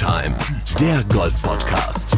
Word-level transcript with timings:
Time, 0.00 0.34
der 0.80 1.04
Golf-Podcast. 1.12 2.16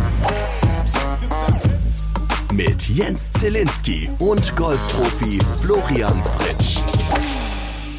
Mit 2.53 2.89
Jens 2.89 3.33
Zielinski 3.33 4.09
und 4.21 4.55
Golfprofi 4.55 5.41
Florian 5.61 6.23
Fritsch. 6.23 6.79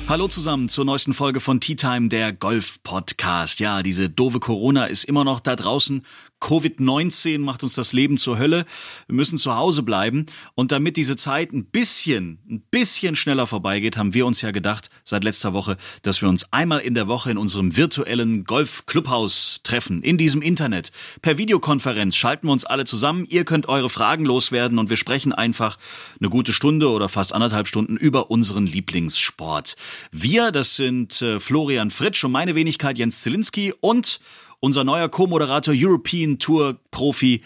Hallo 0.07 0.29
zusammen 0.29 0.69
zur 0.69 0.85
neuesten 0.85 1.13
Folge 1.13 1.41
von 1.41 1.59
Tea 1.59 1.75
Time, 1.75 2.07
der 2.07 2.31
Golf 2.31 2.81
Podcast. 2.83 3.59
Ja, 3.59 3.83
diese 3.83 4.09
doofe 4.09 4.39
Corona 4.39 4.85
ist 4.85 5.03
immer 5.03 5.25
noch 5.25 5.41
da 5.41 5.57
draußen 5.57 6.05
Covid-19 6.43 7.39
macht 7.39 7.63
uns 7.63 7.73
das 7.73 7.93
Leben 7.93 8.17
zur 8.17 8.37
Hölle. 8.37 8.65
Wir 9.07 9.15
müssen 9.15 9.37
zu 9.37 9.55
Hause 9.55 9.81
bleiben. 9.81 10.25
Und 10.55 10.71
damit 10.71 10.97
diese 10.97 11.15
Zeit 11.15 11.53
ein 11.53 11.65
bisschen, 11.65 12.39
ein 12.49 12.61
bisschen 12.69 13.15
schneller 13.15 13.47
vorbeigeht, 13.47 13.97
haben 13.97 14.13
wir 14.13 14.25
uns 14.25 14.41
ja 14.41 14.51
gedacht, 14.51 14.89
seit 15.03 15.23
letzter 15.23 15.53
Woche, 15.53 15.77
dass 16.01 16.21
wir 16.21 16.27
uns 16.27 16.51
einmal 16.51 16.79
in 16.79 16.95
der 16.95 17.07
Woche 17.07 17.31
in 17.31 17.37
unserem 17.37 17.77
virtuellen 17.77 18.43
Golf-Clubhaus 18.43 19.61
treffen. 19.63 20.03
In 20.03 20.17
diesem 20.17 20.41
Internet. 20.41 20.91
Per 21.21 21.37
Videokonferenz 21.37 22.15
schalten 22.15 22.47
wir 22.47 22.51
uns 22.51 22.65
alle 22.65 22.83
zusammen. 22.83 23.25
Ihr 23.29 23.45
könnt 23.45 23.69
eure 23.69 23.89
Fragen 23.89 24.25
loswerden 24.25 24.79
und 24.79 24.89
wir 24.89 24.97
sprechen 24.97 25.31
einfach 25.31 25.77
eine 26.19 26.29
gute 26.29 26.51
Stunde 26.51 26.89
oder 26.89 27.07
fast 27.07 27.33
anderthalb 27.33 27.67
Stunden 27.67 27.95
über 27.95 28.29
unseren 28.29 28.67
Lieblingssport. 28.67 29.77
Wir, 30.11 30.51
das 30.51 30.75
sind 30.75 31.21
äh, 31.21 31.39
Florian 31.39 31.89
Fritsch 31.89 32.23
und 32.25 32.31
meine 32.31 32.55
Wenigkeit 32.55 32.97
Jens 32.97 33.21
Zielinski 33.21 33.73
und 33.79 34.19
unser 34.63 34.85
neuer 34.85 35.09
Co-Moderator 35.09 35.73
European 35.77 36.39
Tour 36.39 36.79
Profi 36.89 37.41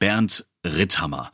Bernd 0.00 0.46
Ritthammer. 0.64 1.30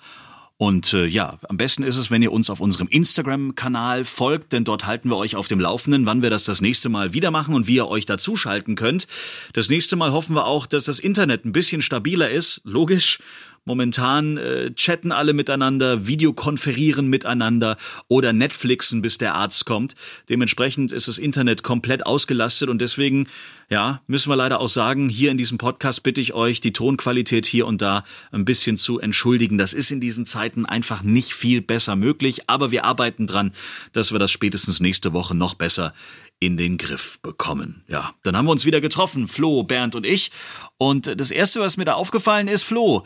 Und 0.59 0.93
äh, 0.93 1.07
ja, 1.07 1.39
am 1.49 1.57
besten 1.57 1.85
ist 1.85 1.97
es, 1.97 2.11
wenn 2.11 2.21
ihr 2.21 2.31
uns 2.33 2.51
auf 2.51 2.61
unserem 2.61 2.87
Instagram-Kanal 2.87 4.05
folgt, 4.05 4.53
denn 4.53 4.65
dort 4.65 4.85
halten 4.85 5.09
wir 5.09 5.17
euch 5.17 5.35
auf 5.35 5.49
dem 5.49 5.59
Laufenden, 5.59 6.05
wann 6.05 6.21
wir 6.21 6.29
das 6.29 6.45
das 6.45 6.61
nächste 6.61 6.91
Mal 6.91 7.15
wieder 7.15 7.31
machen 7.31 7.55
und 7.55 7.67
wie 7.67 7.77
ihr 7.77 7.89
euch 7.89 8.05
dazuschalten 8.05 8.75
könnt. 8.75 9.07
Das 9.55 9.71
nächste 9.71 9.97
Mal 9.97 10.13
hoffen 10.13 10.37
wir 10.37 10.45
auch, 10.45 10.67
dass 10.67 10.85
das 10.85 11.01
Internet 11.01 11.47
ein 11.47 11.53
bisschen 11.53 11.81
stabiler 11.81 12.29
ist, 12.29 12.61
logisch. 12.65 13.19
Momentan 13.65 14.39
äh, 14.39 14.75
chatten 14.75 15.13
alle 15.13 15.35
miteinander, 15.35 16.07
videokonferieren 16.07 17.07
miteinander 17.07 17.77
oder 18.09 18.33
Netflixen, 18.33 19.03
bis 19.03 19.19
der 19.19 19.37
Arzt 19.37 19.67
kommt. 19.67 19.95
Dementsprechend 20.29 20.91
ist 20.91 21.07
das 21.07 21.19
Internet 21.19 21.63
komplett 21.63 22.05
ausgelastet 22.05 22.69
und 22.69 22.83
deswegen, 22.83 23.29
ja, 23.71 24.03
müssen 24.09 24.31
wir 24.31 24.37
leider 24.37 24.61
auch 24.61 24.69
sagen, 24.69 25.09
hier 25.09 25.31
in 25.31 25.39
diesem 25.39 25.59
Podcast 25.59 26.03
bitte 26.03 26.21
ich 26.21 26.35
euch, 26.35 26.61
die 26.61 26.73
Tonqualität 26.73 27.47
hier 27.47 27.67
und 27.69 27.83
da 27.83 28.03
ein 28.33 28.45
bisschen 28.45 28.77
zu 28.77 28.99
entschuldigen. 28.99 29.59
Das 29.59 29.75
ist 29.75 29.93
in 29.93 30.01
diesen 30.01 30.27
Zeiten 30.27 30.67
einfach 30.67 31.03
nicht 31.03 31.33
viel 31.33 31.63
besser 31.63 31.95
möglich, 31.95 32.49
aber 32.49 32.73
wir 32.73 32.85
arbeiten 32.85 33.29
dran, 33.29 33.53
dass 33.93 34.11
wir 34.11 34.19
das 34.19 34.33
spätestens 34.33 34.81
nächste 34.81 35.13
Woche 35.13 35.37
noch 35.37 35.55
besser 35.55 35.95
in 36.41 36.57
den 36.57 36.77
Griff 36.77 37.21
bekommen. 37.21 37.85
Ja, 37.87 38.13
dann 38.25 38.37
haben 38.37 38.47
wir 38.47 38.51
uns 38.51 38.67
wieder 38.67 38.81
getroffen, 38.81 39.29
Flo, 39.29 39.63
Bernd 39.63 39.95
und 39.95 40.05
ich. 40.05 40.33
Und 40.77 41.21
das 41.21 41.31
erste, 41.31 41.61
was 41.61 41.77
mir 41.77 41.85
da 41.85 41.93
aufgefallen 41.93 42.49
ist, 42.49 42.65
Flo, 42.65 43.05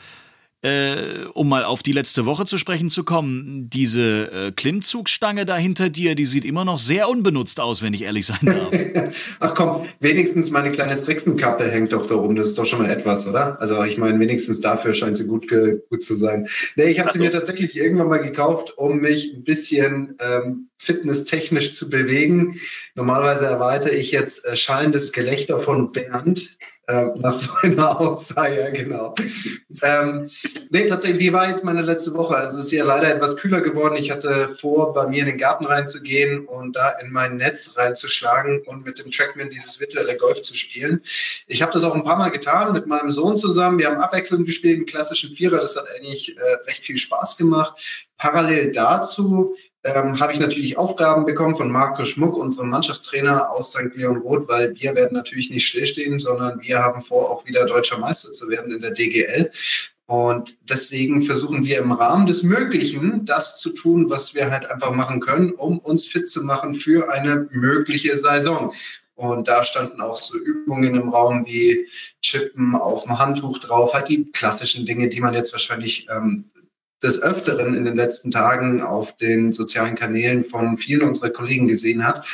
äh, 0.67 1.27
um 1.33 1.49
mal 1.49 1.65
auf 1.65 1.85
die 1.85 1.93
letzte 1.93 2.27
Woche 2.27 2.45
zu 2.45 2.59
sprechen 2.59 2.89
zu 2.89 3.05
kommen, 3.05 3.71
diese 3.71 4.33
äh, 4.33 4.53
Klimmzugstange 4.53 5.47
da 5.47 5.57
hinter 5.57 5.91
dir, 5.91 6.17
die 6.17 6.25
sieht 6.25 6.45
immer 6.45 6.65
noch 6.65 6.79
sehr 6.79 7.09
unbenutzt 7.09 7.61
aus, 7.61 7.83
wenn 7.83 7.95
ich 7.95 8.03
ehrlich 8.03 8.27
sein 8.27 8.41
darf. 8.43 9.15
Ach 9.41 9.55
komm, 9.55 9.89
wenigstens 10.01 10.51
meine 10.51 10.73
kleine 10.73 10.97
Strixenkappe 10.97 11.71
hängt 11.71 11.93
doch 11.93 12.07
da 12.07 12.17
rum. 12.17 12.35
Das 12.35 12.47
ist 12.47 12.59
doch 12.59 12.67
schon 12.67 12.81
mal 12.81 12.91
etwas, 12.91 13.29
oder? 13.29 13.61
Also 13.61 13.83
ich 13.85 13.97
meine, 13.97 14.19
wenigstens 14.19 14.61
dafür 14.61 14.93
scheint 14.95 15.17
sie 15.17 15.27
gut, 15.27 15.47
gut 15.49 16.03
zu 16.03 16.15
sein. 16.17 16.49
Nee, 16.75 16.87
ich 16.87 16.99
habe 16.99 17.13
sie 17.13 17.19
mir 17.21 17.31
tatsächlich 17.31 17.77
irgendwann 17.77 18.09
mal 18.09 18.19
gekauft, 18.19 18.77
um 18.77 18.99
mich 18.99 19.35
ein 19.35 19.45
bisschen 19.45 20.17
ähm, 20.19 20.69
fitnesstechnisch 20.79 21.73
zu 21.73 21.89
bewegen. 21.89 22.59
Normalerweise 22.95 23.47
erwarte 23.47 23.91
ich 23.91 24.11
jetzt 24.11 24.47
äh, 24.47 24.57
schallendes 24.57 25.13
Gelächter 25.13 25.61
von 25.61 25.93
Bernd 25.93 26.57
äh, 26.89 27.07
nach 27.17 27.33
so 27.33 27.53
einer 27.63 28.01
Aussage, 28.01 28.61
ja, 28.61 28.71
genau. 28.71 29.15
Ähm, 29.83 30.31
nee, 30.71 30.87
tatsächlich, 30.87 31.21
wie 31.21 31.33
war 31.33 31.49
jetzt 31.49 31.65
meine 31.65 31.83
letzte 31.83 32.15
Woche? 32.15 32.37
Also 32.37 32.59
es 32.59 32.67
ist 32.67 32.73
ja 32.73 32.85
leider 32.85 33.13
etwas 33.13 33.37
kühler 33.37 33.61
geworden. 33.61 33.97
Ich 33.97 34.11
hatte 34.11 34.49
vor, 34.49 34.93
bei 34.93 35.07
mir 35.09 35.21
in 35.21 35.27
den 35.27 35.39
Garten 35.39 35.67
reinzugehen 35.67 36.47
und 36.47 36.77
da 36.77 36.91
in 36.91 37.11
mein 37.11 37.37
Netz 37.37 37.75
reinzuschlagen 37.77 38.63
und 38.67 38.85
mit 38.85 38.99
dem 38.99 39.11
Trackman 39.11 39.51
dieses 39.51 39.81
virtuelle 39.81 40.17
Golf 40.17 40.43
zu 40.43 40.57
spielen. 40.57 41.03
Ich 41.47 41.61
habe 41.63 41.73
das 41.73 41.83
auch 41.83 41.95
ein 41.95 42.05
paar 42.05 42.19
Mal 42.19 42.31
getan 42.31 42.73
mit 42.73 42.87
meinem 42.87 43.11
Sohn 43.11 43.37
zusammen. 43.37 43.79
Wir 43.79 43.91
haben 43.91 44.01
abwechselnd 44.01 44.47
gespielt, 44.47 44.77
einen 44.77 44.87
klassischen 44.87 45.31
Vierer. 45.31 45.59
Das 45.59 45.77
hat 45.77 45.87
eigentlich 45.97 46.37
äh, 46.37 46.55
recht 46.67 46.85
viel 46.85 46.99
Spaß 46.99 47.37
gemacht. 47.37 48.07
Parallel 48.17 48.71
dazu 48.73 49.57
ähm, 49.95 50.21
habe 50.21 50.33
ich 50.33 50.41
natürlich 50.41 50.77
Aufgaben 50.77 51.25
bekommen 51.25 51.55
von 51.55 51.71
Marco 51.71 52.05
Schmuck, 52.05 52.37
unserem 52.37 52.71
Mannschaftstrainer 52.71 53.51
aus 53.51 53.71
St. 53.71 53.95
Leon 53.95 54.19
Roth, 54.19 54.49
weil 54.49 54.75
wir 54.75 54.95
werden 54.95 55.15
natürlich 55.15 55.51
nicht 55.51 55.67
stillstehen, 55.67 56.19
sondern 56.19 56.61
wir 56.63 56.81
haben 56.81 57.01
vor, 57.01 57.31
auch 57.31 57.47
wieder 57.47 57.65
deutscher 57.67 57.99
Meister 57.99 58.33
zu 58.33 58.49
werden 58.49 58.73
in 58.73 58.81
der 58.81 58.91
DGL. 58.91 59.51
Und 60.07 60.57
deswegen 60.71 61.23
versuchen 61.23 61.65
wir 61.65 61.79
im 61.79 61.91
Rahmen 61.91 62.27
des 62.27 62.43
Möglichen 62.45 63.25
das 63.25 63.59
zu 63.59 63.71
tun, 63.71 64.09
was 64.09 64.35
wir 64.35 64.51
halt 64.51 64.71
einfach 64.71 64.93
machen 64.93 65.21
können, 65.21 65.53
um 65.53 65.79
uns 65.79 66.07
fit 66.07 66.29
zu 66.29 66.45
machen 66.45 66.75
für 66.75 67.13
eine 67.13 67.49
mögliche 67.51 68.17
Saison. 68.17 68.73
Und 69.17 69.49
da 69.49 69.65
standen 69.65 70.01
auch 70.03 70.17
so 70.17 70.37
Übungen 70.39 70.95
im 70.95 71.09
Raum 71.09 71.47
wie 71.47 71.89
Chippen 72.21 72.77
auf 72.77 73.05
dem 73.05 73.19
Handtuch 73.19 73.59
drauf, 73.59 73.95
halt 73.95 74.09
die 74.09 74.31
klassischen 74.31 74.85
Dinge, 74.85 75.09
die 75.09 75.21
man 75.21 75.35
jetzt 75.35 75.53
wahrscheinlich 75.53 76.07
ähm, 76.11 76.51
des 77.03 77.21
Öfteren 77.23 77.75
in 77.75 77.85
den 77.85 77.97
letzten 77.97 78.31
Tagen 78.31 78.83
auf 78.83 79.17
den 79.17 79.53
sozialen 79.53 79.95
Kanälen 79.95 80.45
von 80.45 80.77
vielen 80.77 81.03
unserer 81.03 81.31
Kollegen 81.31 81.69
gesehen 81.69 82.07
hat. 82.07 82.27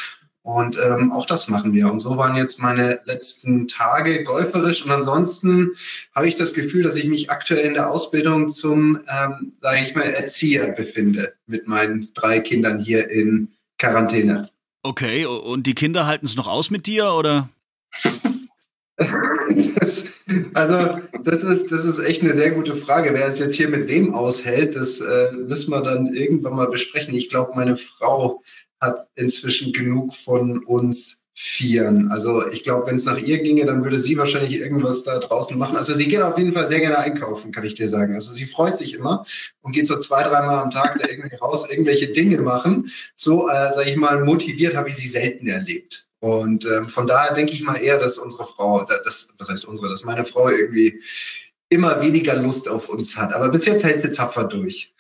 Und 0.43 0.77
ähm, 0.77 1.13
auch 1.13 1.25
das 1.25 1.47
machen 1.49 1.73
wir. 1.73 1.91
Und 1.91 2.01
so 2.01 2.17
waren 2.17 2.35
jetzt 2.37 2.61
meine 2.61 3.01
letzten 3.05 3.69
Tage 3.69 4.25
golferisch. 4.25 4.85
Und 4.85 4.91
ansonsten 4.91 5.73
habe 6.15 6.27
ich 6.27 6.35
das 6.35 6.53
Gefühl, 6.53 6.83
dass 6.83 6.97
ich 6.97 7.05
mich 7.05 7.31
aktuell 7.31 7.65
in 7.65 7.75
der 7.75 7.91
Ausbildung 7.91 8.49
zum, 8.49 9.01
ähm, 9.09 9.53
sage 9.61 9.85
ich 9.85 9.95
mal, 9.95 10.03
Erzieher 10.03 10.69
befinde 10.69 11.35
mit 11.47 11.69
meinen 11.69 12.09
drei 12.15 12.41
Kindern 12.41 12.81
hier 12.81 13.09
in 13.09 13.53
Quarantäne. 13.79 14.49
Okay, 14.83 15.27
und 15.27 15.69
die 15.69 15.75
Kinder 15.75 16.07
halten 16.07 16.27
es 16.27 16.35
noch 16.35 16.49
aus 16.49 16.71
mit 16.71 16.87
dir 16.87 17.13
oder? 17.13 17.49
Das, 19.81 20.13
also, 20.55 21.01
das 21.25 21.43
ist, 21.43 21.73
das 21.73 21.85
ist 21.85 21.99
echt 21.99 22.23
eine 22.23 22.35
sehr 22.35 22.53
gute 22.53 22.77
Frage. 22.77 23.15
Wer 23.15 23.27
es 23.27 23.39
jetzt 23.39 23.57
hier 23.57 23.69
mit 23.69 23.89
wem 23.89 24.15
aushält, 24.15 24.77
das 24.77 25.01
äh, 25.01 25.33
müssen 25.33 25.71
wir 25.71 25.81
dann 25.81 26.07
irgendwann 26.09 26.57
mal 26.57 26.69
besprechen. 26.69 27.15
Ich 27.15 27.29
glaube, 27.29 27.53
meine 27.55 27.77
Frau 27.77 28.41
hat 28.81 28.99
inzwischen 29.17 29.73
genug 29.73 30.15
von 30.15 30.65
uns 30.65 31.23
Vieren. 31.35 32.11
Also 32.11 32.47
ich 32.49 32.63
glaube, 32.63 32.87
wenn 32.87 32.95
es 32.95 33.07
nach 33.07 33.19
ihr 33.19 33.39
ginge, 33.43 33.65
dann 33.65 33.83
würde 33.83 33.99
sie 33.99 34.19
wahrscheinlich 34.19 34.55
irgendwas 34.55 35.03
da 35.03 35.19
draußen 35.19 35.57
machen. 35.57 35.77
Also 35.77 35.95
sie 35.95 36.07
geht 36.07 36.21
auf 36.21 36.37
jeden 36.37 36.53
Fall 36.53 36.67
sehr 36.67 36.81
gerne 36.81 36.99
einkaufen, 36.99 37.53
kann 37.53 37.65
ich 37.65 37.75
dir 37.75 37.89
sagen. 37.89 38.15
Also 38.15 38.33
sie 38.33 38.45
freut 38.45 38.77
sich 38.77 38.95
immer 38.95 39.25
und 39.63 39.73
geht 39.73 39.87
so 39.87 39.99
zwei, 39.99 40.23
dreimal 40.25 40.59
am 40.59 40.71
Tag 40.71 40.99
da 40.99 41.09
irgendwie 41.09 41.37
raus, 41.37 41.71
irgendwelche 41.71 42.09
Dinge 42.09 42.39
machen. 42.43 42.91
So, 43.17 43.49
äh, 43.49 43.73
sage 43.73 43.89
ich 43.89 43.97
mal, 43.97 44.23
motiviert 44.23 44.77
habe 44.77 44.91
ich 44.91 44.97
sie 44.97 45.09
selten 45.09 45.47
erlebt. 45.47 46.07
Und 46.23 46.65
ähm, 46.67 46.89
von 46.89 47.09
daher 47.09 47.35
denke 47.35 47.53
ich 47.53 47.65
mal 47.65 47.75
eher, 47.75 47.99
dass 47.99 48.17
unsere 48.17 48.45
Frau, 48.45 48.85
das, 48.85 49.35
was 49.39 49.51
heißt 49.51 49.65
unsere, 49.65 49.89
dass 49.89 50.05
meine 50.05 50.25
Frau 50.25 50.49
irgendwie 50.49 51.03
immer 51.73 52.01
weniger 52.03 52.37
Lust 52.37 52.69
auf 52.69 52.89
uns 52.89 53.17
hat. 53.17 53.33
Aber 53.33 53.49
bis 53.49 53.65
jetzt 53.65 53.83
hält 53.83 54.01
sie 54.03 54.11
tapfer 54.11 54.45
durch. 54.45 54.93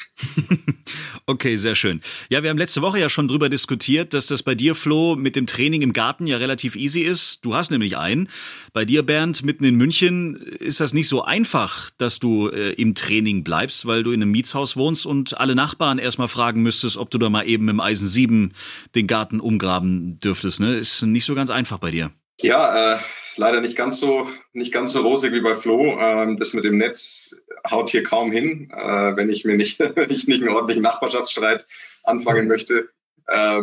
okay, 1.27 1.57
sehr 1.57 1.75
schön. 1.75 2.01
Ja, 2.31 2.43
wir 2.43 2.51
haben 2.51 2.59
letzte 2.59 2.81
Woche 2.81 2.99
ja 2.99 3.09
schon 3.09 3.29
drüber 3.29 3.49
diskutiert, 3.49 4.15
dass 4.15 4.27
das 4.27 4.43
bei 4.43 4.55
dir, 4.55 4.75
Flo, 4.75 5.15
mit 5.15 5.37
dem 5.37 5.47
Training 5.47 5.83
im 5.83 5.93
Garten 5.93 6.27
ja 6.27 6.39
relativ 6.39 6.75
easy 6.75 7.01
ist. 7.01 7.45
Du 7.45 7.55
hast 7.55 7.71
nämlich 7.71 7.99
einen. 7.99 8.29
Bei 8.73 8.85
dir, 8.85 9.03
Bernd, 9.03 9.45
mitten 9.45 9.65
in 9.65 9.77
München 9.77 10.37
ist 10.37 10.81
das 10.81 10.95
nicht 10.95 11.09
so 11.09 11.23
einfach, 11.23 11.91
dass 11.99 12.19
du 12.19 12.49
äh, 12.49 12.73
im 12.73 12.95
Training 12.95 13.45
bleibst, 13.45 13.87
weil 13.87 14.03
du 14.03 14.13
in 14.13 14.23
einem 14.23 14.31
Mietshaus 14.31 14.77
wohnst 14.77 15.05
und 15.05 15.39
alle 15.39 15.55
Nachbarn 15.55 15.99
erstmal 15.99 16.29
fragen 16.29 16.63
müsstest, 16.63 16.97
ob 16.97 17.11
du 17.11 17.19
da 17.19 17.29
mal 17.29 17.47
eben 17.47 17.69
im 17.69 17.81
Eisen 17.81 18.07
7 18.07 18.53
den 18.95 19.07
Garten 19.07 19.41
umgraben 19.41 20.19
dürftest. 20.21 20.61
Ne? 20.61 20.77
Ist 20.77 21.03
nicht 21.03 21.25
so 21.25 21.35
ganz 21.35 21.51
einfach 21.51 21.79
bei 21.79 21.91
dir. 21.91 22.13
Ja, 22.41 22.95
äh, 22.95 22.99
leider 23.37 23.61
nicht 23.61 23.77
ganz 23.77 23.99
so 23.99 24.29
nicht 24.53 24.73
ganz 24.73 24.93
so 24.93 25.01
rosig 25.03 25.33
wie 25.33 25.41
bei 25.41 25.55
Flo. 25.55 25.99
Ähm, 26.01 26.37
das 26.37 26.55
mit 26.55 26.65
dem 26.65 26.79
Netz 26.79 27.37
haut 27.69 27.91
hier 27.91 28.03
kaum 28.03 28.33
hin, 28.33 28.71
äh, 28.71 29.17
wenn 29.17 29.31
ich 29.31 29.45
mir 29.45 29.57
nicht 29.57 29.79
wenn 29.97 30.11
ich 30.11 30.27
nicht 30.27 30.43
einen 30.43 30.55
ordentlichen 30.55 30.83
Nachbarschaftsstreit 30.83 31.67
anfangen 32.05 32.49
möchte. 32.49 32.91
Äh, 33.27 33.63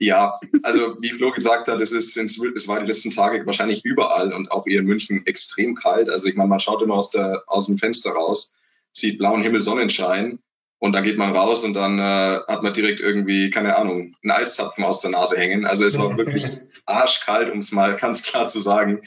ja, 0.00 0.38
also 0.62 0.96
wie 1.00 1.12
Flo 1.12 1.30
gesagt 1.30 1.68
hat, 1.68 1.80
es 1.80 1.92
ist 1.92 2.16
es 2.16 2.68
war 2.68 2.80
die 2.80 2.86
letzten 2.86 3.10
Tage 3.10 3.46
wahrscheinlich 3.46 3.84
überall 3.84 4.32
und 4.32 4.50
auch 4.50 4.64
hier 4.64 4.80
in 4.80 4.86
München 4.86 5.24
extrem 5.26 5.74
kalt. 5.74 6.10
Also 6.10 6.26
ich 6.26 6.34
meine, 6.34 6.48
man 6.48 6.60
schaut 6.60 6.82
immer 6.82 6.94
aus 6.94 7.10
der 7.10 7.44
aus 7.46 7.66
dem 7.66 7.78
Fenster 7.78 8.10
raus, 8.10 8.54
sieht 8.92 9.18
blauen 9.18 9.42
Himmel, 9.42 9.62
Sonnenschein 9.62 10.40
und 10.78 10.92
dann 10.92 11.04
geht 11.04 11.16
man 11.16 11.34
raus 11.34 11.64
und 11.64 11.74
dann 11.74 11.98
äh, 11.98 12.40
hat 12.46 12.62
man 12.62 12.74
direkt 12.74 13.00
irgendwie, 13.00 13.50
keine 13.50 13.76
Ahnung, 13.76 14.14
einen 14.22 14.30
Eiszapfen 14.30 14.84
aus 14.84 15.00
der 15.00 15.10
Nase 15.10 15.36
hängen. 15.36 15.64
Also 15.64 15.84
es 15.84 15.98
war 15.98 16.16
wirklich 16.16 16.44
arschkalt, 16.86 17.50
um 17.50 17.58
es 17.58 17.72
mal 17.72 17.96
ganz 17.96 18.22
klar 18.22 18.46
zu 18.46 18.60
sagen. 18.60 19.02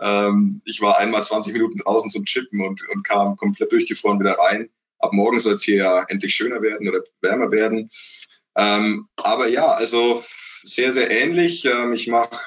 Ähm, 0.00 0.60
ich 0.64 0.80
war 0.80 0.98
einmal 0.98 1.22
20 1.22 1.52
Minuten 1.52 1.78
draußen 1.78 2.10
zum 2.10 2.24
Chippen 2.24 2.60
und, 2.60 2.86
und 2.88 3.04
kam 3.04 3.36
komplett 3.36 3.72
durchgefroren 3.72 4.20
wieder 4.20 4.38
rein. 4.38 4.68
Ab 4.98 5.12
morgen 5.12 5.40
soll 5.40 5.54
es 5.54 5.62
hier 5.62 5.76
ja 5.76 6.04
endlich 6.08 6.34
schöner 6.34 6.62
werden 6.62 6.88
oder 6.88 7.00
wärmer 7.20 7.50
werden. 7.50 7.90
Ähm, 8.56 9.08
aber 9.16 9.48
ja, 9.48 9.72
also 9.72 10.22
sehr, 10.62 10.92
sehr 10.92 11.10
ähnlich. 11.10 11.64
Ähm, 11.64 11.92
ich 11.92 12.08
mache 12.08 12.38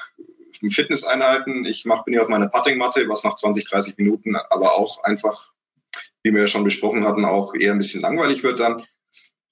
Fitnesseinheiten. 0.70 1.64
Ich 1.64 1.84
mach, 1.84 2.04
bin 2.04 2.14
hier 2.14 2.22
auf 2.22 2.28
meiner 2.28 2.48
Puttingmatte, 2.48 3.08
was 3.08 3.24
nach 3.24 3.34
20, 3.34 3.64
30 3.68 3.98
Minuten 3.98 4.36
aber 4.36 4.74
auch 4.74 5.02
einfach, 5.04 5.52
wie 6.26 6.34
wir 6.34 6.42
ja 6.42 6.48
schon 6.48 6.64
besprochen 6.64 7.04
hatten, 7.04 7.24
auch 7.24 7.54
eher 7.54 7.72
ein 7.72 7.78
bisschen 7.78 8.00
langweilig 8.00 8.42
wird 8.42 8.58
dann. 8.58 8.84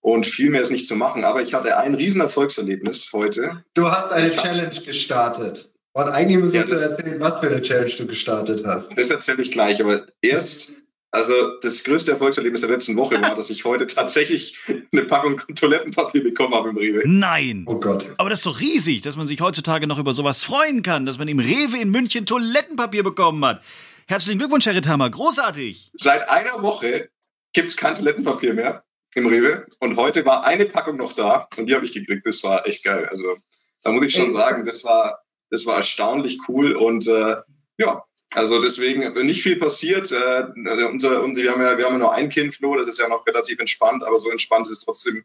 Und 0.00 0.26
viel 0.26 0.50
mehr 0.50 0.60
ist 0.60 0.72
nicht 0.72 0.86
zu 0.86 0.96
machen. 0.96 1.24
Aber 1.24 1.40
ich 1.40 1.54
hatte 1.54 1.78
ein 1.78 1.94
riesen 1.94 2.20
Erfolgserlebnis 2.20 3.10
heute. 3.12 3.64
Du 3.74 3.88
hast 3.88 4.12
eine 4.12 4.28
ich 4.28 4.36
Challenge 4.36 4.80
gestartet. 4.84 5.70
Und 5.92 6.08
eigentlich 6.08 6.38
müsstest 6.38 6.70
ja, 6.70 6.76
du 6.76 6.82
erzählen, 6.82 7.20
was 7.20 7.38
für 7.38 7.46
eine 7.46 7.62
Challenge 7.62 7.92
du 7.96 8.06
gestartet 8.06 8.66
hast. 8.66 8.98
Das 8.98 9.10
erzähle 9.10 9.42
ich 9.42 9.52
gleich, 9.52 9.80
aber 9.80 10.06
erst 10.20 10.84
also 11.12 11.32
das 11.62 11.84
größte 11.84 12.10
Erfolgserlebnis 12.10 12.62
der 12.62 12.70
letzten 12.70 12.96
Woche 12.96 13.22
war, 13.22 13.36
dass 13.36 13.48
ich 13.48 13.64
heute 13.64 13.86
tatsächlich 13.86 14.58
eine 14.92 15.04
Packung 15.04 15.40
Toilettenpapier 15.54 16.24
bekommen 16.24 16.54
habe 16.54 16.70
im 16.70 16.76
Rewe. 16.76 17.02
Nein. 17.04 17.62
Oh 17.68 17.78
Gott. 17.78 18.10
Aber 18.18 18.30
das 18.30 18.40
ist 18.40 18.46
doch 18.46 18.58
riesig, 18.58 19.02
dass 19.02 19.16
man 19.16 19.24
sich 19.24 19.40
heutzutage 19.40 19.86
noch 19.86 20.00
über 20.00 20.12
sowas 20.12 20.42
freuen 20.42 20.82
kann, 20.82 21.06
dass 21.06 21.16
man 21.16 21.28
im 21.28 21.38
Rewe 21.38 21.78
in 21.80 21.90
München 21.90 22.26
Toilettenpapier 22.26 23.04
bekommen 23.04 23.44
hat. 23.44 23.62
Herzlichen 24.06 24.38
Glückwunsch, 24.38 24.66
Herr 24.66 24.74
Ritthammer. 24.74 25.08
Großartig. 25.08 25.90
Seit 25.94 26.28
einer 26.28 26.62
Woche 26.62 27.08
gibt 27.54 27.68
es 27.68 27.76
kein 27.76 27.94
Toilettenpapier 27.94 28.52
mehr 28.52 28.84
im 29.14 29.26
Rewe. 29.26 29.66
Und 29.78 29.96
heute 29.96 30.26
war 30.26 30.44
eine 30.44 30.66
Packung 30.66 30.98
noch 30.98 31.14
da 31.14 31.48
und 31.56 31.66
die 31.66 31.74
habe 31.74 31.86
ich 31.86 31.92
gekriegt. 31.92 32.26
Das 32.26 32.42
war 32.44 32.66
echt 32.66 32.84
geil. 32.84 33.06
Also 33.06 33.38
da 33.82 33.92
muss 33.92 34.04
ich 34.04 34.14
schon 34.14 34.30
sagen, 34.30 34.66
das 34.66 34.84
war, 34.84 35.22
das 35.50 35.64
war 35.64 35.76
erstaunlich 35.76 36.38
cool 36.48 36.72
und 36.72 37.06
äh, 37.06 37.36
ja, 37.78 38.04
also 38.34 38.60
deswegen 38.60 39.14
nicht 39.26 39.42
viel 39.42 39.56
passiert. 39.56 40.12
Äh, 40.12 40.48
unser, 40.90 41.22
unser, 41.22 41.42
wir, 41.42 41.52
haben 41.52 41.62
ja, 41.62 41.78
wir 41.78 41.86
haben 41.86 41.94
ja 41.94 41.98
nur 41.98 42.12
ein 42.12 42.28
Kind, 42.28 42.54
Flo, 42.54 42.76
das 42.76 42.88
ist 42.88 42.98
ja 42.98 43.08
noch 43.08 43.26
relativ 43.26 43.58
entspannt, 43.58 44.04
aber 44.04 44.18
so 44.18 44.30
entspannt 44.30 44.66
ist 44.66 44.72
es 44.72 44.80
trotzdem, 44.80 45.24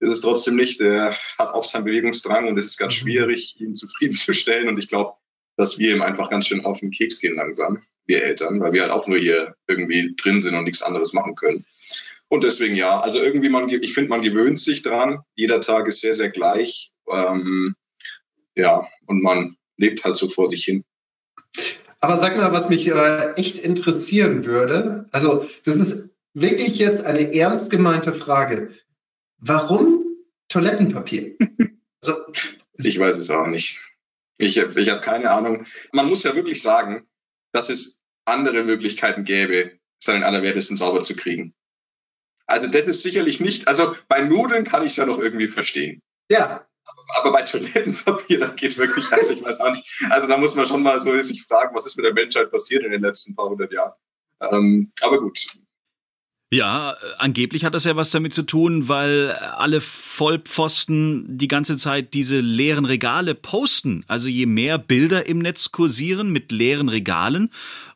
ist 0.00 0.10
es 0.10 0.20
trotzdem 0.22 0.56
nicht. 0.56 0.80
Er 0.80 1.16
hat 1.38 1.54
auch 1.54 1.64
seinen 1.64 1.84
Bewegungsdrang 1.84 2.48
und 2.48 2.58
es 2.58 2.66
ist 2.66 2.78
ganz 2.78 2.94
mhm. 2.94 2.98
schwierig, 2.98 3.60
ihn 3.60 3.76
zufriedenzustellen. 3.76 4.68
Und 4.68 4.78
ich 4.78 4.88
glaube, 4.88 5.14
dass 5.56 5.78
wir 5.78 5.94
ihm 5.94 6.02
einfach 6.02 6.30
ganz 6.30 6.48
schön 6.48 6.64
auf 6.64 6.80
den 6.80 6.90
Keks 6.90 7.20
gehen 7.20 7.36
langsam, 7.36 7.82
wir 8.06 8.22
Eltern, 8.22 8.60
weil 8.60 8.72
wir 8.72 8.82
halt 8.82 8.92
auch 8.92 9.06
nur 9.06 9.18
hier 9.18 9.54
irgendwie 9.66 10.14
drin 10.16 10.40
sind 10.40 10.54
und 10.54 10.64
nichts 10.64 10.82
anderes 10.82 11.12
machen 11.12 11.34
können. 11.34 11.64
Und 12.28 12.44
deswegen 12.44 12.76
ja, 12.76 12.98
also 13.00 13.20
irgendwie 13.22 13.50
man, 13.50 13.68
ich 13.68 13.92
finde, 13.92 14.10
man 14.10 14.22
gewöhnt 14.22 14.58
sich 14.58 14.82
dran. 14.82 15.20
Jeder 15.34 15.60
Tag 15.60 15.86
ist 15.86 16.00
sehr, 16.00 16.14
sehr 16.14 16.30
gleich. 16.30 16.90
Ähm, 17.06 17.74
ja, 18.54 18.86
und 19.06 19.22
man 19.22 19.56
lebt 19.76 20.04
halt 20.04 20.16
so 20.16 20.28
vor 20.28 20.48
sich 20.48 20.64
hin. 20.64 20.84
Aber 22.00 22.16
sag 22.16 22.36
mal, 22.36 22.52
was 22.52 22.68
mich 22.68 22.88
äh, 22.88 23.32
echt 23.34 23.58
interessieren 23.58 24.44
würde. 24.44 25.06
Also, 25.12 25.46
das 25.64 25.76
ist 25.76 26.10
wirklich 26.34 26.78
jetzt 26.78 27.04
eine 27.04 27.34
ernst 27.34 27.70
gemeinte 27.70 28.12
Frage. 28.12 28.70
Warum 29.38 30.04
Toilettenpapier? 30.48 31.36
Also, 32.04 32.16
ich 32.78 32.98
weiß 32.98 33.16
es 33.18 33.30
auch 33.30 33.46
nicht. 33.46 33.78
Ich, 34.36 34.56
ich 34.56 34.88
habe 34.88 35.00
keine 35.02 35.30
Ahnung. 35.30 35.66
Man 35.92 36.08
muss 36.08 36.24
ja 36.24 36.34
wirklich 36.34 36.60
sagen, 36.60 37.06
dass 37.52 37.70
es 37.70 38.00
andere 38.24 38.64
Möglichkeiten 38.64 39.24
gäbe, 39.24 39.78
seinen 39.98 40.24
Allerwertesten 40.24 40.76
sauber 40.76 41.02
zu 41.02 41.14
kriegen. 41.14 41.54
Also 42.46 42.66
das 42.66 42.86
ist 42.86 43.02
sicherlich 43.02 43.40
nicht, 43.40 43.68
also 43.68 43.94
bei 44.08 44.20
Nudeln 44.22 44.64
kann 44.64 44.82
ich 44.82 44.92
es 44.92 44.96
ja 44.96 45.06
noch 45.06 45.18
irgendwie 45.18 45.48
verstehen. 45.48 46.02
Ja 46.30 46.66
aber 47.14 47.32
bei 47.32 47.42
Toilettenpapier, 47.42 48.40
da 48.40 48.46
geht 48.48 48.76
wirklich 48.78 49.10
herzlich 49.10 49.42
was 49.42 49.60
an. 49.60 49.82
Also 50.10 50.26
da 50.26 50.36
muss 50.36 50.54
man 50.54 50.66
schon 50.66 50.82
mal 50.82 51.00
so 51.00 51.20
sich 51.20 51.44
fragen, 51.44 51.74
was 51.74 51.86
ist 51.86 51.96
mit 51.96 52.06
der 52.06 52.12
Menschheit 52.12 52.50
passiert 52.50 52.84
in 52.84 52.92
den 52.92 53.02
letzten 53.02 53.34
paar 53.34 53.48
hundert 53.48 53.72
Jahren. 53.72 53.92
Ähm, 54.40 54.92
aber 55.00 55.20
gut. 55.20 55.46
Ja, 56.52 56.96
angeblich 57.16 57.64
hat 57.64 57.72
das 57.72 57.84
ja 57.84 57.96
was 57.96 58.10
damit 58.10 58.34
zu 58.34 58.42
tun, 58.42 58.86
weil 58.86 59.30
alle 59.32 59.80
Vollpfosten 59.80 61.24
die 61.38 61.48
ganze 61.48 61.78
Zeit 61.78 62.12
diese 62.12 62.40
leeren 62.40 62.84
Regale 62.84 63.34
posten. 63.34 64.04
Also 64.06 64.28
je 64.28 64.44
mehr 64.44 64.76
Bilder 64.76 65.24
im 65.24 65.38
Netz 65.38 65.72
kursieren 65.72 66.30
mit 66.30 66.52
leeren 66.52 66.90
Regalen, 66.90 67.48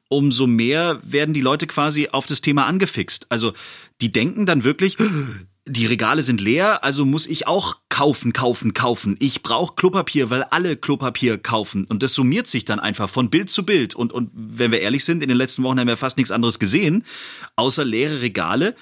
umso 0.08 0.46
mehr 0.46 0.98
werden 1.02 1.34
die 1.34 1.42
Leute 1.42 1.66
quasi 1.66 2.08
auf 2.08 2.24
das 2.24 2.40
Thema 2.40 2.64
angefixt. 2.64 3.26
Also 3.28 3.52
die 4.00 4.10
denken 4.10 4.46
dann 4.46 4.64
wirklich, 4.64 4.96
die 5.68 5.86
Regale 5.86 6.22
sind 6.22 6.40
leer, 6.40 6.84
also 6.84 7.04
muss 7.04 7.26
ich 7.26 7.48
auch 7.48 7.78
kaufen, 7.88 8.32
kaufen, 8.32 8.72
kaufen. 8.72 9.16
Ich 9.18 9.42
brauche 9.42 9.74
Klopapier, 9.74 10.30
weil 10.30 10.44
alle 10.44 10.76
Klopapier 10.76 11.38
kaufen. 11.38 11.86
Und 11.86 12.04
das 12.04 12.14
summiert 12.14 12.46
sich 12.46 12.64
dann 12.64 12.78
einfach 12.78 13.08
von 13.08 13.30
Bild 13.30 13.50
zu 13.50 13.64
Bild. 13.64 13.94
Und, 13.96 14.12
und 14.12 14.30
wenn 14.34 14.70
wir 14.70 14.80
ehrlich 14.80 15.04
sind, 15.04 15.22
in 15.22 15.28
den 15.28 15.38
letzten 15.38 15.64
Wochen 15.64 15.80
haben 15.80 15.88
wir 15.88 15.96
fast 15.96 16.18
nichts 16.18 16.30
anderes 16.30 16.60
gesehen, 16.60 17.04
außer 17.56 17.84
leere 17.84 18.20
Regale. 18.20 18.76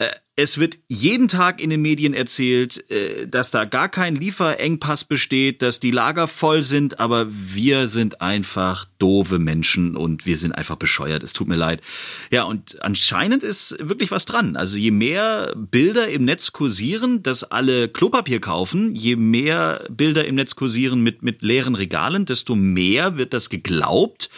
Äh, 0.00 0.08
es 0.34 0.56
wird 0.56 0.78
jeden 0.88 1.28
Tag 1.28 1.60
in 1.60 1.68
den 1.68 1.82
Medien 1.82 2.14
erzählt, 2.14 2.90
äh, 2.90 3.28
dass 3.28 3.50
da 3.50 3.66
gar 3.66 3.90
kein 3.90 4.16
Lieferengpass 4.16 5.04
besteht, 5.04 5.60
dass 5.60 5.80
die 5.80 5.90
Lager 5.90 6.26
voll 6.26 6.62
sind, 6.62 6.98
aber 6.98 7.26
wir 7.30 7.86
sind 7.86 8.22
einfach 8.22 8.86
doofe 8.98 9.38
Menschen 9.38 9.96
und 9.96 10.24
wir 10.24 10.38
sind 10.38 10.52
einfach 10.52 10.76
bescheuert. 10.76 11.22
Es 11.22 11.34
tut 11.34 11.48
mir 11.48 11.56
leid. 11.56 11.82
Ja, 12.30 12.44
und 12.44 12.80
anscheinend 12.82 13.42
ist 13.42 13.76
wirklich 13.78 14.10
was 14.10 14.24
dran. 14.24 14.56
Also 14.56 14.78
je 14.78 14.90
mehr 14.90 15.54
Bilder 15.54 16.08
im 16.08 16.24
Netz 16.24 16.52
kursieren, 16.52 17.22
dass 17.22 17.44
alle 17.44 17.88
Klopapier 17.88 18.40
kaufen, 18.40 18.94
je 18.94 19.16
mehr 19.16 19.86
Bilder 19.90 20.24
im 20.24 20.36
Netz 20.36 20.56
kursieren 20.56 21.02
mit, 21.02 21.22
mit 21.22 21.42
leeren 21.42 21.74
Regalen, 21.74 22.24
desto 22.24 22.54
mehr 22.54 23.18
wird 23.18 23.34
das 23.34 23.50
geglaubt 23.50 24.30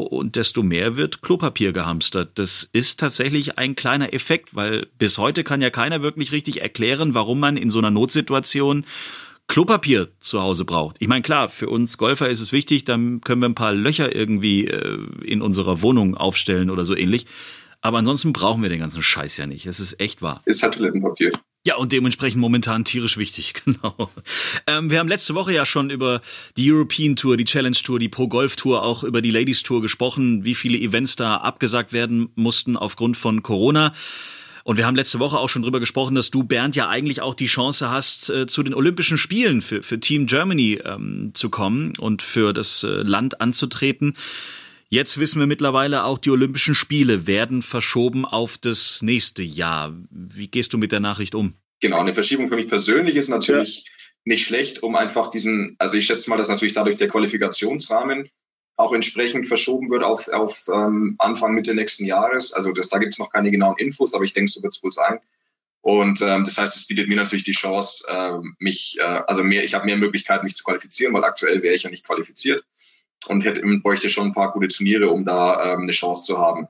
und 0.00 0.36
desto 0.36 0.62
mehr 0.62 0.96
wird 0.96 1.22
Klopapier 1.22 1.72
gehamstert. 1.72 2.32
Das 2.34 2.68
ist 2.72 2.98
tatsächlich 3.00 3.58
ein 3.58 3.76
kleiner 3.76 4.12
Effekt, 4.12 4.54
weil 4.54 4.86
bis 4.98 5.18
heute 5.18 5.44
kann 5.44 5.62
ja 5.62 5.70
keiner 5.70 6.02
wirklich 6.02 6.32
richtig 6.32 6.62
erklären, 6.62 7.14
warum 7.14 7.40
man 7.40 7.56
in 7.56 7.70
so 7.70 7.78
einer 7.78 7.90
Notsituation 7.90 8.84
Klopapier 9.46 10.08
zu 10.20 10.40
Hause 10.40 10.64
braucht. 10.64 10.96
Ich 11.00 11.08
meine, 11.08 11.22
klar, 11.22 11.48
für 11.48 11.68
uns 11.68 11.98
Golfer 11.98 12.30
ist 12.30 12.40
es 12.40 12.50
wichtig, 12.50 12.84
dann 12.84 13.20
können 13.20 13.42
wir 13.42 13.48
ein 13.48 13.54
paar 13.54 13.74
Löcher 13.74 14.14
irgendwie 14.14 14.66
äh, 14.66 14.98
in 15.22 15.42
unserer 15.42 15.82
Wohnung 15.82 16.16
aufstellen 16.16 16.70
oder 16.70 16.84
so 16.84 16.96
ähnlich. 16.96 17.26
Aber 17.80 17.98
ansonsten 17.98 18.32
brauchen 18.32 18.62
wir 18.62 18.70
den 18.70 18.80
ganzen 18.80 19.02
Scheiß 19.02 19.36
ja 19.36 19.46
nicht. 19.46 19.66
Es 19.66 19.78
ist 19.78 20.00
echt 20.00 20.22
wahr. 20.22 20.42
Ist 20.46 20.62
halt 20.62 20.74
Toilettenpapier. 20.74 21.30
Ja, 21.66 21.76
und 21.76 21.92
dementsprechend 21.92 22.40
momentan 22.40 22.84
tierisch 22.84 23.16
wichtig, 23.16 23.54
genau. 23.64 24.10
Ähm, 24.66 24.90
wir 24.90 24.98
haben 24.98 25.08
letzte 25.08 25.34
Woche 25.34 25.54
ja 25.54 25.64
schon 25.64 25.88
über 25.88 26.20
die 26.58 26.70
European 26.70 27.16
Tour, 27.16 27.38
die 27.38 27.46
Challenge 27.46 27.76
Tour, 27.76 27.98
die 27.98 28.10
Pro 28.10 28.28
Golf 28.28 28.56
Tour, 28.56 28.82
auch 28.82 29.02
über 29.02 29.22
die 29.22 29.30
Ladies 29.30 29.62
Tour 29.62 29.80
gesprochen, 29.80 30.44
wie 30.44 30.54
viele 30.54 30.76
Events 30.78 31.16
da 31.16 31.38
abgesagt 31.38 31.94
werden 31.94 32.28
mussten 32.34 32.76
aufgrund 32.76 33.16
von 33.16 33.42
Corona. 33.42 33.92
Und 34.64 34.78
wir 34.78 34.86
haben 34.86 34.96
letzte 34.96 35.18
Woche 35.18 35.38
auch 35.38 35.48
schon 35.48 35.62
drüber 35.62 35.80
gesprochen, 35.80 36.14
dass 36.14 36.30
du, 36.30 36.42
Bernd, 36.42 36.74
ja 36.76 36.88
eigentlich 36.88 37.20
auch 37.20 37.34
die 37.34 37.46
Chance 37.46 37.90
hast, 37.90 38.30
äh, 38.30 38.46
zu 38.46 38.62
den 38.62 38.74
Olympischen 38.74 39.18
Spielen 39.18 39.60
für, 39.62 39.82
für 39.82 40.00
Team 40.00 40.26
Germany 40.26 40.80
ähm, 40.84 41.30
zu 41.34 41.50
kommen 41.50 41.92
und 41.98 42.22
für 42.22 42.52
das 42.52 42.82
äh, 42.82 42.88
Land 42.88 43.40
anzutreten. 43.42 44.14
Jetzt 44.94 45.18
wissen 45.18 45.40
wir 45.40 45.48
mittlerweile 45.48 46.04
auch, 46.04 46.18
die 46.18 46.30
Olympischen 46.30 46.76
Spiele 46.76 47.26
werden 47.26 47.62
verschoben 47.62 48.24
auf 48.24 48.58
das 48.58 49.02
nächste 49.02 49.42
Jahr. 49.42 49.92
Wie 50.08 50.46
gehst 50.46 50.72
du 50.72 50.78
mit 50.78 50.92
der 50.92 51.00
Nachricht 51.00 51.34
um? 51.34 51.54
Genau, 51.80 51.98
eine 51.98 52.14
Verschiebung 52.14 52.46
für 52.46 52.54
mich 52.54 52.68
persönlich 52.68 53.16
ist 53.16 53.28
natürlich 53.28 53.78
ja. 53.78 53.90
nicht 54.22 54.44
schlecht, 54.44 54.84
um 54.84 54.94
einfach 54.94 55.30
diesen, 55.30 55.74
also 55.80 55.96
ich 55.96 56.06
schätze 56.06 56.30
mal, 56.30 56.36
dass 56.36 56.48
natürlich 56.48 56.74
dadurch 56.74 56.96
der 56.96 57.08
Qualifikationsrahmen 57.08 58.30
auch 58.76 58.92
entsprechend 58.92 59.48
verschoben 59.48 59.90
wird 59.90 60.04
auf, 60.04 60.28
auf 60.28 60.68
ähm, 60.72 61.16
Anfang 61.18 61.56
Mitte 61.56 61.74
nächsten 61.74 62.04
Jahres. 62.04 62.52
Also 62.52 62.70
das, 62.70 62.88
da 62.88 62.98
gibt 62.98 63.14
es 63.14 63.18
noch 63.18 63.30
keine 63.30 63.50
genauen 63.50 63.78
Infos, 63.78 64.14
aber 64.14 64.22
ich 64.22 64.32
denke, 64.32 64.52
so 64.52 64.62
wird 64.62 64.74
es 64.74 64.82
wohl 64.84 64.92
sein. 64.92 65.18
Und 65.80 66.22
ähm, 66.22 66.44
das 66.44 66.56
heißt, 66.56 66.76
es 66.76 66.86
bietet 66.86 67.08
mir 67.08 67.16
natürlich 67.16 67.42
die 67.42 67.50
Chance, 67.50 68.04
äh, 68.06 68.38
mich, 68.60 68.96
äh, 69.00 69.22
also 69.26 69.42
mehr, 69.42 69.64
ich 69.64 69.74
habe 69.74 69.86
mehr 69.86 69.96
Möglichkeiten, 69.96 70.44
mich 70.44 70.54
zu 70.54 70.62
qualifizieren, 70.62 71.12
weil 71.14 71.24
aktuell 71.24 71.64
wäre 71.64 71.74
ich 71.74 71.82
ja 71.82 71.90
nicht 71.90 72.06
qualifiziert 72.06 72.64
und 73.28 73.44
hätte, 73.44 73.62
bräuchte 73.82 74.08
schon 74.08 74.28
ein 74.28 74.34
paar 74.34 74.52
gute 74.52 74.68
Turniere, 74.68 75.10
um 75.10 75.24
da 75.24 75.74
ähm, 75.74 75.82
eine 75.82 75.92
Chance 75.92 76.24
zu 76.24 76.38
haben. 76.38 76.68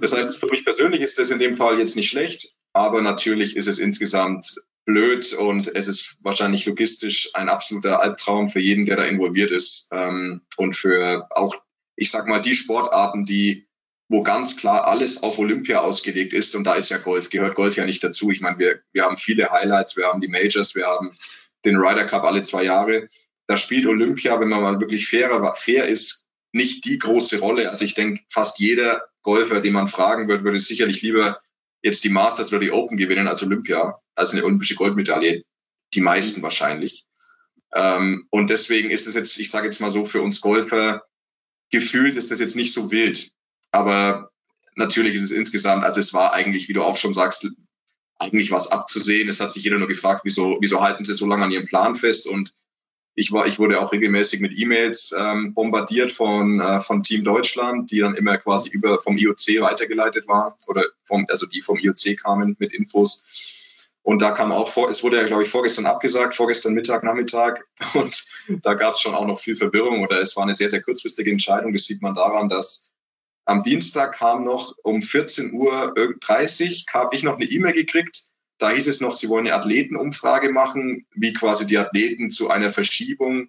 Das 0.00 0.12
heißt, 0.12 0.38
für 0.38 0.46
mich 0.46 0.64
persönlich 0.64 1.00
ist 1.00 1.18
das 1.18 1.30
in 1.30 1.38
dem 1.38 1.56
Fall 1.56 1.78
jetzt 1.78 1.96
nicht 1.96 2.08
schlecht, 2.08 2.56
aber 2.72 3.00
natürlich 3.00 3.56
ist 3.56 3.68
es 3.68 3.78
insgesamt 3.78 4.56
blöd 4.84 5.32
und 5.34 5.74
es 5.74 5.86
ist 5.86 6.18
wahrscheinlich 6.22 6.66
logistisch 6.66 7.30
ein 7.34 7.48
absoluter 7.48 8.00
Albtraum 8.00 8.48
für 8.48 8.58
jeden, 8.58 8.84
der 8.84 8.96
da 8.96 9.04
involviert 9.04 9.52
ist 9.52 9.88
ähm, 9.92 10.40
und 10.56 10.74
für 10.74 11.28
auch, 11.30 11.54
ich 11.94 12.10
sag 12.10 12.26
mal, 12.26 12.40
die 12.40 12.56
Sportarten, 12.56 13.24
die 13.24 13.66
wo 14.08 14.22
ganz 14.22 14.58
klar 14.58 14.86
alles 14.86 15.22
auf 15.22 15.38
Olympia 15.38 15.80
ausgelegt 15.80 16.34
ist 16.34 16.54
und 16.54 16.64
da 16.64 16.74
ist 16.74 16.90
ja 16.90 16.98
Golf, 16.98 17.30
gehört 17.30 17.54
Golf 17.54 17.76
ja 17.76 17.86
nicht 17.86 18.04
dazu. 18.04 18.30
Ich 18.30 18.42
meine, 18.42 18.58
wir, 18.58 18.80
wir 18.92 19.04
haben 19.04 19.16
viele 19.16 19.50
Highlights, 19.50 19.96
wir 19.96 20.06
haben 20.06 20.20
die 20.20 20.28
Majors, 20.28 20.74
wir 20.74 20.86
haben 20.86 21.16
den 21.64 21.76
Ryder 21.76 22.04
Cup 22.06 22.24
alle 22.24 22.42
zwei 22.42 22.64
Jahre 22.64 23.08
da 23.52 23.58
spielt 23.58 23.84
Olympia, 23.84 24.40
wenn 24.40 24.48
man 24.48 24.62
mal 24.62 24.80
wirklich 24.80 25.10
fairer, 25.10 25.54
fair 25.54 25.86
ist, 25.86 26.24
nicht 26.52 26.86
die 26.86 26.98
große 26.98 27.38
Rolle. 27.38 27.68
Also 27.68 27.84
ich 27.84 27.92
denke, 27.92 28.22
fast 28.30 28.58
jeder 28.58 29.02
Golfer, 29.20 29.60
den 29.60 29.74
man 29.74 29.88
fragen 29.88 30.26
wird, 30.26 30.42
würde 30.42 30.58
sicherlich 30.58 31.02
lieber 31.02 31.38
jetzt 31.82 32.02
die 32.04 32.08
Masters 32.08 32.50
oder 32.50 32.60
die 32.60 32.70
Open 32.70 32.96
gewinnen 32.96 33.28
als 33.28 33.42
Olympia, 33.42 33.94
als 34.14 34.30
eine 34.30 34.42
olympische 34.42 34.74
Goldmedaille. 34.74 35.42
Die 35.92 36.00
meisten 36.00 36.40
wahrscheinlich. 36.40 37.04
Ähm, 37.74 38.26
und 38.30 38.48
deswegen 38.48 38.88
ist 38.88 39.06
es 39.06 39.14
jetzt, 39.14 39.36
ich 39.38 39.50
sage 39.50 39.66
jetzt 39.66 39.82
mal 39.82 39.90
so, 39.90 40.06
für 40.06 40.22
uns 40.22 40.40
Golfer 40.40 41.04
gefühlt 41.70 42.16
ist 42.16 42.30
das 42.30 42.40
jetzt 42.40 42.56
nicht 42.56 42.72
so 42.72 42.90
wild. 42.90 43.32
Aber 43.70 44.30
natürlich 44.76 45.14
ist 45.14 45.24
es 45.24 45.30
insgesamt, 45.30 45.84
also 45.84 46.00
es 46.00 46.14
war 46.14 46.32
eigentlich, 46.32 46.70
wie 46.70 46.72
du 46.72 46.82
auch 46.82 46.96
schon 46.96 47.12
sagst, 47.12 47.46
eigentlich 48.18 48.50
was 48.50 48.68
abzusehen. 48.68 49.28
Es 49.28 49.40
hat 49.40 49.52
sich 49.52 49.62
jeder 49.62 49.76
nur 49.76 49.88
gefragt, 49.88 50.22
wieso, 50.24 50.56
wieso 50.62 50.80
halten 50.80 51.04
sie 51.04 51.12
so 51.12 51.26
lange 51.26 51.44
an 51.44 51.50
ihrem 51.50 51.66
Plan 51.66 51.94
fest 51.94 52.26
und 52.26 52.54
ich 53.14 53.30
war, 53.32 53.46
ich 53.46 53.58
wurde 53.58 53.80
auch 53.80 53.92
regelmäßig 53.92 54.40
mit 54.40 54.58
E-Mails 54.58 55.14
ähm, 55.16 55.52
bombardiert 55.52 56.10
von, 56.10 56.60
äh, 56.60 56.80
von 56.80 57.02
Team 57.02 57.24
Deutschland, 57.24 57.90
die 57.90 57.98
dann 57.98 58.14
immer 58.14 58.38
quasi 58.38 58.70
über 58.70 58.98
vom 58.98 59.18
IOC 59.18 59.60
weitergeleitet 59.60 60.26
waren 60.28 60.54
oder 60.66 60.84
vom, 61.04 61.26
also 61.28 61.46
die 61.46 61.60
vom 61.60 61.78
IOC 61.78 62.16
kamen 62.22 62.56
mit 62.58 62.72
Infos. 62.72 63.24
Und 64.02 64.20
da 64.20 64.32
kam 64.32 64.50
auch 64.50 64.68
vor, 64.68 64.88
es 64.88 65.04
wurde 65.04 65.18
ja, 65.18 65.24
glaube 65.24 65.44
ich, 65.44 65.48
vorgestern 65.50 65.86
abgesagt, 65.86 66.34
vorgestern 66.34 66.74
Mittag, 66.74 67.04
Nachmittag. 67.04 67.64
Und 67.94 68.24
da 68.62 68.74
gab 68.74 68.94
es 68.94 69.00
schon 69.00 69.14
auch 69.14 69.26
noch 69.26 69.38
viel 69.38 69.54
Verwirrung 69.54 70.02
oder 70.02 70.20
es 70.20 70.34
war 70.36 70.42
eine 70.42 70.54
sehr, 70.54 70.68
sehr 70.68 70.82
kurzfristige 70.82 71.30
Entscheidung. 71.30 71.72
Das 71.72 71.84
sieht 71.84 72.02
man 72.02 72.14
daran, 72.14 72.48
dass 72.48 72.90
am 73.44 73.62
Dienstag 73.62 74.14
kam 74.14 74.44
noch 74.44 74.74
um 74.82 75.00
14.30 75.00 75.52
Uhr, 75.52 75.94
habe 76.94 77.14
ich 77.14 77.22
noch 77.22 77.36
eine 77.36 77.44
E-Mail 77.44 77.72
gekriegt. 77.74 78.31
Da 78.62 78.70
hieß 78.70 78.86
es 78.86 79.00
noch, 79.00 79.12
sie 79.12 79.28
wollen 79.28 79.48
eine 79.48 79.56
Athletenumfrage 79.56 80.52
machen, 80.52 81.04
wie 81.16 81.32
quasi 81.32 81.66
die 81.66 81.78
Athleten 81.78 82.30
zu 82.30 82.48
einer 82.48 82.70
Verschiebung 82.70 83.48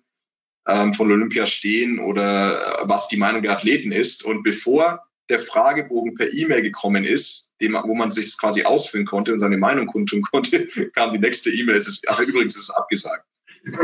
ähm, 0.68 0.94
von 0.94 1.12
Olympia 1.12 1.46
stehen 1.46 2.00
oder 2.00 2.82
äh, 2.82 2.90
was 2.90 3.10
die 3.10 3.18
Meinung 3.18 3.44
der 3.44 3.52
Athleten 3.52 3.92
ist. 3.92 4.26
Und 4.26 4.42
bevor 4.42 5.04
der 5.30 5.38
Fragebogen 5.38 6.16
per 6.16 6.34
E-Mail 6.34 6.64
gekommen 6.64 7.04
ist, 7.04 7.52
dem, 7.62 7.74
wo 7.74 7.94
man 7.94 8.10
sich 8.10 8.36
quasi 8.40 8.64
ausfüllen 8.64 9.06
konnte 9.06 9.32
und 9.32 9.38
seine 9.38 9.58
Meinung 9.58 9.86
kundtun 9.86 10.22
konnte, 10.32 10.66
kam 10.96 11.14
die 11.14 11.20
nächste 11.20 11.52
E-Mail. 11.52 11.76
Es 11.76 11.88
ist, 11.88 12.10
ach, 12.10 12.20
übrigens 12.20 12.56
ist 12.56 12.64
es 12.64 12.70
abgesagt. 12.72 13.28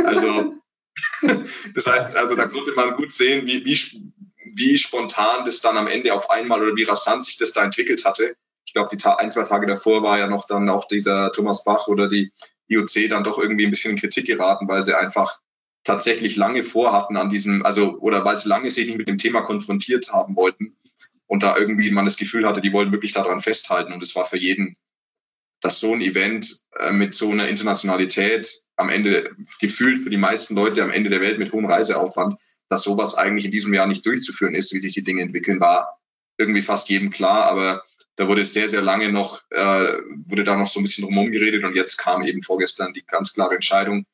Also, 0.05 0.55
das 1.75 1.86
heißt, 1.86 2.15
also 2.15 2.33
da 2.33 2.48
konnte 2.48 2.74
man 2.74 2.95
gut 2.95 3.12
sehen, 3.12 3.45
wie, 3.45 3.63
wie, 3.65 3.77
wie 4.55 4.77
spontan 4.79 5.45
das 5.45 5.62
dann 5.62 5.77
am 5.77 5.86
Ende 5.86 6.12
auf 6.12 6.31
einmal 6.31 6.63
oder 6.63 6.75
wie 6.75 6.86
rasant 6.86 7.24
sich 7.24 7.38
das 7.38 7.51
da 7.51 7.63
entwickelt 7.63 8.03
hatte. 8.03 8.36
Ich 8.69 8.73
glaube, 8.73 8.95
die 8.95 9.03
ein, 9.03 9.31
zwei 9.31 9.43
Tage 9.43 9.65
davor 9.65 10.03
war 10.03 10.19
ja 10.19 10.27
noch 10.27 10.45
dann 10.45 10.69
auch 10.69 10.85
dieser 10.85 11.31
Thomas 11.31 11.63
Bach 11.63 11.88
oder 11.88 12.07
die 12.07 12.31
IOC 12.67 13.09
dann 13.09 13.23
doch 13.23 13.39
irgendwie 13.39 13.65
ein 13.65 13.71
bisschen 13.71 13.93
in 13.93 13.97
Kritik 13.97 14.27
geraten, 14.27 14.67
weil 14.67 14.83
sie 14.83 14.95
einfach 14.95 15.39
tatsächlich 15.83 16.35
lange 16.35 16.63
vorhatten 16.63 17.17
an 17.17 17.31
diesem, 17.31 17.65
also 17.65 17.97
oder 17.97 18.23
weil 18.25 18.38
sie 18.38 18.47
lange 18.47 18.69
sich 18.69 18.85
nicht 18.85 18.97
mit 18.97 19.07
dem 19.07 19.17
Thema 19.17 19.41
konfrontiert 19.41 20.11
haben 20.13 20.35
wollten 20.35 20.77
und 21.25 21.41
da 21.41 21.57
irgendwie 21.57 21.89
man 21.89 22.05
das 22.05 22.17
Gefühl 22.17 22.45
hatte, 22.45 22.61
die 22.61 22.71
wollen 22.71 22.91
wirklich 22.91 23.11
daran 23.11 23.39
festhalten 23.39 23.91
und 23.91 24.03
es 24.03 24.15
war 24.15 24.25
für 24.25 24.38
jeden, 24.38 24.77
dass 25.61 25.79
so 25.79 25.93
ein 25.93 26.01
Event 26.01 26.61
äh, 26.77 26.91
mit 26.91 27.13
so 27.13 27.31
einer 27.31 27.47
Internationalität 27.49 28.61
am 28.75 28.89
Ende 28.89 29.31
gefühlt 29.59 30.03
für 30.03 30.09
die 30.09 30.17
meisten 30.17 30.55
Leute 30.55 30.83
am 30.83 30.91
Ende 30.91 31.09
der 31.09 31.21
Welt 31.21 31.39
mit 31.39 31.51
hohem 31.51 31.65
Reiseaufwand 31.65 32.39
dass 32.69 32.83
sowas 32.83 33.15
eigentlich 33.15 33.45
in 33.45 33.51
diesem 33.51 33.73
Jahr 33.73 33.88
nicht 33.88 34.05
durchzuführen 34.05 34.53
ist, 34.53 34.73
wie 34.73 34.79
sich 34.79 34.93
die 34.93 35.03
Dinge 35.03 35.23
entwickeln, 35.23 35.59
war 35.59 35.99
irgendwie 36.38 36.61
fast 36.61 36.88
jedem 36.89 37.09
klar. 37.09 37.45
Aber 37.45 37.83
da 38.19 38.27
wurde 38.27 38.43
sehr, 38.43 38.67
sehr 38.67 38.81
lange 38.81 39.09
noch, 39.09 39.41
äh, 39.49 39.93
wurde 40.27 40.43
da 40.43 40.57
noch 40.57 40.67
so 40.67 40.81
ein 40.81 40.83
bisschen 40.83 41.05
drumherum 41.05 41.31
geredet 41.31 41.63
und 41.63 41.73
jetzt 41.73 41.95
kam 41.95 42.21
eben 42.21 42.41
vorgestern 42.41 42.91
die 42.91 43.05
ganz 43.07 43.33
klare 43.33 43.55
Entscheidung, 43.55 44.05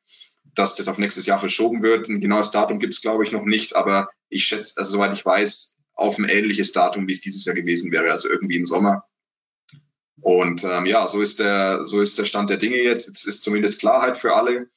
dass 0.53 0.75
das 0.75 0.87
auf 0.87 0.99
nächstes 0.99 1.25
Jahr 1.25 1.39
verschoben 1.39 1.81
wird. 1.81 2.07
Ein 2.07 2.19
genaues 2.19 2.51
Datum 2.51 2.79
gibt 2.79 2.93
es, 2.93 3.01
glaube 3.01 3.25
ich, 3.25 3.31
noch 3.31 3.45
nicht, 3.45 3.75
aber 3.75 4.07
ich 4.29 4.43
schätze, 4.43 4.75
also 4.77 4.91
soweit 4.91 5.11
ich 5.13 5.25
weiß, 5.25 5.75
auf 5.95 6.19
ein 6.19 6.29
ähnliches 6.29 6.71
Datum, 6.71 7.07
wie 7.07 7.13
es 7.13 7.21
dieses 7.21 7.45
Jahr 7.45 7.55
gewesen 7.55 7.91
wäre, 7.91 8.11
also 8.11 8.29
irgendwie 8.29 8.57
im 8.57 8.67
Sommer. 8.67 9.05
Und 10.21 10.63
ähm, 10.63 10.85
ja, 10.85 11.07
so 11.07 11.19
ist 11.19 11.39
der, 11.39 11.83
so 11.83 11.99
ist 11.99 12.19
der 12.19 12.25
Stand 12.25 12.51
der 12.51 12.57
Dinge 12.57 12.77
jetzt. 12.77 13.07
Jetzt 13.07 13.25
ist 13.25 13.41
zumindest 13.41 13.79
Klarheit 13.79 14.19
für 14.19 14.35
alle. 14.35 14.69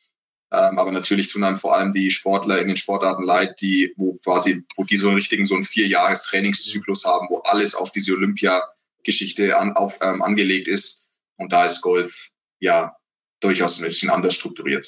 Ähm, 0.51 0.79
aber 0.79 0.91
natürlich 0.91 1.29
tun 1.29 1.45
einem 1.45 1.59
vor 1.59 1.77
allem 1.77 1.93
die 1.93 2.11
Sportler 2.11 2.63
in 2.63 2.69
den 2.69 2.79
Sportarten 2.79 3.25
leid, 3.25 3.61
die, 3.61 3.93
wo 3.99 4.15
quasi, 4.25 4.65
wo 4.77 4.85
die 4.85 4.97
so 4.97 5.09
einen 5.09 5.17
richtigen, 5.17 5.45
so 5.45 5.55
einen 5.55 5.65
Vierjahres-Trainingszyklus 5.65 7.05
haben, 7.05 7.27
wo 7.29 7.41
alles 7.41 7.75
auf 7.75 7.93
diese 7.93 8.15
Olympia-Geschichte 8.99 9.57
an, 9.59 9.73
auf, 9.73 9.99
ähm, 10.01 10.23
angelegt 10.23 10.69
ist. 10.69 11.07
Und 11.37 11.53
da 11.53 11.67
ist 11.67 11.81
Golf 11.81 12.29
ja 12.61 12.97
durchaus 13.41 13.79
ein 13.79 13.85
bisschen 13.85 14.11
anders 14.11 14.35
strukturiert. 14.35 14.87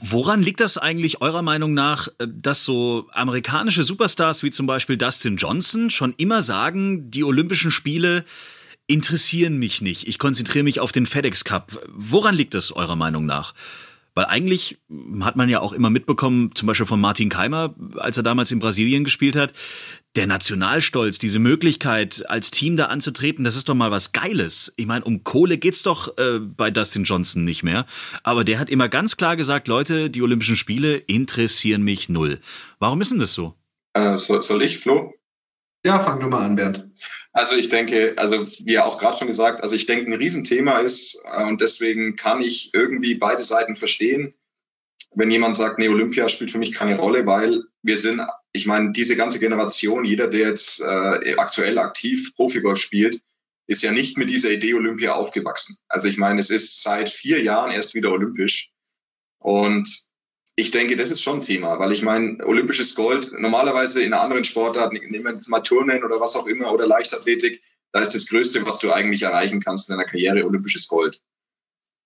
Woran 0.00 0.42
liegt 0.42 0.60
das 0.60 0.78
eigentlich 0.78 1.20
eurer 1.20 1.42
Meinung 1.42 1.74
nach, 1.74 2.08
äh, 2.18 2.26
dass 2.28 2.64
so 2.64 3.08
amerikanische 3.12 3.82
Superstars 3.82 4.42
wie 4.42 4.50
zum 4.50 4.66
Beispiel 4.66 4.96
Dustin 4.96 5.36
Johnson 5.36 5.90
schon 5.90 6.14
immer 6.16 6.42
sagen, 6.42 7.10
die 7.10 7.24
Olympischen 7.24 7.70
Spiele 7.70 8.24
interessieren 8.86 9.58
mich 9.58 9.82
nicht. 9.82 10.06
Ich 10.06 10.18
konzentriere 10.18 10.64
mich 10.64 10.80
auf 10.80 10.92
den 10.92 11.06
FedEx 11.06 11.44
Cup. 11.44 11.78
Woran 11.88 12.34
liegt 12.34 12.54
das 12.54 12.72
eurer 12.72 12.96
Meinung 12.96 13.26
nach? 13.26 13.52
Weil 14.14 14.26
eigentlich 14.26 14.78
hat 15.20 15.36
man 15.36 15.50
ja 15.50 15.60
auch 15.60 15.74
immer 15.74 15.90
mitbekommen, 15.90 16.54
zum 16.54 16.66
Beispiel 16.66 16.86
von 16.86 17.00
Martin 17.00 17.28
Keimer, 17.28 17.74
als 17.96 18.16
er 18.16 18.22
damals 18.22 18.50
in 18.50 18.60
Brasilien 18.60 19.04
gespielt 19.04 19.36
hat, 19.36 19.52
der 20.16 20.26
Nationalstolz, 20.26 21.18
diese 21.18 21.38
Möglichkeit, 21.38 22.24
als 22.28 22.50
Team 22.50 22.76
da 22.76 22.86
anzutreten, 22.86 23.44
das 23.44 23.56
ist 23.56 23.68
doch 23.68 23.74
mal 23.74 23.90
was 23.90 24.12
Geiles. 24.12 24.72
Ich 24.76 24.86
meine, 24.86 25.04
um 25.04 25.24
Kohle 25.24 25.58
geht's 25.58 25.82
doch 25.82 26.16
äh, 26.18 26.38
bei 26.38 26.70
Dustin 26.70 27.04
Johnson 27.04 27.44
nicht 27.44 27.62
mehr. 27.62 27.86
Aber 28.22 28.44
der 28.44 28.58
hat 28.58 28.70
immer 28.70 28.88
ganz 28.88 29.16
klar 29.16 29.36
gesagt, 29.36 29.68
Leute, 29.68 30.10
die 30.10 30.22
Olympischen 30.22 30.56
Spiele 30.56 30.96
interessieren 30.96 31.82
mich 31.82 32.08
null. 32.08 32.38
Warum 32.78 33.00
ist 33.00 33.12
denn 33.12 33.18
das 33.18 33.34
so? 33.34 33.54
Äh, 33.94 34.18
soll, 34.18 34.42
soll 34.42 34.62
ich, 34.62 34.78
Flo? 34.78 35.12
Ja, 35.84 36.00
fang 36.00 36.18
du 36.18 36.28
mal 36.28 36.44
an, 36.44 36.56
Bernd. 36.56 36.88
Also 37.32 37.54
ich 37.54 37.68
denke, 37.68 38.14
also 38.16 38.46
wie 38.64 38.72
ja 38.72 38.84
auch 38.84 38.98
gerade 38.98 39.18
schon 39.18 39.28
gesagt, 39.28 39.62
also 39.62 39.74
ich 39.74 39.86
denke, 39.86 40.10
ein 40.10 40.14
Riesenthema 40.14 40.78
ist 40.78 41.22
äh, 41.30 41.44
und 41.44 41.60
deswegen 41.60 42.16
kann 42.16 42.40
ich 42.40 42.70
irgendwie 42.72 43.14
beide 43.14 43.42
Seiten 43.42 43.76
verstehen, 43.76 44.34
wenn 45.14 45.30
jemand 45.30 45.56
sagt, 45.56 45.78
nee, 45.78 45.88
Olympia 45.88 46.28
spielt 46.28 46.50
für 46.50 46.58
mich 46.58 46.74
keine 46.74 46.98
Rolle, 46.98 47.26
weil 47.26 47.62
wir 47.82 47.96
sind, 47.96 48.20
ich 48.52 48.66
meine, 48.66 48.92
diese 48.92 49.16
ganze 49.16 49.38
Generation, 49.38 50.04
jeder, 50.04 50.28
der 50.28 50.48
jetzt 50.48 50.80
äh, 50.80 51.34
aktuell 51.36 51.78
aktiv 51.78 52.34
Profigolf 52.34 52.78
spielt, 52.78 53.20
ist 53.66 53.82
ja 53.82 53.92
nicht 53.92 54.16
mit 54.16 54.30
dieser 54.30 54.50
Idee 54.50 54.74
Olympia 54.74 55.14
aufgewachsen. 55.14 55.78
Also 55.88 56.08
ich 56.08 56.18
meine, 56.18 56.40
es 56.40 56.50
ist 56.50 56.82
seit 56.82 57.08
vier 57.08 57.42
Jahren 57.42 57.72
erst 57.72 57.94
wieder 57.94 58.12
olympisch 58.12 58.70
und 59.38 60.06
ich 60.54 60.70
denke, 60.70 60.96
das 60.96 61.10
ist 61.10 61.22
schon 61.22 61.38
ein 61.38 61.42
Thema, 61.42 61.78
weil 61.78 61.92
ich 61.92 62.02
meine, 62.02 62.44
olympisches 62.46 62.94
Gold, 62.94 63.30
normalerweise 63.38 64.02
in 64.02 64.14
anderen 64.14 64.44
Sportart, 64.44 64.92
nehmen 64.92 65.24
wir 65.24 65.32
jetzt 65.32 65.48
mal 65.48 65.60
Turnen 65.60 66.02
oder 66.02 66.18
was 66.18 66.34
auch 66.34 66.46
immer 66.46 66.72
oder 66.72 66.86
Leichtathletik, 66.86 67.62
da 67.92 68.00
ist 68.00 68.14
das 68.14 68.26
Größte, 68.26 68.64
was 68.64 68.78
du 68.78 68.92
eigentlich 68.92 69.22
erreichen 69.22 69.62
kannst 69.62 69.88
in 69.88 69.96
deiner 69.96 70.08
Karriere, 70.08 70.44
olympisches 70.44 70.88
Gold. 70.88 71.20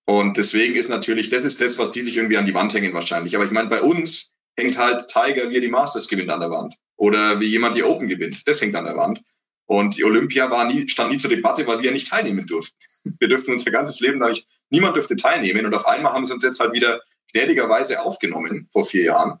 Und 0.05 0.37
deswegen 0.37 0.75
ist 0.75 0.89
natürlich, 0.89 1.29
das 1.29 1.45
ist 1.45 1.61
das, 1.61 1.77
was 1.77 1.91
die 1.91 2.01
sich 2.01 2.17
irgendwie 2.17 2.37
an 2.37 2.45
die 2.45 2.53
Wand 2.53 2.73
hängen 2.73 2.93
wahrscheinlich. 2.93 3.35
Aber 3.35 3.45
ich 3.45 3.51
meine, 3.51 3.69
bei 3.69 3.81
uns 3.81 4.33
hängt 4.57 4.77
halt 4.77 5.07
Tiger, 5.07 5.49
wie 5.49 5.55
er 5.55 5.61
die 5.61 5.69
Masters 5.69 6.07
gewinnt 6.07 6.29
an 6.29 6.39
der 6.39 6.51
Wand. 6.51 6.75
Oder 6.97 7.39
wie 7.39 7.47
jemand 7.47 7.75
die 7.75 7.83
Open 7.83 8.07
gewinnt. 8.07 8.47
Das 8.47 8.61
hängt 8.61 8.75
an 8.75 8.85
der 8.85 8.97
Wand. 8.97 9.21
Und 9.65 9.97
die 9.97 10.03
Olympia 10.03 10.51
war 10.51 10.65
nie, 10.65 10.87
stand 10.89 11.11
nie 11.11 11.17
zur 11.17 11.29
Debatte, 11.29 11.65
weil 11.65 11.81
wir 11.81 11.91
nicht 11.91 12.09
teilnehmen 12.09 12.45
durften. 12.45 12.75
Wir 13.19 13.29
dürften 13.29 13.53
unser 13.53 13.71
ganzes 13.71 13.99
Leben 13.99 14.19
da 14.19 14.29
nicht, 14.29 14.45
niemand 14.69 14.95
dürfte 14.95 15.15
teilnehmen. 15.15 15.65
Und 15.65 15.73
auf 15.73 15.87
einmal 15.87 16.13
haben 16.13 16.25
sie 16.25 16.33
uns 16.33 16.43
jetzt 16.43 16.59
halt 16.59 16.73
wieder 16.73 17.01
gnädigerweise 17.33 18.01
aufgenommen 18.01 18.67
vor 18.71 18.85
vier 18.85 19.03
Jahren. 19.03 19.39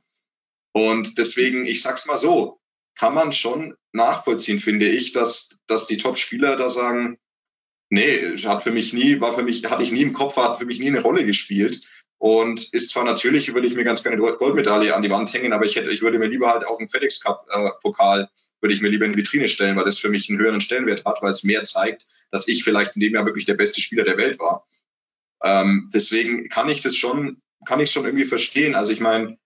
Und 0.73 1.17
deswegen, 1.17 1.65
ich 1.65 1.81
sag's 1.81 2.07
mal 2.07 2.17
so, 2.17 2.59
kann 2.95 3.13
man 3.13 3.33
schon 3.33 3.75
nachvollziehen, 3.91 4.59
finde 4.59 4.87
ich, 4.87 5.11
dass, 5.11 5.57
dass 5.67 5.85
die 5.85 5.97
Top-Spieler 5.97 6.55
da 6.55 6.69
sagen, 6.69 7.19
nee, 7.91 8.37
hat 8.37 8.63
für 8.63 8.71
mich 8.71 8.93
nie, 8.93 9.21
war 9.21 9.33
für 9.33 9.43
mich, 9.43 9.63
hatte 9.65 9.83
ich 9.83 9.91
nie 9.91 10.01
im 10.01 10.13
Kopf, 10.13 10.35
hat 10.37 10.57
für 10.57 10.65
mich 10.65 10.79
nie 10.79 10.87
eine 10.87 11.01
Rolle 11.01 11.25
gespielt. 11.25 11.81
Und 12.17 12.71
ist 12.73 12.91
zwar 12.91 13.03
natürlich, 13.03 13.53
würde 13.53 13.67
ich 13.67 13.75
mir 13.75 13.83
ganz 13.83 14.03
gerne 14.03 14.17
Goldmedaille 14.17 14.95
an 14.95 15.01
die 15.01 15.09
Wand 15.09 15.33
hängen, 15.33 15.53
aber 15.53 15.65
ich 15.65 15.75
hätte, 15.75 15.89
ich 15.89 16.01
würde 16.01 16.19
mir 16.19 16.27
lieber 16.27 16.51
halt 16.51 16.65
auch 16.65 16.77
einen 16.77 16.89
FedEx 16.89 17.19
Cup 17.19 17.47
äh, 17.51 17.69
Pokal, 17.81 18.29
würde 18.59 18.73
ich 18.75 18.81
mir 18.81 18.89
lieber 18.89 19.05
in 19.05 19.13
die 19.13 19.17
Vitrine 19.17 19.47
stellen, 19.47 19.75
weil 19.75 19.85
das 19.85 19.97
für 19.97 20.09
mich 20.09 20.29
einen 20.29 20.39
höheren 20.39 20.61
Stellenwert 20.61 21.03
hat, 21.05 21.21
weil 21.21 21.31
es 21.31 21.43
mehr 21.43 21.63
zeigt, 21.63 22.05
dass 22.29 22.47
ich 22.47 22.63
vielleicht 22.63 22.95
in 22.95 23.01
dem 23.01 23.15
Jahr 23.15 23.25
wirklich 23.25 23.45
der 23.45 23.55
beste 23.55 23.81
Spieler 23.81 24.03
der 24.03 24.17
Welt 24.17 24.37
war. 24.39 24.67
Ähm, 25.43 25.89
deswegen 25.93 26.47
kann 26.49 26.69
ich 26.69 26.81
das 26.81 26.95
schon 26.95 27.41
kann 27.65 27.79
ich 27.79 27.91
schon 27.91 28.05
irgendwie 28.05 28.25
verstehen. 28.25 28.75
Also 28.75 28.91
ich 28.91 28.99
meine, 28.99 29.37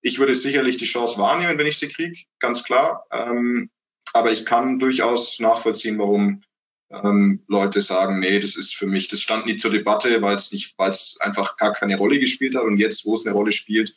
ich 0.00 0.18
würde 0.18 0.34
sicherlich 0.34 0.76
die 0.76 0.84
Chance 0.84 1.18
wahrnehmen, 1.18 1.58
wenn 1.58 1.66
ich 1.66 1.78
sie 1.78 1.88
kriege, 1.88 2.18
ganz 2.38 2.64
klar. 2.64 3.06
Ähm, 3.10 3.70
aber 4.12 4.32
ich 4.32 4.46
kann 4.46 4.78
durchaus 4.78 5.38
nachvollziehen, 5.40 5.98
warum 5.98 6.42
ähm, 6.90 7.42
Leute 7.48 7.82
sagen, 7.82 8.20
nee, 8.20 8.40
das 8.40 8.56
ist 8.56 8.74
für 8.74 8.86
mich, 8.86 9.08
das 9.08 9.20
stand 9.20 9.46
nie 9.46 9.56
zur 9.56 9.70
Debatte, 9.70 10.22
weil 10.22 10.36
es 10.36 10.52
nicht, 10.52 10.74
weil 10.78 10.90
es 10.90 11.16
einfach 11.20 11.56
gar 11.56 11.72
keine 11.72 11.96
Rolle 11.96 12.18
gespielt 12.18 12.54
hat. 12.54 12.64
Und 12.64 12.78
jetzt, 12.78 13.04
wo 13.04 13.14
es 13.14 13.26
eine 13.26 13.34
Rolle 13.34 13.52
spielt, 13.52 13.96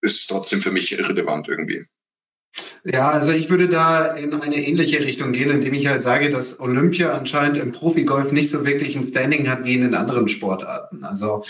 ist 0.00 0.16
es 0.16 0.26
trotzdem 0.26 0.60
für 0.60 0.72
mich 0.72 0.92
irrelevant 0.92 1.48
irgendwie. 1.48 1.86
Ja, 2.84 3.10
also 3.10 3.30
ich 3.30 3.48
würde 3.48 3.68
da 3.68 4.06
in 4.08 4.34
eine 4.34 4.56
ähnliche 4.56 5.00
Richtung 5.00 5.32
gehen, 5.32 5.50
indem 5.50 5.72
ich 5.72 5.86
halt 5.86 6.02
sage, 6.02 6.30
dass 6.30 6.60
Olympia 6.60 7.12
anscheinend 7.12 7.56
im 7.56 7.72
Profigolf 7.72 8.32
nicht 8.32 8.50
so 8.50 8.66
wirklich 8.66 8.96
ein 8.96 9.04
Standing 9.04 9.48
hat 9.48 9.64
wie 9.64 9.74
in 9.74 9.82
den 9.82 9.94
anderen 9.94 10.28
Sportarten. 10.28 11.04
Also 11.04 11.44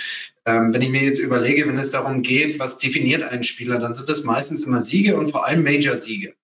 ähm, 0.45 0.73
wenn 0.73 0.83
ich 0.83 0.91
mir 0.91 1.03
jetzt 1.03 1.19
überlege, 1.19 1.67
wenn 1.67 1.79
es 1.79 1.91
darum 1.91 2.23
geht, 2.23 2.59
was 2.59 2.79
definiert 2.79 3.23
einen 3.23 3.43
Spieler, 3.43 3.79
dann 3.79 3.95
sind 3.95 4.09
das 4.09 4.25
meistens 4.25 4.65
immer 4.65 4.81
Siege 4.81 5.17
und 5.17 5.31
vor 5.31 5.47
allem 5.47 5.65
Major-Siege. 5.65 6.35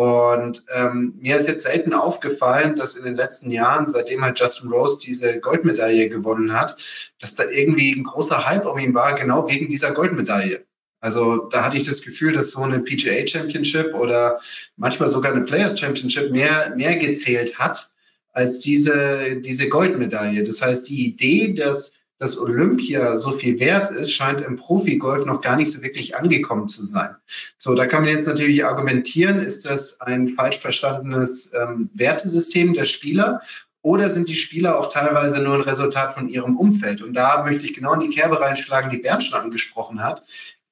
Und 0.00 0.64
ähm, 0.74 1.12
mir 1.20 1.36
ist 1.36 1.46
jetzt 1.46 1.64
selten 1.64 1.92
aufgefallen, 1.92 2.74
dass 2.74 2.94
in 2.94 3.04
den 3.04 3.16
letzten 3.16 3.50
Jahren, 3.50 3.86
seitdem 3.86 4.24
halt 4.24 4.40
Justin 4.40 4.70
Rose 4.70 4.98
diese 4.98 5.40
Goldmedaille 5.40 6.08
gewonnen 6.08 6.54
hat, 6.54 6.82
dass 7.20 7.34
da 7.34 7.44
irgendwie 7.44 7.92
ein 7.92 8.04
großer 8.04 8.46
Hype 8.46 8.64
um 8.64 8.78
ihn 8.78 8.94
war, 8.94 9.14
genau 9.14 9.46
wegen 9.50 9.68
dieser 9.68 9.90
Goldmedaille. 9.90 10.64
Also 11.00 11.48
da 11.50 11.66
hatte 11.66 11.76
ich 11.76 11.82
das 11.82 12.00
Gefühl, 12.00 12.32
dass 12.32 12.52
so 12.52 12.62
eine 12.62 12.80
PGA 12.80 13.26
Championship 13.26 13.92
oder 13.94 14.40
manchmal 14.78 15.10
sogar 15.10 15.32
eine 15.32 15.44
Players 15.44 15.78
Championship 15.78 16.30
mehr, 16.30 16.72
mehr 16.76 16.96
gezählt 16.96 17.58
hat 17.58 17.90
als 18.32 18.60
diese, 18.60 19.36
diese 19.42 19.68
Goldmedaille. 19.68 20.44
Das 20.44 20.62
heißt, 20.62 20.88
die 20.88 21.04
Idee, 21.08 21.52
dass 21.52 21.92
dass 22.20 22.38
Olympia 22.38 23.16
so 23.16 23.32
viel 23.32 23.58
wert 23.58 23.90
ist, 23.90 24.12
scheint 24.12 24.42
im 24.42 24.56
Profigolf 24.56 25.24
noch 25.24 25.40
gar 25.40 25.56
nicht 25.56 25.70
so 25.70 25.82
wirklich 25.82 26.16
angekommen 26.16 26.68
zu 26.68 26.84
sein. 26.84 27.16
So, 27.56 27.74
da 27.74 27.86
kann 27.86 28.02
man 28.02 28.12
jetzt 28.12 28.28
natürlich 28.28 28.64
argumentieren, 28.64 29.40
ist 29.40 29.64
das 29.64 30.00
ein 30.02 30.28
falsch 30.28 30.58
verstandenes 30.58 31.52
ähm, 31.54 31.88
Wertesystem 31.94 32.74
der 32.74 32.84
Spieler 32.84 33.40
oder 33.82 34.10
sind 34.10 34.28
die 34.28 34.34
Spieler 34.34 34.78
auch 34.78 34.92
teilweise 34.92 35.42
nur 35.42 35.54
ein 35.54 35.62
Resultat 35.62 36.12
von 36.12 36.28
ihrem 36.28 36.58
Umfeld? 36.58 37.00
Und 37.00 37.14
da 37.14 37.42
möchte 37.42 37.64
ich 37.64 37.72
genau 37.72 37.94
in 37.94 38.00
die 38.00 38.10
Kerbe 38.10 38.38
reinschlagen, 38.38 38.90
die 38.90 38.98
Bernd 38.98 39.24
schon 39.24 39.40
angesprochen 39.40 40.02
hat. 40.02 40.22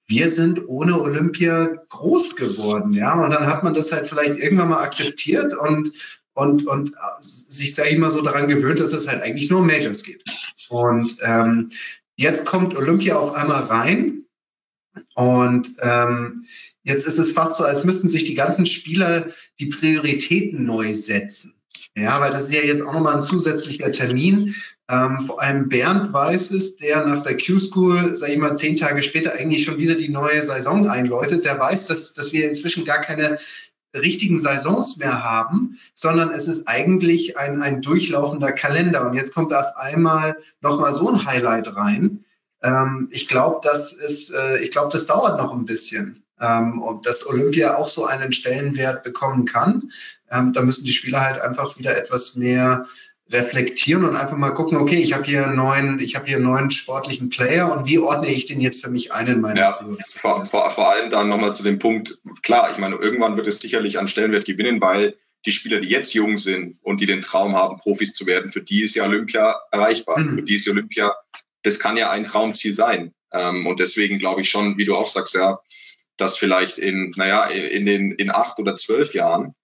Wir 0.07 0.29
sind 0.31 0.69
ohne 0.69 1.01
Olympia 1.01 1.69
groß 1.89 2.37
geworden, 2.37 2.93
ja. 2.93 3.15
Und 3.15 3.31
dann 3.31 3.47
hat 3.47 3.65
man 3.65 3.73
das 3.73 3.91
halt 3.93 4.07
vielleicht 4.07 4.37
irgendwann 4.37 4.69
mal 4.69 4.83
akzeptiert 4.83 5.55
und 5.55 5.93
und, 6.39 6.67
und 6.69 6.93
sich, 7.21 7.75
sage 7.75 7.91
ich 7.91 7.99
mal, 7.99 8.13
so 8.13 8.23
daran 8.23 8.47
gewöhnt, 8.47 8.79
dass 8.79 8.93
es 8.93 9.09
halt 9.09 9.23
eigentlich 9.23 9.51
nur 9.51 9.61
Majors 9.61 10.05
geht. 10.05 10.23
Und 10.69 11.17
ähm, 11.23 11.71
jetzt 12.17 12.47
kommt 12.47 12.77
Olympia 12.77 13.17
auf 13.17 13.35
einmal 13.35 13.65
rein 13.65 14.25
und 15.15 15.71
ähm, 15.81 16.45
jetzt 16.85 17.09
ist 17.09 17.19
es 17.19 17.33
fast 17.33 17.57
so, 17.57 17.65
als 17.65 17.83
müssten 17.83 18.09
sich 18.09 18.25
die 18.25 18.35
ganzen 18.35 18.67
Spieler 18.67 19.27
die 19.59 19.67
Prioritäten 19.67 20.65
neu 20.65 20.95
setzen. 20.95 21.55
Ja, 21.97 22.21
weil 22.21 22.31
das 22.31 22.45
ist 22.45 22.53
ja 22.53 22.63
jetzt 22.63 22.83
auch 22.83 22.93
nochmal 22.93 23.17
ein 23.17 23.23
zusätzlicher 23.23 23.91
Termin. 23.91 24.55
Ähm, 24.89 25.19
vor 25.19 25.43
allem 25.43 25.69
Bernd 25.69 26.13
weiß 26.13 26.53
es, 26.53 26.77
der 26.77 27.05
nach 27.05 27.25
der 27.25 27.37
Q-School, 27.37 28.15
sage 28.15 28.33
ich 28.33 28.39
mal, 28.39 28.55
zehn 28.55 28.77
Tage 28.77 29.03
später 29.03 29.33
eigentlich 29.33 29.65
schon 29.65 29.79
wieder 29.79 29.97
die 29.97 30.09
neue 30.09 30.43
Saison 30.43 30.89
einläutet. 30.89 31.45
Der 31.45 31.59
weiß, 31.59 31.87
dass, 31.89 32.13
dass 32.13 32.33
wir 32.33 32.47
inzwischen 32.47 32.85
gar 32.85 33.01
keine 33.01 33.39
richtigen 33.99 34.39
Saisons 34.39 34.97
mehr 34.97 35.23
haben, 35.23 35.77
sondern 35.95 36.31
es 36.31 36.49
ist 36.49 36.69
eigentlich 36.69 37.39
ein, 37.39 37.63
ein 37.63 37.83
durchlaufender 37.83 38.53
Kalender. 38.53 39.07
Und 39.07 39.15
jetzt 39.15 39.35
kommt 39.35 39.55
auf 39.55 39.77
einmal 39.77 40.37
nochmal 40.61 40.93
so 40.93 41.09
ein 41.09 41.27
Highlight 41.27 41.75
rein. 41.77 42.25
Ähm, 42.63 43.09
ich 43.13 43.29
glaube, 43.29 43.61
das 43.63 43.93
ist, 43.93 44.33
äh, 44.33 44.59
ich 44.59 44.71
glaube, 44.71 44.91
das 44.93 45.07
dauert 45.07 45.39
noch 45.39 45.53
ein 45.53 45.65
bisschen. 45.65 46.25
Ähm, 46.41 46.81
und 46.81 47.07
dass 47.07 47.27
Olympia 47.27 47.77
auch 47.77 47.89
so 47.89 48.07
einen 48.07 48.33
Stellenwert 48.33 49.03
bekommen 49.03 49.45
kann. 49.45 49.91
Ähm, 50.31 50.53
da 50.53 50.63
müssen 50.63 50.85
die 50.85 50.93
Spieler 50.93 51.25
halt 51.25 51.41
einfach 51.41 51.79
wieder 51.79 51.97
etwas 51.97 52.37
mehr 52.37 52.87
reflektieren 53.31 54.05
und 54.05 54.17
einfach 54.17 54.37
mal 54.37 54.51
gucken, 54.51 54.79
okay, 54.79 54.97
ich 54.97 55.13
habe 55.13 55.25
hier 55.25 55.45
einen 55.45 55.57
neuen, 55.57 55.99
ich 56.01 56.17
habe 56.17 56.27
hier 56.27 56.37
einen 56.37 56.47
neuen 56.47 56.71
sportlichen 56.71 57.29
Player 57.29 57.71
und 57.71 57.87
wie 57.87 57.99
ordne 57.99 58.29
ich 58.29 58.47
den 58.47 58.61
jetzt 58.61 58.83
für 58.83 58.91
mich 58.91 59.13
ein 59.13 59.27
in 59.27 59.41
meinem 59.41 59.57
ja, 59.59 59.79
vor, 60.15 60.45
vor, 60.47 60.71
vor 60.71 60.91
allem 60.91 61.11
dann 61.11 61.29
nochmal 61.29 61.53
zu 61.53 61.63
dem 61.63 61.79
Punkt, 61.79 62.19
klar, 62.43 62.71
ich 62.71 62.79
meine, 62.79 62.97
irgendwann 62.97 63.37
wird 63.37 63.47
es 63.47 63.57
sicherlich 63.57 63.99
an 63.99 64.09
Stellenwert 64.09 64.47
gewinnen, 64.47 64.81
weil 64.81 65.15
die 65.45 65.53
Spieler, 65.53 65.81
die 65.81 65.89
jetzt 65.89 66.15
jung 66.15 66.37
sind 66.37 66.79
und 66.83 67.01
die 67.01 67.07
den 67.07 67.23
Traum 67.23 67.55
haben, 67.55 67.79
Profis 67.79 68.13
zu 68.13 68.27
werden, 68.27 68.51
für 68.51 68.63
die 68.63 68.83
ist 68.83 68.95
ja 68.95 69.05
Olympia 69.05 69.57
erreichbar. 69.71 70.19
Mhm. 70.19 70.37
Für 70.37 70.43
die 70.43 70.55
ist 70.57 70.69
Olympia, 70.69 71.15
das 71.63 71.79
kann 71.79 71.97
ja 71.97 72.11
ein 72.11 72.25
Traumziel 72.25 72.75
sein. 72.75 73.15
Ähm, 73.33 73.67
und 73.67 73.79
deswegen 73.79 74.19
glaube 74.19 74.41
ich 74.41 74.51
schon, 74.51 74.79
wie 74.79 74.85
du 74.85 74.97
auch 74.97 75.07
sagst, 75.07 75.35
ja, 75.35 75.59
dass 76.17 76.37
vielleicht 76.37 76.79
in, 76.79 77.13
naja, 77.17 77.45
in 77.45 77.87
den, 77.87 78.13
in 78.13 78.31
acht 78.31 78.59
oder 78.59 78.75
zwölf 78.75 79.15
Jahren 79.15 79.55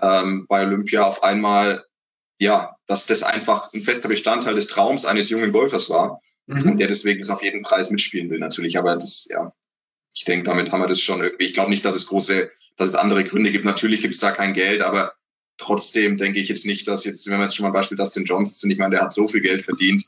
ähm, 0.00 0.46
bei 0.48 0.62
Olympia 0.62 1.04
auf 1.04 1.22
einmal 1.22 1.84
ja, 2.38 2.76
dass 2.86 3.06
das 3.06 3.22
einfach 3.22 3.72
ein 3.72 3.82
fester 3.82 4.08
Bestandteil 4.08 4.54
des 4.54 4.66
Traums 4.66 5.04
eines 5.04 5.30
jungen 5.30 5.52
Golfers 5.52 5.88
war 5.90 6.20
mhm. 6.46 6.70
und 6.70 6.80
der 6.80 6.88
deswegen 6.88 7.20
das 7.20 7.30
auf 7.30 7.42
jeden 7.42 7.62
Preis 7.62 7.90
mitspielen 7.90 8.30
will 8.30 8.38
natürlich. 8.38 8.78
Aber 8.78 8.94
das, 8.94 9.26
ja, 9.30 9.52
ich 10.14 10.24
denke, 10.24 10.44
damit 10.44 10.72
haben 10.72 10.80
wir 10.80 10.88
das 10.88 11.00
schon 11.00 11.22
irgendwie. 11.22 11.44
Ich 11.44 11.54
glaube 11.54 11.70
nicht, 11.70 11.84
dass 11.84 11.94
es 11.94 12.06
große, 12.06 12.50
dass 12.76 12.88
es 12.88 12.94
andere 12.94 13.24
Gründe 13.24 13.52
gibt. 13.52 13.64
Natürlich 13.64 14.00
gibt 14.00 14.14
es 14.14 14.20
da 14.20 14.30
kein 14.30 14.54
Geld, 14.54 14.80
aber 14.80 15.12
trotzdem 15.56 16.16
denke 16.16 16.40
ich 16.40 16.48
jetzt 16.48 16.66
nicht, 16.66 16.88
dass 16.88 17.04
jetzt, 17.04 17.28
wenn 17.28 17.38
wir 17.38 17.44
jetzt 17.44 17.56
schon 17.56 17.64
mal 17.64 17.70
ein 17.70 17.74
Beispiel 17.74 17.96
Dustin 17.96 18.24
Johnson, 18.24 18.70
ich 18.70 18.78
meine, 18.78 18.96
der 18.96 19.02
hat 19.02 19.12
so 19.12 19.26
viel 19.26 19.40
Geld 19.40 19.62
verdient, 19.62 20.04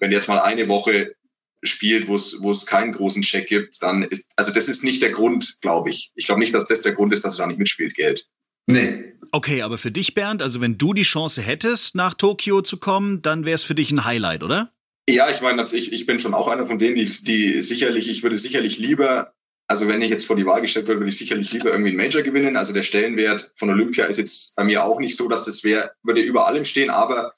wenn 0.00 0.12
jetzt 0.12 0.28
mal 0.28 0.40
eine 0.40 0.68
Woche 0.68 1.14
spielt, 1.62 2.06
wo 2.06 2.14
es 2.14 2.40
wo 2.40 2.52
es 2.52 2.66
keinen 2.66 2.92
großen 2.92 3.22
Check 3.22 3.48
gibt, 3.48 3.82
dann 3.82 4.04
ist 4.04 4.26
also 4.36 4.52
das 4.52 4.68
ist 4.68 4.84
nicht 4.84 5.02
der 5.02 5.10
Grund, 5.10 5.58
glaube 5.60 5.90
ich. 5.90 6.12
Ich 6.14 6.26
glaube 6.26 6.40
nicht, 6.40 6.54
dass 6.54 6.66
das 6.66 6.82
der 6.82 6.92
Grund 6.92 7.12
ist, 7.12 7.24
dass 7.24 7.34
er 7.34 7.42
da 7.42 7.46
nicht 7.48 7.58
mitspielt, 7.58 7.94
Geld. 7.94 8.28
Nee. 8.68 9.14
Okay, 9.32 9.62
aber 9.62 9.78
für 9.78 9.90
dich, 9.90 10.14
Bernd, 10.14 10.42
also 10.42 10.60
wenn 10.60 10.78
du 10.78 10.94
die 10.94 11.02
Chance 11.02 11.42
hättest, 11.42 11.94
nach 11.94 12.14
Tokio 12.14 12.62
zu 12.62 12.78
kommen, 12.78 13.20
dann 13.22 13.44
wäre 13.44 13.56
es 13.56 13.62
für 13.62 13.74
dich 13.74 13.90
ein 13.90 14.04
Highlight, 14.04 14.42
oder? 14.42 14.72
Ja, 15.08 15.30
ich 15.30 15.40
meine, 15.40 15.62
ich, 15.62 15.92
ich 15.92 16.06
bin 16.06 16.20
schon 16.20 16.34
auch 16.34 16.48
einer 16.48 16.66
von 16.66 16.78
denen, 16.78 16.94
die, 16.94 17.04
die 17.04 17.62
sicherlich, 17.62 18.10
ich 18.10 18.22
würde 18.22 18.36
sicherlich 18.36 18.78
lieber, 18.78 19.32
also 19.66 19.88
wenn 19.88 20.02
ich 20.02 20.10
jetzt 20.10 20.26
vor 20.26 20.36
die 20.36 20.46
Wahl 20.46 20.60
gestellt 20.60 20.86
würde, 20.86 21.00
würde 21.00 21.08
ich 21.08 21.18
sicherlich 21.18 21.50
lieber 21.52 21.70
irgendwie 21.70 21.90
ein 21.90 21.96
Major 21.96 22.22
gewinnen. 22.22 22.56
Also 22.56 22.72
der 22.72 22.82
Stellenwert 22.82 23.52
von 23.56 23.70
Olympia 23.70 24.04
ist 24.04 24.18
jetzt 24.18 24.54
bei 24.54 24.64
mir 24.64 24.84
auch 24.84 25.00
nicht 25.00 25.16
so, 25.16 25.28
dass 25.28 25.44
das 25.44 25.64
wäre, 25.64 25.92
würde 26.02 26.20
über 26.20 26.46
allem 26.46 26.64
stehen, 26.64 26.90
aber 26.90 27.32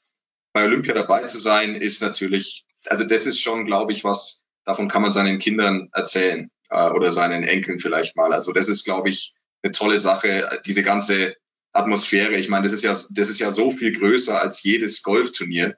bei 0.53 0.65
Olympia 0.65 0.95
dabei 0.95 1.25
zu 1.25 1.39
sein, 1.39 1.77
ist 1.77 2.03
natürlich, 2.03 2.67
also 2.87 3.05
das 3.05 3.27
ist 3.27 3.41
schon, 3.41 3.67
glaube 3.67 3.93
ich, 3.93 4.03
was, 4.03 4.47
davon 4.65 4.89
kann 4.89 5.03
man 5.03 5.13
seinen 5.13 5.39
Kindern 5.39 5.91
erzählen 5.93 6.51
äh, 6.71 6.91
oder 6.91 7.13
seinen 7.13 7.45
Enkeln 7.45 7.79
vielleicht 7.79 8.17
mal. 8.17 8.33
Also 8.33 8.53
das 8.53 8.69
ist, 8.69 8.85
glaube 8.85 9.11
ich, 9.11 9.35
eine 9.63 9.73
tolle 9.73 10.01
Sache, 10.01 10.61
diese 10.67 10.83
ganze 10.83 11.37
Atmosphäre. 11.73 12.37
Ich 12.37 12.49
meine, 12.49 12.65
das 12.65 12.73
ist 12.73 12.83
ja, 12.83 12.91
das 12.91 13.29
ist 13.29 13.39
ja 13.39 13.53
so 13.53 13.71
viel 13.71 13.93
größer 13.93 14.41
als 14.41 14.63
jedes 14.63 15.03
Golfturnier, 15.03 15.77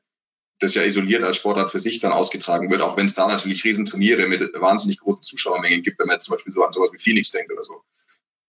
das 0.58 0.74
ja 0.74 0.82
isoliert 0.82 1.22
als 1.22 1.36
Sportart 1.36 1.70
für 1.70 1.78
sich 1.78 1.98
dann 2.00 2.12
ausgetragen 2.12 2.70
wird, 2.70 2.82
auch 2.82 2.96
wenn 2.96 3.06
es 3.06 3.14
da 3.14 3.26
natürlich 3.26 3.64
Riesenturniere 3.64 4.28
mit 4.28 4.40
wahnsinnig 4.54 5.00
großen 5.00 5.22
Zuschauermengen 5.22 5.82
gibt, 5.82 5.98
wenn 5.98 6.06
man 6.06 6.14
jetzt 6.14 6.26
zum 6.26 6.36
Beispiel 6.36 6.52
so 6.52 6.64
an 6.64 6.72
sowas 6.72 6.92
wie 6.92 6.98
Phoenix 6.98 7.30
denkt 7.30 7.52
oder 7.52 7.64
so. 7.64 7.82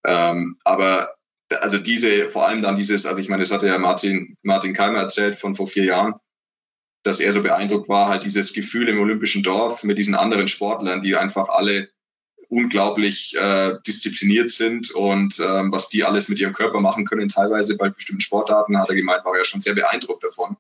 Ähm, 0.06 0.58
aber 0.64 1.16
also 1.50 1.78
diese, 1.78 2.30
vor 2.30 2.48
allem 2.48 2.62
dann 2.62 2.76
dieses, 2.76 3.06
also 3.06 3.22
ich 3.22 3.30
meine, 3.30 3.42
das 3.42 3.52
hatte 3.52 3.68
ja 3.68 3.78
Martin, 3.78 4.38
Martin 4.42 4.74
Keimer 4.74 5.00
erzählt 5.00 5.36
von 5.36 5.56
vor 5.56 5.68
vier 5.68 5.86
Jahren, 5.86 6.16
dass 7.04 7.20
er 7.20 7.34
so 7.34 7.44
beeindruckt 7.44 7.90
war, 7.90 8.08
halt 8.08 8.24
dieses 8.24 8.54
Gefühl 8.54 8.88
im 8.88 9.00
Olympischen 9.00 9.44
Dorf 9.44 9.84
mit 9.84 9.98
diesen 9.98 10.16
anderen 10.16 10.48
Sportlern, 10.48 11.02
die 11.02 11.16
einfach 11.16 11.50
alle 11.50 11.90
unglaublich 12.54 13.36
äh, 13.36 13.78
diszipliniert 13.86 14.52
sind 14.52 14.92
und 14.92 15.40
ähm, 15.40 15.72
was 15.72 15.90
die 15.90 16.04
alles 16.04 16.30
mit 16.30 16.40
ihrem 16.40 16.54
Körper 16.54 16.80
machen 16.80 17.06
können, 17.06 17.28
teilweise 17.28 17.76
bei 17.76 17.90
bestimmten 17.90 18.22
Sportarten, 18.22 18.80
hat 18.80 18.90
er 18.90 18.96
gemeint, 18.96 19.26
war 19.26 19.34
er 19.34 19.40
ja 19.40 19.46
schon 19.46 19.60
sehr 19.60 19.74
beeindruckt 19.74 20.24
davon. 20.24 20.56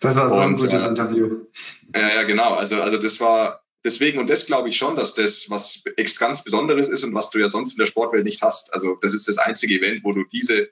Das 0.00 0.14
war 0.14 0.28
so 0.28 0.36
und, 0.36 0.42
ein 0.42 0.56
gutes 0.56 0.82
äh, 0.82 0.86
Interview. 0.86 1.46
Ja, 1.94 2.16
ja, 2.16 2.22
genau. 2.24 2.54
Also, 2.54 2.76
also 2.82 2.98
das 2.98 3.18
war 3.20 3.62
deswegen, 3.82 4.18
und 4.18 4.28
das 4.28 4.46
glaube 4.46 4.68
ich 4.68 4.76
schon, 4.76 4.94
dass 4.94 5.14
das 5.14 5.48
was 5.48 5.84
ganz 6.18 6.44
Besonderes 6.44 6.88
ist 6.88 7.04
und 7.04 7.14
was 7.14 7.30
du 7.30 7.38
ja 7.38 7.48
sonst 7.48 7.72
in 7.72 7.78
der 7.78 7.86
Sportwelt 7.86 8.24
nicht 8.24 8.42
hast. 8.42 8.72
Also 8.74 8.98
das 9.00 9.14
ist 9.14 9.26
das 9.26 9.38
einzige 9.38 9.74
Event, 9.78 10.04
wo 10.04 10.12
du 10.12 10.24
diese, 10.24 10.68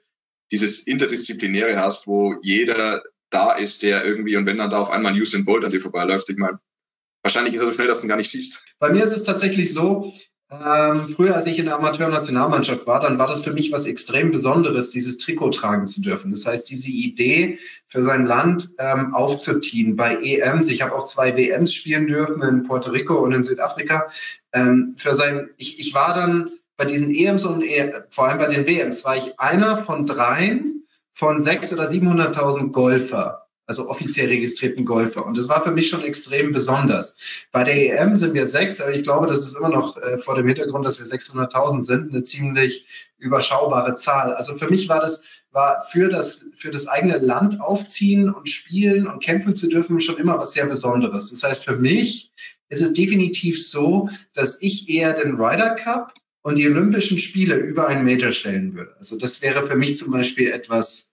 dieses 0.51 0.79
Interdisziplinäre 0.85 1.77
hast, 1.77 2.05
wo 2.05 2.35
jeder 2.43 3.03
da 3.29 3.53
ist, 3.53 3.83
der 3.83 4.05
irgendwie, 4.05 4.37
und 4.37 4.45
wenn 4.45 4.57
dann 4.57 4.69
da 4.69 4.79
auf 4.79 4.91
einmal 4.91 5.19
Usain 5.19 5.43
Bolt 5.43 5.65
an 5.65 5.71
dir 5.71 5.81
vorbeiläuft, 5.81 6.29
ich 6.29 6.37
meine, 6.37 6.59
wahrscheinlich 7.23 7.55
ist 7.55 7.61
er 7.61 7.67
so 7.67 7.73
schnell, 7.73 7.87
dass 7.87 7.99
du 7.99 8.05
ihn 8.05 8.09
gar 8.09 8.17
nicht 8.17 8.29
siehst. 8.29 8.63
Bei 8.79 8.89
mir 8.89 9.03
ist 9.03 9.11
es 9.11 9.23
tatsächlich 9.23 9.73
so, 9.73 10.13
ähm, 10.49 11.05
früher, 11.07 11.35
als 11.35 11.45
ich 11.45 11.59
in 11.59 11.65
der 11.65 11.75
Amateurnationalmannschaft 11.75 12.87
war, 12.87 13.01
dann 13.01 13.19
war 13.19 13.27
das 13.27 13.41
für 13.41 13.51
mich 13.51 13.73
was 13.73 13.85
extrem 13.85 14.31
Besonderes, 14.31 14.89
dieses 14.89 15.17
Trikot 15.17 15.49
tragen 15.49 15.87
zu 15.87 16.01
dürfen. 16.01 16.31
Das 16.31 16.45
heißt, 16.45 16.69
diese 16.69 16.89
Idee 16.89 17.59
für 17.85 18.01
sein 18.01 18.25
Land 18.25 18.69
ähm, 18.77 19.13
aufzuziehen 19.13 19.97
bei 19.97 20.15
EMs. 20.15 20.67
Ich 20.67 20.81
habe 20.81 20.95
auch 20.95 21.03
zwei 21.03 21.35
WMs 21.35 21.73
spielen 21.73 22.07
dürfen 22.07 22.41
in 22.43 22.63
Puerto 22.63 22.91
Rico 22.91 23.15
und 23.15 23.33
in 23.33 23.43
Südafrika. 23.43 24.07
Ähm, 24.53 24.95
für 24.97 25.13
sein, 25.13 25.49
ich, 25.57 25.79
ich 25.79 25.93
war 25.93 26.13
dann 26.13 26.51
bei 26.77 26.85
diesen 26.85 27.13
EMs 27.13 27.43
und 27.43 27.63
e 27.63 27.91
vor 28.07 28.27
allem 28.27 28.37
bei 28.37 28.47
den 28.47 28.65
WMs 28.65 29.03
war 29.03 29.17
ich 29.17 29.37
einer 29.39 29.77
von 29.77 30.05
dreien 30.05 30.85
von 31.11 31.39
sechs 31.39 31.73
oder 31.73 31.89
700.000 31.89 32.71
Golfer 32.71 33.46
also 33.67 33.89
offiziell 33.89 34.29
registrierten 34.29 34.85
Golfer. 34.85 35.25
Und 35.25 35.37
das 35.37 35.49
war 35.49 35.61
für 35.61 35.71
mich 35.71 35.89
schon 35.89 36.01
extrem 36.01 36.53
besonders. 36.53 37.47
Bei 37.51 37.65
der 37.65 38.01
EM 38.01 38.15
sind 38.15 38.33
wir 38.33 38.45
sechs, 38.45 38.79
aber 38.79 38.93
ich 38.93 39.03
glaube, 39.03 39.27
das 39.27 39.43
ist 39.43 39.57
immer 39.57 39.69
noch 39.69 39.97
äh, 39.97 40.17
vor 40.17 40.35
dem 40.35 40.47
Hintergrund, 40.47 40.85
dass 40.85 40.99
wir 40.99 41.05
600.000 41.05 41.83
sind, 41.83 42.09
eine 42.09 42.23
ziemlich 42.23 43.11
überschaubare 43.17 43.93
Zahl. 43.93 44.33
Also 44.33 44.55
für 44.55 44.69
mich 44.69 44.87
war 44.87 45.01
das, 45.01 45.43
war 45.51 45.85
für 45.89 46.07
das, 46.07 46.45
für 46.55 46.71
das 46.71 46.87
eigene 46.87 47.17
Land 47.17 47.59
aufziehen 47.59 48.33
und 48.33 48.47
spielen 48.47 49.05
und 49.05 49.21
kämpfen 49.21 49.53
zu 49.53 49.67
dürfen 49.67 49.99
schon 49.99 50.17
immer 50.17 50.39
was 50.39 50.53
sehr 50.53 50.65
Besonderes. 50.65 51.29
Das 51.29 51.43
heißt, 51.43 51.65
für 51.65 51.75
mich 51.75 52.31
ist 52.69 52.81
es 52.81 52.93
definitiv 52.93 53.61
so, 53.61 54.09
dass 54.33 54.61
ich 54.61 54.87
eher 54.87 55.11
den 55.11 55.35
Ryder 55.35 55.75
Cup 55.75 56.13
und 56.41 56.57
die 56.57 56.67
Olympischen 56.67 57.19
Spiele 57.19 57.57
über 57.57 57.87
einen 57.87 58.05
Major 58.05 58.31
stellen 58.31 58.73
würde. 58.75 58.95
Also 58.95 59.17
das 59.17 59.41
wäre 59.41 59.67
für 59.67 59.75
mich 59.75 59.97
zum 59.97 60.11
Beispiel 60.11 60.51
etwas, 60.51 61.11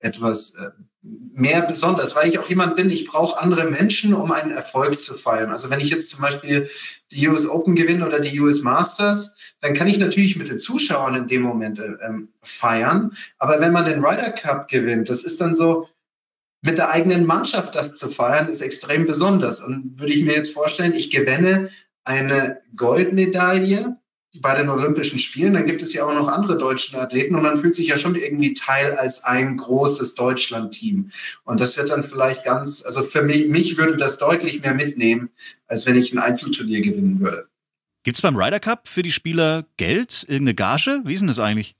etwas 0.00 0.56
äh, 0.56 0.70
mehr 1.04 1.62
besonders, 1.62 2.16
weil 2.16 2.28
ich 2.28 2.38
auch 2.38 2.48
jemand 2.48 2.76
bin, 2.76 2.88
ich 2.88 3.06
brauche 3.06 3.40
andere 3.40 3.64
Menschen, 3.64 4.14
um 4.14 4.32
einen 4.32 4.50
Erfolg 4.50 4.98
zu 4.98 5.14
feiern. 5.14 5.50
Also 5.50 5.68
wenn 5.68 5.80
ich 5.80 5.90
jetzt 5.90 6.08
zum 6.08 6.22
Beispiel 6.22 6.68
die 7.10 7.28
US 7.28 7.46
Open 7.46 7.74
gewinne 7.74 8.06
oder 8.06 8.20
die 8.20 8.40
US 8.40 8.62
Masters, 8.62 9.36
dann 9.60 9.74
kann 9.74 9.86
ich 9.86 9.98
natürlich 9.98 10.36
mit 10.36 10.48
den 10.48 10.58
Zuschauern 10.58 11.14
in 11.14 11.28
dem 11.28 11.42
Moment 11.42 11.78
ähm, 11.78 12.28
feiern. 12.42 13.12
Aber 13.38 13.60
wenn 13.60 13.72
man 13.72 13.84
den 13.84 14.04
Ryder 14.04 14.30
Cup 14.30 14.68
gewinnt, 14.68 15.08
das 15.08 15.22
ist 15.22 15.40
dann 15.40 15.54
so, 15.54 15.88
mit 16.62 16.78
der 16.78 16.90
eigenen 16.90 17.26
Mannschaft 17.26 17.74
das 17.74 17.98
zu 17.98 18.08
feiern, 18.08 18.48
ist 18.48 18.62
extrem 18.62 19.04
besonders. 19.04 19.60
Und 19.60 20.00
würde 20.00 20.14
ich 20.14 20.24
mir 20.24 20.34
jetzt 20.34 20.54
vorstellen, 20.54 20.94
ich 20.94 21.10
gewinne 21.10 21.68
eine 22.04 22.62
Goldmedaille 22.74 23.98
bei 24.40 24.54
den 24.54 24.68
Olympischen 24.68 25.18
Spielen, 25.18 25.54
dann 25.54 25.66
gibt 25.66 25.82
es 25.82 25.92
ja 25.92 26.04
auch 26.04 26.14
noch 26.14 26.28
andere 26.28 26.56
deutsche 26.56 27.00
Athleten 27.00 27.34
und 27.34 27.42
man 27.42 27.56
fühlt 27.56 27.74
sich 27.74 27.88
ja 27.88 27.98
schon 27.98 28.16
irgendwie 28.16 28.52
Teil 28.52 28.92
als 28.92 29.24
ein 29.24 29.56
großes 29.56 30.14
Deutschland-Team. 30.14 31.10
Und 31.44 31.60
das 31.60 31.76
wird 31.76 31.90
dann 31.90 32.02
vielleicht 32.02 32.44
ganz, 32.44 32.82
also 32.84 33.02
für 33.02 33.22
mich, 33.22 33.46
mich 33.46 33.78
würde 33.78 33.96
das 33.96 34.18
deutlich 34.18 34.60
mehr 34.60 34.74
mitnehmen, 34.74 35.30
als 35.66 35.86
wenn 35.86 35.96
ich 35.96 36.12
ein 36.12 36.18
Einzelturnier 36.18 36.80
gewinnen 36.80 37.20
würde. 37.20 37.48
Gibt 38.02 38.16
es 38.16 38.22
beim 38.22 38.36
Ryder 38.36 38.60
Cup 38.60 38.88
für 38.88 39.02
die 39.02 39.12
Spieler 39.12 39.64
Geld, 39.76 40.24
irgendeine 40.28 40.54
Gage? 40.54 41.00
Wie 41.04 41.14
ist 41.14 41.20
denn 41.20 41.28
das 41.28 41.38
eigentlich? 41.38 41.74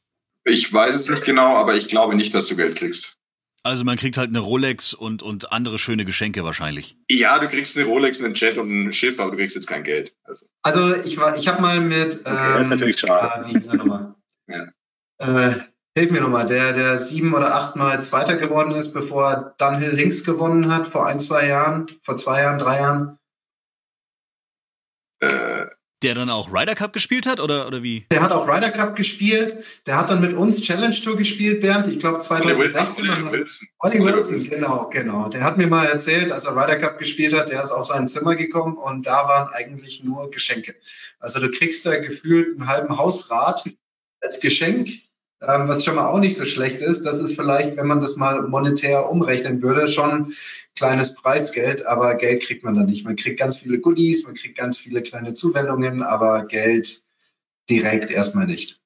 Ich 0.45 0.73
weiß 0.73 0.95
es 0.95 1.09
nicht 1.09 1.25
genau, 1.25 1.57
aber 1.57 1.75
ich 1.75 1.89
glaube 1.89 2.15
nicht, 2.15 2.35
dass 2.35 2.47
du 2.47 2.57
Geld 2.57 2.77
kriegst. 2.77 3.19
Also 3.67 3.83
man 3.85 3.97
kriegt 3.97 4.19
halt 4.19 4.29
eine 4.29 4.41
Rolex 4.41 4.93
und, 4.93 5.23
und 5.23 5.51
andere 5.51 5.79
schöne 5.79 6.05
Geschenke 6.05 6.45
wahrscheinlich. 6.45 6.99
Ja, 7.11 7.39
du 7.39 7.49
kriegst 7.49 7.79
eine 7.79 7.87
Rolex, 7.87 8.23
einen 8.23 8.35
Jet 8.35 8.59
und 8.59 8.69
ein 8.69 8.93
Schiff, 8.93 9.19
aber 9.19 9.31
du 9.31 9.39
kriegst 9.39 9.57
jetzt 9.57 9.67
kein 9.67 9.85
Geld. 9.85 10.15
Also, 10.25 10.45
also 10.63 10.97
ich 11.03 11.17
war, 11.17 11.39
ich 11.39 11.49
habe 11.49 11.63
mal 11.63 11.81
mit. 11.81 12.21
Okay, 12.21 12.29
ähm, 12.29 12.53
das 12.53 12.63
ist 12.65 12.71
natürlich 12.71 13.01
schade. 13.01 13.49
Äh, 13.49 13.55
wie 13.55 13.67
er 13.67 13.75
nochmal? 13.77 14.15
ja. 14.49 14.69
Äh, 15.19 15.61
hilf 15.97 16.11
mir 16.11 16.21
nochmal, 16.21 16.45
der, 16.45 16.75
der 16.75 16.99
sieben 16.99 17.33
oder 17.33 17.55
achtmal 17.55 18.03
Zweiter 18.03 18.37
geworden 18.37 18.73
ist, 18.73 18.93
bevor 18.93 19.31
er 19.31 19.55
Dunhill 19.57 19.95
Links 19.95 20.25
gewonnen 20.25 20.71
hat, 20.71 20.87
vor 20.87 21.07
ein, 21.07 21.19
zwei 21.19 21.47
Jahren, 21.47 21.91
vor 22.03 22.17
zwei 22.17 22.43
Jahren, 22.43 22.59
drei 22.59 22.81
Jahren. 22.81 23.19
Äh, 25.21 25.54
der 26.05 26.15
dann 26.15 26.29
auch 26.29 26.53
Ryder 26.53 26.75
Cup 26.75 26.93
gespielt 26.93 27.27
hat 27.27 27.41
oder, 27.41 27.67
oder 27.67 27.83
wie? 27.83 28.07
Der 28.11 28.21
hat 28.21 28.31
auch 28.31 28.47
Ryder 28.47 28.71
Cup 28.71 28.95
gespielt. 28.95 29.65
Der 29.87 29.97
hat 29.97 30.11
dann 30.11 30.21
mit 30.21 30.35
uns 30.35 30.61
Challenge 30.61 30.95
Tour 30.95 31.17
gespielt, 31.17 31.63
Bernd. 31.63 31.87
Ich 31.87 31.99
glaube 31.99 32.19
2016. 32.19 33.09
Olli 33.09 33.33
Wilson. 33.33 33.69
Olli 33.79 34.01
Wilson, 34.01 34.45
genau, 34.45 34.91
genau. 34.91 35.29
Der 35.29 35.43
hat 35.43 35.57
mir 35.57 35.67
mal 35.67 35.87
erzählt, 35.87 36.31
als 36.31 36.45
er 36.45 36.53
Ryder 36.53 36.77
Cup 36.77 36.99
gespielt 36.99 37.35
hat, 37.35 37.49
der 37.49 37.63
ist 37.63 37.71
auf 37.71 37.87
sein 37.87 38.07
Zimmer 38.07 38.37
gekommen 38.37 38.77
und 38.77 39.07
da 39.07 39.27
waren 39.27 39.49
eigentlich 39.53 40.05
nur 40.05 40.31
Geschenke. 40.31 40.75
Also 41.19 41.41
du 41.41 41.51
kriegst 41.51 41.87
da 41.87 41.97
gefühlt 41.97 42.59
einen 42.59 42.69
halben 42.69 42.99
Hausrat 42.99 43.65
als 44.21 44.41
Geschenk 44.41 44.91
ähm, 45.49 45.69
was 45.69 45.85
schon 45.85 45.95
mal 45.95 46.09
auch 46.09 46.19
nicht 46.19 46.37
so 46.37 46.45
schlecht 46.45 46.81
ist. 46.81 47.07
Das 47.07 47.19
ist 47.19 47.35
vielleicht, 47.35 47.77
wenn 47.77 47.87
man 47.87 48.01
das 48.01 48.17
mal 48.17 48.43
monetär 48.43 49.11
umrechnen 49.11 49.63
würde, 49.63 49.89
schon 49.89 50.33
kleines 50.77 51.15
Preisgeld, 51.15 51.87
aber 51.87 52.15
Geld 52.15 52.43
kriegt 52.43 52.65
man 52.65 52.75
da 52.75 52.83
nicht. 52.83 53.05
Man 53.05 53.17
kriegt 53.17 53.39
ganz 53.39 53.59
viele 53.59 53.79
Goodies, 53.79 54.25
man 54.25 54.35
kriegt 54.35 54.59
ganz 54.59 54.79
viele 54.79 55.03
kleine 55.03 55.33
Zuwendungen, 55.33 56.03
aber 56.03 56.47
Geld 56.47 57.03
direkt 57.71 58.11
erstmal 58.11 58.47
nicht. 58.47 58.81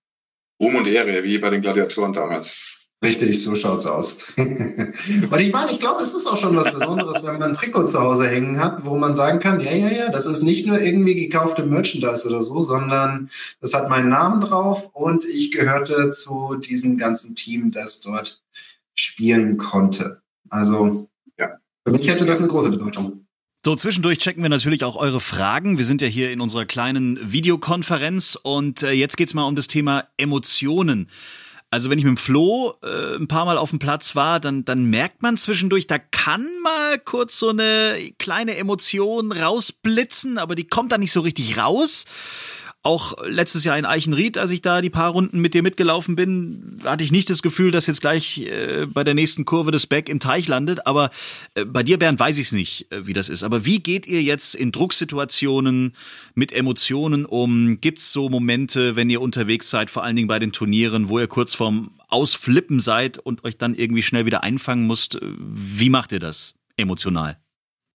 Ruhm 0.60 0.76
und 0.76 0.86
Ehre, 0.86 1.22
wie 1.24 1.38
bei 1.38 1.50
den 1.50 1.62
Gladiatoren 1.62 2.12
damals. 2.12 2.77
Richtig, 3.00 3.40
so 3.40 3.54
schaut's 3.54 3.86
aus. 3.86 4.32
und 4.36 5.38
ich 5.38 5.52
meine, 5.52 5.70
ich 5.70 5.78
glaube, 5.78 6.02
es 6.02 6.14
ist 6.14 6.26
auch 6.26 6.36
schon 6.36 6.56
was 6.56 6.72
Besonderes, 6.72 7.22
wenn 7.22 7.34
man 7.34 7.50
ein 7.50 7.54
Trikot 7.54 7.84
zu 7.84 8.00
Hause 8.00 8.26
hängen 8.26 8.58
hat, 8.58 8.84
wo 8.86 8.96
man 8.96 9.14
sagen 9.14 9.38
kann, 9.38 9.60
ja, 9.60 9.70
ja, 9.70 9.88
ja, 9.88 10.08
das 10.08 10.26
ist 10.26 10.42
nicht 10.42 10.66
nur 10.66 10.80
irgendwie 10.80 11.14
gekaufte 11.14 11.64
Merchandise 11.64 12.26
oder 12.26 12.42
so, 12.42 12.58
sondern 12.60 13.30
das 13.60 13.72
hat 13.72 13.88
meinen 13.88 14.08
Namen 14.08 14.40
drauf 14.40 14.90
und 14.94 15.24
ich 15.24 15.52
gehörte 15.52 16.10
zu 16.10 16.56
diesem 16.56 16.96
ganzen 16.96 17.36
Team, 17.36 17.70
das 17.70 18.00
dort 18.00 18.42
spielen 18.94 19.58
konnte. 19.58 20.20
Also, 20.48 21.08
ja. 21.38 21.50
für 21.84 21.92
mich 21.92 22.08
hätte 22.08 22.26
das 22.26 22.38
eine 22.40 22.48
große 22.48 22.70
Bedeutung. 22.70 23.26
So, 23.64 23.76
zwischendurch 23.76 24.18
checken 24.18 24.42
wir 24.42 24.50
natürlich 24.50 24.82
auch 24.82 24.96
eure 24.96 25.20
Fragen. 25.20 25.78
Wir 25.78 25.84
sind 25.84 26.02
ja 26.02 26.08
hier 26.08 26.32
in 26.32 26.40
unserer 26.40 26.64
kleinen 26.64 27.18
Videokonferenz 27.32 28.36
und 28.40 28.82
äh, 28.82 28.90
jetzt 28.90 29.16
geht's 29.16 29.34
mal 29.34 29.44
um 29.44 29.54
das 29.54 29.68
Thema 29.68 30.08
Emotionen. 30.16 31.08
Also 31.70 31.90
wenn 31.90 31.98
ich 31.98 32.04
mit 32.04 32.16
dem 32.16 32.16
Flo 32.16 32.74
äh, 32.82 33.16
ein 33.16 33.28
paar 33.28 33.44
Mal 33.44 33.58
auf 33.58 33.70
dem 33.70 33.78
Platz 33.78 34.16
war, 34.16 34.40
dann, 34.40 34.64
dann 34.64 34.84
merkt 34.84 35.20
man 35.20 35.36
zwischendurch, 35.36 35.86
da 35.86 35.98
kann 35.98 36.46
mal 36.62 36.98
kurz 36.98 37.38
so 37.38 37.50
eine 37.50 38.12
kleine 38.18 38.56
Emotion 38.56 39.32
rausblitzen, 39.32 40.38
aber 40.38 40.54
die 40.54 40.66
kommt 40.66 40.92
dann 40.92 41.00
nicht 41.00 41.12
so 41.12 41.20
richtig 41.20 41.58
raus. 41.58 42.06
Auch 42.84 43.14
letztes 43.26 43.64
Jahr 43.64 43.76
in 43.76 43.84
Eichenried, 43.84 44.38
als 44.38 44.52
ich 44.52 44.62
da 44.62 44.80
die 44.80 44.88
paar 44.88 45.10
Runden 45.10 45.40
mit 45.40 45.52
dir 45.52 45.62
mitgelaufen 45.62 46.14
bin, 46.14 46.78
hatte 46.84 47.02
ich 47.02 47.10
nicht 47.10 47.28
das 47.28 47.42
Gefühl, 47.42 47.72
dass 47.72 47.88
jetzt 47.88 48.00
gleich 48.00 48.38
äh, 48.38 48.86
bei 48.86 49.02
der 49.02 49.14
nächsten 49.14 49.44
Kurve 49.44 49.72
das 49.72 49.86
Back 49.86 50.08
im 50.08 50.20
Teich 50.20 50.46
landet. 50.46 50.86
Aber 50.86 51.10
äh, 51.54 51.64
bei 51.64 51.82
dir, 51.82 51.98
Bernd, 51.98 52.20
weiß 52.20 52.38
ich 52.38 52.46
es 52.46 52.52
nicht, 52.52 52.90
äh, 52.92 53.04
wie 53.04 53.12
das 53.12 53.30
ist. 53.30 53.42
Aber 53.42 53.66
wie 53.66 53.80
geht 53.80 54.06
ihr 54.06 54.22
jetzt 54.22 54.54
in 54.54 54.70
Drucksituationen 54.70 55.92
mit 56.36 56.52
Emotionen 56.52 57.26
um? 57.26 57.80
Gibt 57.80 57.98
es 57.98 58.12
so 58.12 58.28
Momente, 58.28 58.94
wenn 58.94 59.10
ihr 59.10 59.20
unterwegs 59.20 59.70
seid, 59.70 59.90
vor 59.90 60.04
allen 60.04 60.14
Dingen 60.14 60.28
bei 60.28 60.38
den 60.38 60.52
Turnieren, 60.52 61.08
wo 61.08 61.18
ihr 61.18 61.26
kurz 61.26 61.54
vorm 61.54 61.90
Ausflippen 62.06 62.78
seid 62.78 63.18
und 63.18 63.42
euch 63.44 63.58
dann 63.58 63.74
irgendwie 63.74 64.02
schnell 64.02 64.24
wieder 64.24 64.44
einfangen 64.44 64.86
müsst? 64.86 65.18
Wie 65.20 65.90
macht 65.90 66.12
ihr 66.12 66.20
das 66.20 66.54
emotional? 66.76 67.38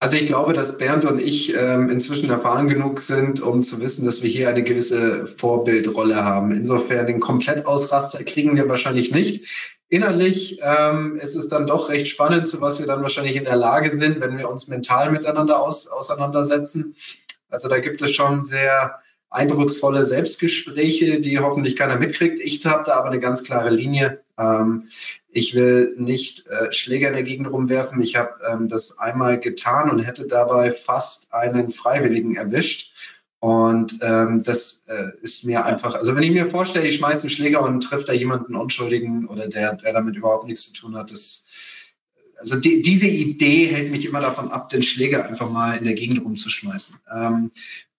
Also 0.04 0.18
ich 0.18 0.26
glaube, 0.26 0.52
dass 0.52 0.76
Bernd 0.76 1.06
und 1.06 1.18
ich 1.18 1.56
ähm, 1.56 1.88
inzwischen 1.88 2.28
erfahren 2.28 2.68
genug 2.68 3.00
sind, 3.00 3.40
um 3.40 3.62
zu 3.62 3.80
wissen, 3.80 4.04
dass 4.04 4.22
wir 4.22 4.28
hier 4.28 4.50
eine 4.50 4.62
gewisse 4.62 5.24
Vorbildrolle 5.24 6.22
haben. 6.22 6.52
Insofern 6.52 7.06
den 7.06 7.20
Komplettausraster 7.20 8.22
kriegen 8.22 8.54
wir 8.54 8.68
wahrscheinlich 8.68 9.14
nicht. 9.14 9.78
Innerlich 9.88 10.58
ähm, 10.60 11.16
ist 11.16 11.36
es 11.36 11.48
dann 11.48 11.66
doch 11.66 11.88
recht 11.88 12.06
spannend, 12.06 12.46
zu 12.46 12.60
was 12.60 12.80
wir 12.80 12.86
dann 12.86 13.00
wahrscheinlich 13.00 13.34
in 13.34 13.44
der 13.44 13.56
Lage 13.56 13.90
sind, 13.92 14.20
wenn 14.20 14.36
wir 14.36 14.50
uns 14.50 14.68
mental 14.68 15.10
miteinander 15.10 15.58
aus, 15.58 15.86
auseinandersetzen. 15.86 16.94
Also 17.48 17.70
da 17.70 17.78
gibt 17.78 18.02
es 18.02 18.10
schon 18.10 18.42
sehr 18.42 18.96
eindrucksvolle 19.34 20.06
Selbstgespräche, 20.06 21.20
die 21.20 21.38
hoffentlich 21.40 21.76
keiner 21.76 21.96
mitkriegt. 21.96 22.40
Ich 22.40 22.64
habe 22.64 22.84
da 22.86 22.94
aber 22.94 23.08
eine 23.08 23.20
ganz 23.20 23.42
klare 23.42 23.70
Linie. 23.70 24.20
Ähm, 24.38 24.84
ich 25.30 25.54
will 25.54 25.94
nicht 25.96 26.46
äh, 26.46 26.72
Schläger 26.72 27.08
in 27.08 27.14
der 27.14 27.24
Gegend 27.24 27.50
rumwerfen. 27.50 28.00
Ich 28.00 28.16
habe 28.16 28.34
ähm, 28.50 28.68
das 28.68 28.98
einmal 28.98 29.40
getan 29.40 29.90
und 29.90 29.98
hätte 29.98 30.26
dabei 30.26 30.70
fast 30.70 31.34
einen 31.34 31.70
Freiwilligen 31.70 32.36
erwischt. 32.36 32.92
Und 33.40 33.98
ähm, 34.00 34.42
das 34.42 34.86
äh, 34.88 35.10
ist 35.20 35.44
mir 35.44 35.66
einfach, 35.66 35.96
also 35.96 36.16
wenn 36.16 36.22
ich 36.22 36.30
mir 36.30 36.46
vorstelle, 36.46 36.86
ich 36.86 36.94
schmeiße 36.94 37.24
einen 37.24 37.30
Schläger 37.30 37.60
und 37.62 37.80
treffe 37.82 38.04
da 38.04 38.12
jemanden 38.12 38.54
Unschuldigen 38.54 39.26
oder 39.26 39.48
der, 39.48 39.74
der 39.74 39.92
damit 39.92 40.16
überhaupt 40.16 40.46
nichts 40.46 40.72
zu 40.72 40.72
tun 40.72 40.96
hat, 40.96 41.10
das, 41.10 41.46
also 42.38 42.58
die, 42.58 42.80
diese 42.80 43.06
Idee 43.06 43.66
hält 43.66 43.90
mich 43.90 44.06
immer 44.06 44.20
davon 44.20 44.50
ab, 44.50 44.70
den 44.70 44.82
Schläger 44.82 45.26
einfach 45.26 45.50
mal 45.50 45.76
in 45.76 45.84
der 45.84 45.92
Gegend 45.92 46.24
rumzuschmeißen. 46.24 46.96
Ähm, 47.14 47.50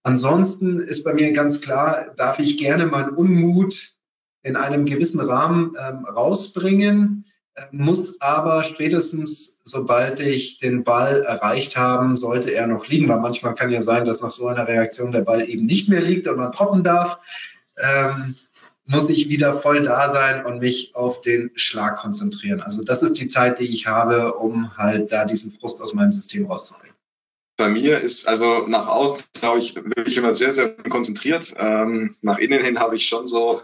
ansonsten 0.06 0.80
ist 0.80 1.04
bei 1.04 1.14
mir 1.14 1.32
ganz 1.34 1.62
klar, 1.62 2.14
darf 2.16 2.40
ich 2.40 2.58
gerne 2.58 2.86
meinen 2.86 3.10
Unmut 3.10 3.96
in 4.44 4.56
einem 4.56 4.86
gewissen 4.86 5.20
Rahmen 5.20 5.74
ähm, 5.78 6.06
rausbringen, 6.06 7.26
äh, 7.56 7.64
muss 7.72 8.22
aber 8.22 8.64
spätestens, 8.64 9.60
sobald 9.64 10.20
ich 10.20 10.60
den 10.60 10.84
Ball 10.84 11.24
erreicht 11.24 11.76
haben, 11.76 12.16
sollte 12.16 12.52
er 12.52 12.68
noch 12.68 12.88
liegen, 12.88 13.10
weil 13.10 13.20
manchmal 13.20 13.56
kann 13.56 13.72
ja 13.72 13.82
sein, 13.82 14.06
dass 14.06 14.22
nach 14.22 14.32
so 14.32 14.48
einer 14.48 14.68
Reaktion 14.68 15.12
der 15.12 15.22
Ball 15.22 15.50
eben 15.50 15.66
nicht 15.66 15.90
mehr 15.90 16.02
liegt 16.02 16.28
und 16.28 16.38
man 16.38 16.52
droppen 16.52 16.84
darf, 16.84 17.18
ähm, 17.78 18.36
muss 18.86 19.10
ich 19.10 19.30
wieder 19.30 19.60
voll 19.60 19.82
da 19.82 20.12
sein 20.12 20.46
und 20.46 20.60
mich 20.60 20.96
auf 20.96 21.22
den 21.22 21.50
Schlag 21.56 21.98
konzentrieren. 21.98 22.62
Also 22.62 22.84
das 22.84 23.02
ist 23.02 23.14
die 23.14 23.28
Zeit, 23.28 23.60
die 23.60 23.66
ich 23.66 23.88
habe, 23.88 24.36
um 24.36 24.78
halt 24.78 25.12
da 25.12 25.26
diesen 25.26 25.52
Frust 25.52 25.82
aus 25.82 25.94
meinem 25.94 26.12
System 26.12 26.46
rauszubringen. 26.46 26.95
Bei 27.58 27.70
mir 27.70 28.02
ist 28.02 28.28
also 28.28 28.68
nach 28.68 28.88
außen, 28.88 29.28
glaube 29.34 29.60
ich, 29.60 29.76
wirklich 29.76 30.18
immer 30.18 30.34
sehr, 30.34 30.54
sehr 30.54 30.76
konzentriert. 30.76 31.54
Ähm, 31.58 32.16
nach 32.22 32.38
innen 32.38 32.64
hin 32.64 32.80
habe 32.80 32.98
ich 32.98 33.08
schon 33.08 33.28
so 33.28 33.62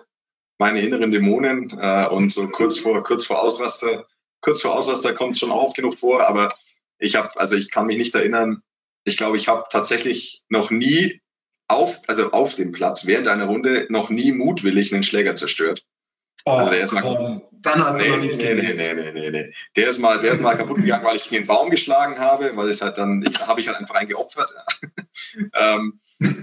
meine 0.57 0.81
inneren 0.81 1.11
Dämonen 1.11 1.77
äh, 1.77 2.07
und 2.07 2.31
so 2.31 2.47
kurz 2.47 2.77
vor 2.77 3.03
kurz 3.03 3.25
vor 3.25 3.41
Ausraster 3.41 4.05
kurz 4.41 4.61
vor 4.61 4.75
Ausraster 4.75 5.13
kommt 5.13 5.37
schon 5.37 5.51
oft 5.51 5.75
genug 5.75 5.97
vor, 5.97 6.27
aber 6.27 6.55
ich 6.99 7.15
habe 7.15 7.37
also 7.39 7.55
ich 7.55 7.71
kann 7.71 7.87
mich 7.87 7.97
nicht 7.97 8.15
erinnern. 8.15 8.61
Ich 9.03 9.17
glaube, 9.17 9.37
ich 9.37 9.47
habe 9.47 9.63
tatsächlich 9.69 10.43
noch 10.49 10.69
nie 10.69 11.19
auf 11.67 11.99
also 12.07 12.31
auf 12.31 12.55
dem 12.55 12.71
Platz 12.71 13.05
während 13.05 13.27
einer 13.27 13.45
Runde 13.45 13.87
noch 13.89 14.09
nie 14.09 14.31
mutwillig 14.31 14.93
einen 14.93 15.03
Schläger 15.03 15.35
zerstört. 15.35 15.83
Oh, 16.45 16.51
also 16.51 16.71
der 16.71 16.81
ist 16.81 16.91
mal, 16.91 17.01
komm, 17.01 17.41
dann 17.51 17.85
hast 17.85 17.97
nee, 17.97 18.05
du 18.05 18.09
noch 18.11 18.17
nicht 18.17 18.37
nee, 18.37 18.53
nee, 18.53 18.73
nee, 18.73 18.93
nee, 18.93 19.11
nee, 19.11 19.29
nee. 19.29 19.53
Der 19.75 19.89
ist 19.89 19.99
mal, 19.99 20.19
der 20.19 20.33
ist 20.33 20.41
mal 20.41 20.57
kaputt 20.57 20.77
gegangen, 20.77 21.03
weil 21.05 21.15
ich 21.15 21.29
gegen 21.29 21.43
den 21.43 21.47
Baum 21.47 21.69
geschlagen 21.69 22.17
habe, 22.19 22.55
weil 22.55 22.69
es 22.69 22.81
halt 22.81 22.97
dann, 22.97 23.23
ich 23.27 23.39
habe 23.39 23.61
ich 23.61 23.67
halt 23.67 23.77
einfach 23.77 23.95
einen 23.95 24.09
geopfert. 24.09 24.51
ähm, 25.53 25.99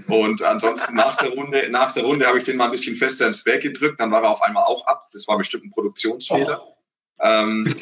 und 0.07 0.41
ansonsten 0.41 0.95
nach 0.95 1.15
der 1.15 1.29
Runde, 1.29 1.67
nach 1.69 1.91
der 1.91 2.03
Runde 2.03 2.27
habe 2.27 2.37
ich 2.37 2.43
den 2.43 2.57
mal 2.57 2.65
ein 2.65 2.71
bisschen 2.71 2.95
fester 2.95 3.27
ins 3.27 3.43
Berg 3.43 3.61
gedrückt, 3.61 3.99
dann 3.99 4.11
war 4.11 4.23
er 4.23 4.29
auf 4.29 4.41
einmal 4.41 4.63
auch 4.63 4.85
ab. 4.87 5.07
Das 5.11 5.27
war 5.27 5.37
bestimmt 5.37 5.65
ein 5.65 5.71
Produktionsfehler. 5.71 6.63
Oh. 6.65 6.75
Ähm, 7.21 7.75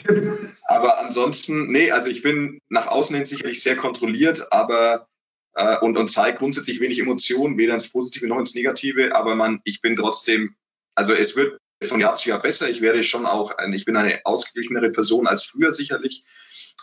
aber 0.68 1.00
ansonsten, 1.00 1.72
nee, 1.72 1.92
also 1.92 2.10
ich 2.10 2.24
bin 2.24 2.60
nach 2.70 2.88
außen 2.88 3.16
hin 3.16 3.26
sicherlich 3.26 3.62
sehr 3.62 3.76
kontrolliert, 3.76 4.48
aber 4.52 5.08
äh, 5.54 5.78
und, 5.80 5.98
und 5.98 6.08
zeige 6.08 6.38
grundsätzlich 6.38 6.80
wenig 6.80 7.00
Emotionen, 7.00 7.58
weder 7.58 7.76
ins 7.76 7.90
Positive 7.90 8.28
noch 8.28 8.40
ins 8.40 8.56
Negative, 8.56 9.16
aber 9.16 9.36
man, 9.36 9.62
ich 9.64 9.82
bin 9.82 9.96
trotzdem, 9.96 10.56
also 10.96 11.14
es 11.14 11.36
wird 11.36 11.60
von 11.86 12.02
Jahr 12.02 12.16
zu 12.16 12.30
Jahr 12.30 12.42
besser. 12.42 12.70
Ich 12.70 12.82
werde 12.82 13.04
schon 13.04 13.26
auch, 13.26 13.52
ich 13.72 13.86
bin 13.86 13.96
eine 13.96 14.22
ausgeglichenere 14.26 14.90
Person 14.92 15.28
als 15.28 15.44
früher 15.44 15.74
sicherlich. 15.74 16.24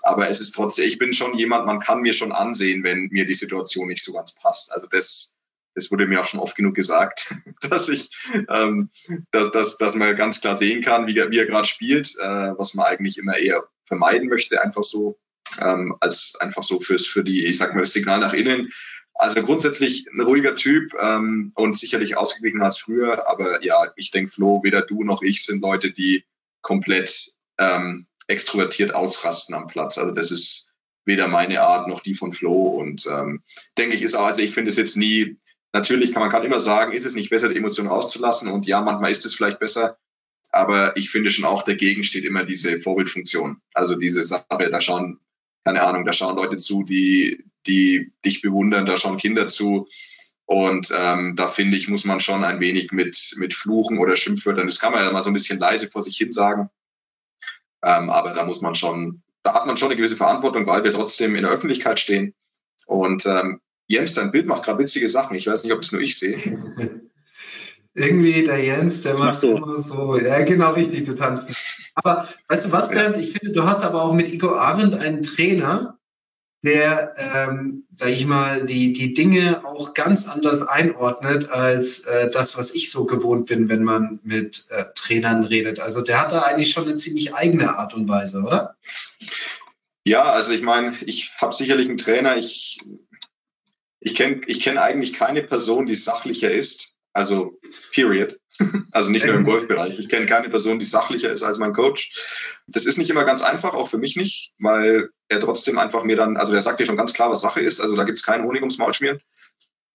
Aber 0.02 0.28
es 0.28 0.40
ist 0.40 0.54
trotzdem, 0.54 0.86
ich 0.86 0.98
bin 0.98 1.14
schon 1.14 1.34
jemand, 1.34 1.66
man 1.66 1.80
kann 1.80 2.00
mir 2.00 2.12
schon 2.12 2.32
ansehen, 2.32 2.84
wenn 2.84 3.08
mir 3.10 3.26
die 3.26 3.34
Situation 3.34 3.88
nicht 3.88 4.04
so 4.04 4.12
ganz 4.12 4.34
passt. 4.34 4.72
Also 4.72 4.86
das, 4.86 5.36
das 5.74 5.90
wurde 5.90 6.06
mir 6.06 6.20
auch 6.20 6.26
schon 6.26 6.40
oft 6.40 6.56
genug 6.56 6.74
gesagt, 6.74 7.34
dass 7.68 7.88
ich, 7.88 8.10
ähm, 8.48 8.90
dass, 9.30 9.50
dass, 9.50 9.78
dass 9.78 9.94
man 9.94 10.14
ganz 10.14 10.40
klar 10.40 10.56
sehen 10.56 10.82
kann, 10.82 11.06
wie, 11.06 11.14
wie 11.14 11.38
er 11.38 11.46
gerade 11.46 11.66
spielt, 11.66 12.14
äh, 12.18 12.52
was 12.56 12.74
man 12.74 12.86
eigentlich 12.86 13.18
immer 13.18 13.38
eher 13.38 13.64
vermeiden 13.86 14.28
möchte, 14.28 14.62
einfach 14.62 14.82
so, 14.82 15.18
ähm, 15.60 15.96
als 16.00 16.34
einfach 16.38 16.62
so 16.62 16.80
fürs, 16.80 17.06
für 17.06 17.24
die, 17.24 17.46
ich 17.46 17.56
sag 17.56 17.74
mal, 17.74 17.80
das 17.80 17.92
Signal 17.92 18.20
nach 18.20 18.32
innen. 18.32 18.70
Also 19.14 19.42
grundsätzlich 19.42 20.06
ein 20.12 20.20
ruhiger 20.20 20.56
Typ 20.56 20.92
ähm, 21.00 21.52
und 21.54 21.76
sicherlich 21.76 22.16
ausgeglichener 22.16 22.64
als 22.64 22.78
früher. 22.78 23.28
Aber 23.28 23.62
ja, 23.62 23.92
ich 23.96 24.10
denke, 24.10 24.30
Flo, 24.30 24.62
weder 24.64 24.82
du 24.82 25.04
noch 25.04 25.22
ich 25.22 25.44
sind 25.44 25.62
Leute, 25.62 25.92
die 25.92 26.24
komplett 26.62 27.32
ähm, 27.58 28.06
extrovertiert 28.26 28.94
ausrasten 28.94 29.54
am 29.54 29.68
Platz. 29.68 29.98
Also 29.98 30.12
das 30.12 30.30
ist 30.30 30.72
weder 31.04 31.28
meine 31.28 31.62
Art 31.62 31.88
noch 31.88 32.00
die 32.00 32.14
von 32.14 32.32
Flo. 32.32 32.68
Und 32.68 33.06
ähm, 33.06 33.42
denke 33.78 33.94
ich, 33.94 34.02
ist 34.02 34.14
auch, 34.14 34.26
also 34.26 34.42
ich 34.42 34.52
finde 34.52 34.70
es 34.70 34.76
jetzt 34.76 34.96
nie, 34.96 35.36
natürlich 35.72 36.12
kann 36.12 36.22
man 36.22 36.30
kann 36.30 36.44
immer 36.44 36.60
sagen, 36.60 36.92
ist 36.92 37.06
es 37.06 37.14
nicht 37.14 37.30
besser, 37.30 37.48
die 37.48 37.56
Emotionen 37.56 37.90
rauszulassen? 37.90 38.48
Und 38.48 38.66
ja, 38.66 38.80
manchmal 38.80 39.12
ist 39.12 39.24
es 39.24 39.34
vielleicht 39.34 39.60
besser. 39.60 39.98
Aber 40.50 40.96
ich 40.96 41.10
finde 41.10 41.30
schon 41.30 41.44
auch, 41.44 41.62
dagegen 41.62 42.04
steht 42.04 42.24
immer 42.24 42.44
diese 42.44 42.80
Vorbildfunktion. 42.80 43.60
Also 43.74 43.94
diese 43.96 44.22
Sache, 44.22 44.44
da 44.48 44.80
schauen, 44.80 45.20
keine 45.64 45.82
Ahnung, 45.82 46.04
da 46.04 46.12
schauen 46.12 46.36
Leute 46.36 46.56
zu, 46.56 46.84
die, 46.84 47.44
die 47.66 48.12
dich 48.24 48.42
bewundern, 48.42 48.86
da 48.86 48.96
schauen 48.96 49.18
Kinder 49.18 49.48
zu. 49.48 49.86
Und 50.46 50.92
ähm, 50.94 51.36
da 51.36 51.48
finde 51.48 51.76
ich, 51.76 51.88
muss 51.88 52.04
man 52.04 52.20
schon 52.20 52.44
ein 52.44 52.60
wenig 52.60 52.92
mit, 52.92 53.34
mit 53.38 53.54
Fluchen 53.54 53.98
oder 53.98 54.14
Schimpfwörtern, 54.14 54.66
das 54.66 54.78
kann 54.78 54.92
man 54.92 55.02
ja 55.02 55.10
mal 55.10 55.22
so 55.22 55.30
ein 55.30 55.34
bisschen 55.34 55.58
leise 55.58 55.90
vor 55.90 56.02
sich 56.02 56.16
hin 56.16 56.32
sagen. 56.32 56.68
Ähm, 57.82 58.10
aber 58.10 58.34
da 58.34 58.44
muss 58.44 58.60
man 58.60 58.74
schon, 58.74 59.22
da 59.42 59.54
hat 59.54 59.66
man 59.66 59.76
schon 59.76 59.88
eine 59.88 59.96
gewisse 59.96 60.16
Verantwortung, 60.16 60.66
weil 60.66 60.84
wir 60.84 60.92
trotzdem 60.92 61.34
in 61.36 61.42
der 61.42 61.52
Öffentlichkeit 61.52 61.98
stehen. 61.98 62.34
Und 62.86 63.24
ähm, 63.26 63.60
Jens, 63.86 64.14
dein 64.14 64.32
Bild 64.32 64.46
macht 64.46 64.64
gerade 64.64 64.78
witzige 64.78 65.08
Sachen. 65.08 65.36
Ich 65.36 65.46
weiß 65.46 65.64
nicht, 65.64 65.72
ob 65.72 65.80
es 65.80 65.92
nur 65.92 66.00
ich 66.00 66.18
sehe. 66.18 66.38
Irgendwie 67.94 68.42
der 68.42 68.58
Jens, 68.58 69.02
der 69.02 69.14
macht 69.14 69.36
so. 69.36 69.56
immer 69.56 69.78
so, 69.78 70.18
ja 70.18 70.44
genau 70.44 70.72
richtig, 70.72 71.04
du 71.04 71.14
tanzt. 71.14 71.54
Aber 71.94 72.26
weißt 72.48 72.66
du 72.66 72.72
was, 72.72 72.88
Bernd, 72.88 73.16
ich 73.18 73.32
finde, 73.32 73.52
du 73.52 73.64
hast 73.64 73.84
aber 73.84 74.02
auch 74.02 74.14
mit 74.14 74.32
Igo 74.32 74.52
Arendt 74.52 74.96
einen 74.96 75.22
Trainer, 75.22 75.93
der, 76.64 77.14
ähm, 77.18 77.84
sage 77.92 78.12
ich 78.12 78.24
mal, 78.24 78.64
die, 78.64 78.94
die 78.94 79.12
Dinge 79.12 79.64
auch 79.66 79.92
ganz 79.92 80.26
anders 80.26 80.62
einordnet 80.62 81.50
als 81.50 82.00
äh, 82.06 82.30
das, 82.30 82.56
was 82.56 82.74
ich 82.74 82.90
so 82.90 83.04
gewohnt 83.04 83.46
bin, 83.46 83.68
wenn 83.68 83.84
man 83.84 84.18
mit 84.22 84.64
äh, 84.70 84.84
Trainern 84.94 85.44
redet. 85.44 85.78
Also 85.78 86.00
der 86.00 86.20
hat 86.20 86.32
da 86.32 86.40
eigentlich 86.40 86.70
schon 86.70 86.84
eine 86.84 86.94
ziemlich 86.94 87.34
eigene 87.34 87.76
Art 87.76 87.92
und 87.92 88.08
Weise, 88.08 88.42
oder? 88.42 88.76
Ja, 90.06 90.22
also 90.22 90.52
ich 90.52 90.62
meine, 90.62 90.96
ich 91.04 91.32
habe 91.38 91.54
sicherlich 91.54 91.86
einen 91.86 91.98
Trainer. 91.98 92.38
Ich, 92.38 92.80
ich 94.00 94.14
kenne 94.14 94.40
ich 94.46 94.60
kenn 94.60 94.78
eigentlich 94.78 95.12
keine 95.12 95.42
Person, 95.42 95.86
die 95.86 95.94
sachlicher 95.94 96.50
ist 96.50 96.93
also 97.14 97.58
period. 97.92 98.38
Also 98.92 99.10
nicht 99.10 99.26
nur 99.26 99.34
im 99.34 99.42
Golfbereich. 99.42 99.98
Ich 99.98 100.08
kenne 100.08 100.26
keine 100.26 100.48
Person, 100.48 100.78
die 100.78 100.84
sachlicher 100.84 101.32
ist 101.32 101.42
als 101.42 101.58
mein 101.58 101.72
Coach. 101.72 102.12
Das 102.68 102.86
ist 102.86 102.96
nicht 102.96 103.10
immer 103.10 103.24
ganz 103.24 103.42
einfach, 103.42 103.74
auch 103.74 103.88
für 103.88 103.98
mich 103.98 104.14
nicht, 104.14 104.52
weil 104.60 105.08
er 105.26 105.40
trotzdem 105.40 105.78
einfach 105.78 106.04
mir 106.04 106.14
dann, 106.14 106.36
also 106.36 106.52
der 106.52 106.62
sagt 106.62 106.78
dir 106.78 106.86
schon 106.86 106.96
ganz 106.96 107.12
klar, 107.12 107.28
was 107.28 107.40
Sache 107.40 107.60
ist. 107.60 107.80
Also 107.80 107.96
da 107.96 108.04
gibt 108.04 108.18
es 108.18 108.24
keinen 108.24 108.44
Honig 108.44 108.62
ums 108.62 108.78
Maul 108.78 108.94
schmieren. 108.94 109.20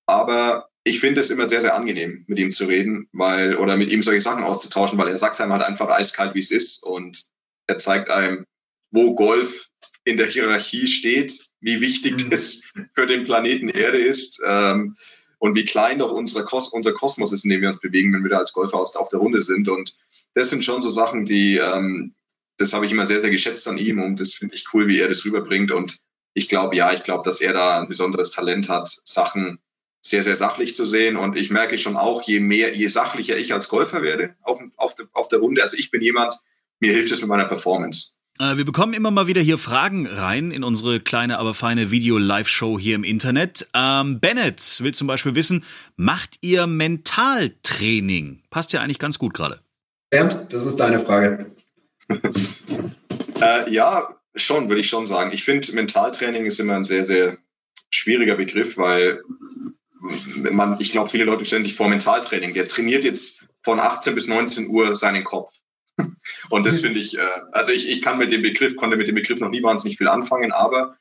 Aber 0.06 0.68
ich 0.84 1.00
finde 1.00 1.22
es 1.22 1.30
immer 1.30 1.46
sehr, 1.46 1.62
sehr 1.62 1.76
angenehm, 1.76 2.26
mit 2.28 2.40
ihm 2.40 2.52
zu 2.52 2.66
reden, 2.66 3.08
weil, 3.14 3.56
oder 3.56 3.78
mit 3.78 3.90
ihm 3.90 4.02
solche 4.02 4.20
Sachen 4.20 4.44
auszutauschen, 4.44 5.00
weil 5.00 5.08
er 5.08 5.18
sagt 5.18 5.40
einem 5.40 5.54
halt 5.54 5.64
einfach 5.64 5.88
eiskalt, 5.88 6.36
wie 6.36 6.40
es 6.40 6.52
ist. 6.52 6.84
Und 6.84 7.24
er 7.68 7.78
zeigt 7.78 8.10
einem, 8.10 8.46
wo 8.92 9.16
Golf 9.16 9.70
in 10.04 10.18
der 10.18 10.28
Hierarchie 10.28 10.88
steht, 10.88 11.48
wie 11.62 11.80
wichtig 11.80 12.26
mhm. 12.26 12.30
das 12.32 12.62
für 12.94 13.08
den 13.08 13.24
Planeten 13.24 13.70
Erde 13.70 14.00
ist. 14.00 14.42
Ähm, 14.46 14.96
und 15.40 15.56
wie 15.56 15.66
klein 15.66 16.00
doch 16.00 16.12
unsere 16.12 16.44
Kos 16.46 16.70
unser 16.70 16.94
Kosmos 16.94 17.32
ist, 17.32 17.46
in 17.46 17.50
dem 17.50 17.62
wir 17.62 17.70
uns 17.70 17.80
bewegen, 17.80 18.14
wenn 18.14 18.24
wir 18.24 18.30
da 18.30 18.38
als 18.38 18.54
Golfer 18.54 18.78
auf 18.78 19.10
der 19.10 19.20
Runde 19.20 19.42
sind. 19.42 19.68
Und 19.68 19.96
das 20.34 20.50
sind 20.50 20.64
schon 20.64 20.82
so 20.82 20.90
Sachen, 20.90 21.26
die, 21.26 21.58
ähm, 21.58 22.14
das 22.58 22.74
habe 22.74 22.86
ich 22.86 22.92
immer 22.92 23.06
sehr, 23.06 23.20
sehr 23.20 23.32
geschätzt 23.32 23.68
an 23.68 23.78
ihm 23.78 24.02
und 24.02 24.20
das 24.20 24.34
finde 24.34 24.56
ich 24.56 24.66
cool, 24.74 24.88
wie 24.88 25.00
er 25.00 25.08
das 25.08 25.26
rüberbringt. 25.26 25.72
Und 25.72 26.00
ich 26.34 26.50
glaube, 26.50 26.76
ja, 26.76 26.94
ich 26.94 27.04
glaube, 27.04 27.24
dass 27.24 27.42
er 27.42 27.54
da 27.54 27.80
ein 27.80 27.88
besonderes 27.88 28.32
Talent 28.32 28.70
hat, 28.70 28.90
Sachen 29.06 29.60
sehr, 30.02 30.24
sehr 30.24 30.36
sachlich 30.36 30.76
zu 30.76 30.86
sehen. 30.86 31.16
Und 31.16 31.38
ich 31.38 31.50
merke 31.50 31.78
schon 31.78 31.98
auch, 31.98 32.22
je 32.22 32.40
mehr, 32.40 32.76
je 32.76 32.88
sachlicher 32.88 33.38
ich 33.38 33.54
als 33.54 33.70
Golfer 33.70 34.02
werde 34.02 34.36
auf, 34.42 34.60
auf, 34.76 34.94
auf 35.14 35.28
der 35.28 35.40
Runde, 35.40 35.62
also 35.62 35.78
ich 35.78 35.92
bin 35.92 36.02
jemand, 36.02 36.38
mir 36.80 36.94
hilft 36.94 37.12
es 37.12 37.22
mit 37.22 37.30
meiner 37.30 37.46
Performance. 37.46 38.12
Äh, 38.40 38.56
wir 38.56 38.66
bekommen 38.66 38.94
immer 38.94 39.12
mal 39.12 39.28
wieder 39.28 39.42
hier 39.42 39.58
Fragen 39.58 40.08
rein 40.08 40.52
in 40.52 40.64
unsere 40.64 41.02
kleine, 41.02 41.40
aber 41.40 41.54
feine 41.54 41.92
Video-Live-Show 41.92 42.80
hier 42.80 42.96
im 42.96 43.04
Internet. 43.04 43.68
Ähm, 43.74 44.20
Bennett 44.22 44.80
will 44.80 44.94
zum 44.94 45.08
Beispiel 45.08 45.36
wissen, 45.36 45.66
macht 45.98 46.38
ihr 46.42 46.66
Mentaltraining? 46.66 48.42
Passt 48.50 48.72
ja 48.72 48.82
eigentlich 48.82 49.00
ganz 49.00 49.20
gut 49.20 49.34
gerade. 49.34 49.60
Bernd, 50.10 50.48
das 50.50 50.66
ist 50.66 50.78
deine 50.78 51.00
Frage. 51.00 51.52
äh, 53.42 53.72
ja, 53.72 54.16
schon, 54.36 54.70
würde 54.70 54.82
ich 54.82 54.88
schon 54.88 55.06
sagen. 55.06 55.32
Ich 55.34 55.44
finde, 55.44 55.72
Mentaltraining 55.74 56.46
ist 56.46 56.60
immer 56.60 56.76
ein 56.76 56.86
sehr, 56.86 57.06
sehr 57.06 57.38
schwieriger 57.90 58.38
Begriff, 58.38 58.78
weil 58.78 59.22
man, 60.00 60.80
ich 60.80 60.94
glaube, 60.94 61.10
viele 61.10 61.26
Leute 61.26 61.44
stellen 61.44 61.64
sich 61.64 61.76
vor 61.76 61.90
Mentaltraining. 61.90 62.54
Der 62.54 62.70
trainiert 62.70 63.04
jetzt 63.04 63.48
von 63.64 63.82
18 63.82 64.16
bis 64.16 64.30
19 64.30 64.70
Uhr 64.70 64.96
seinen 64.96 65.26
Kopf. 65.26 65.59
Und 66.50 66.66
das 66.66 66.82
finde 66.82 67.00
ich, 67.00 67.18
äh, 67.18 67.42
also 67.52 67.72
ich, 67.72 67.88
ich 67.90 68.02
kann 68.02 68.18
mit 68.18 68.32
dem 68.32 68.42
Begriff, 68.42 68.76
konnte 68.76 68.98
mit 68.98 69.08
dem 69.08 69.16
Begriff 69.16 69.40
noch 69.40 69.50
nie 69.50 69.64
wahnsinnig 69.64 69.98
viel 69.98 70.08
anfangen, 70.08 70.52
aber 70.52 70.98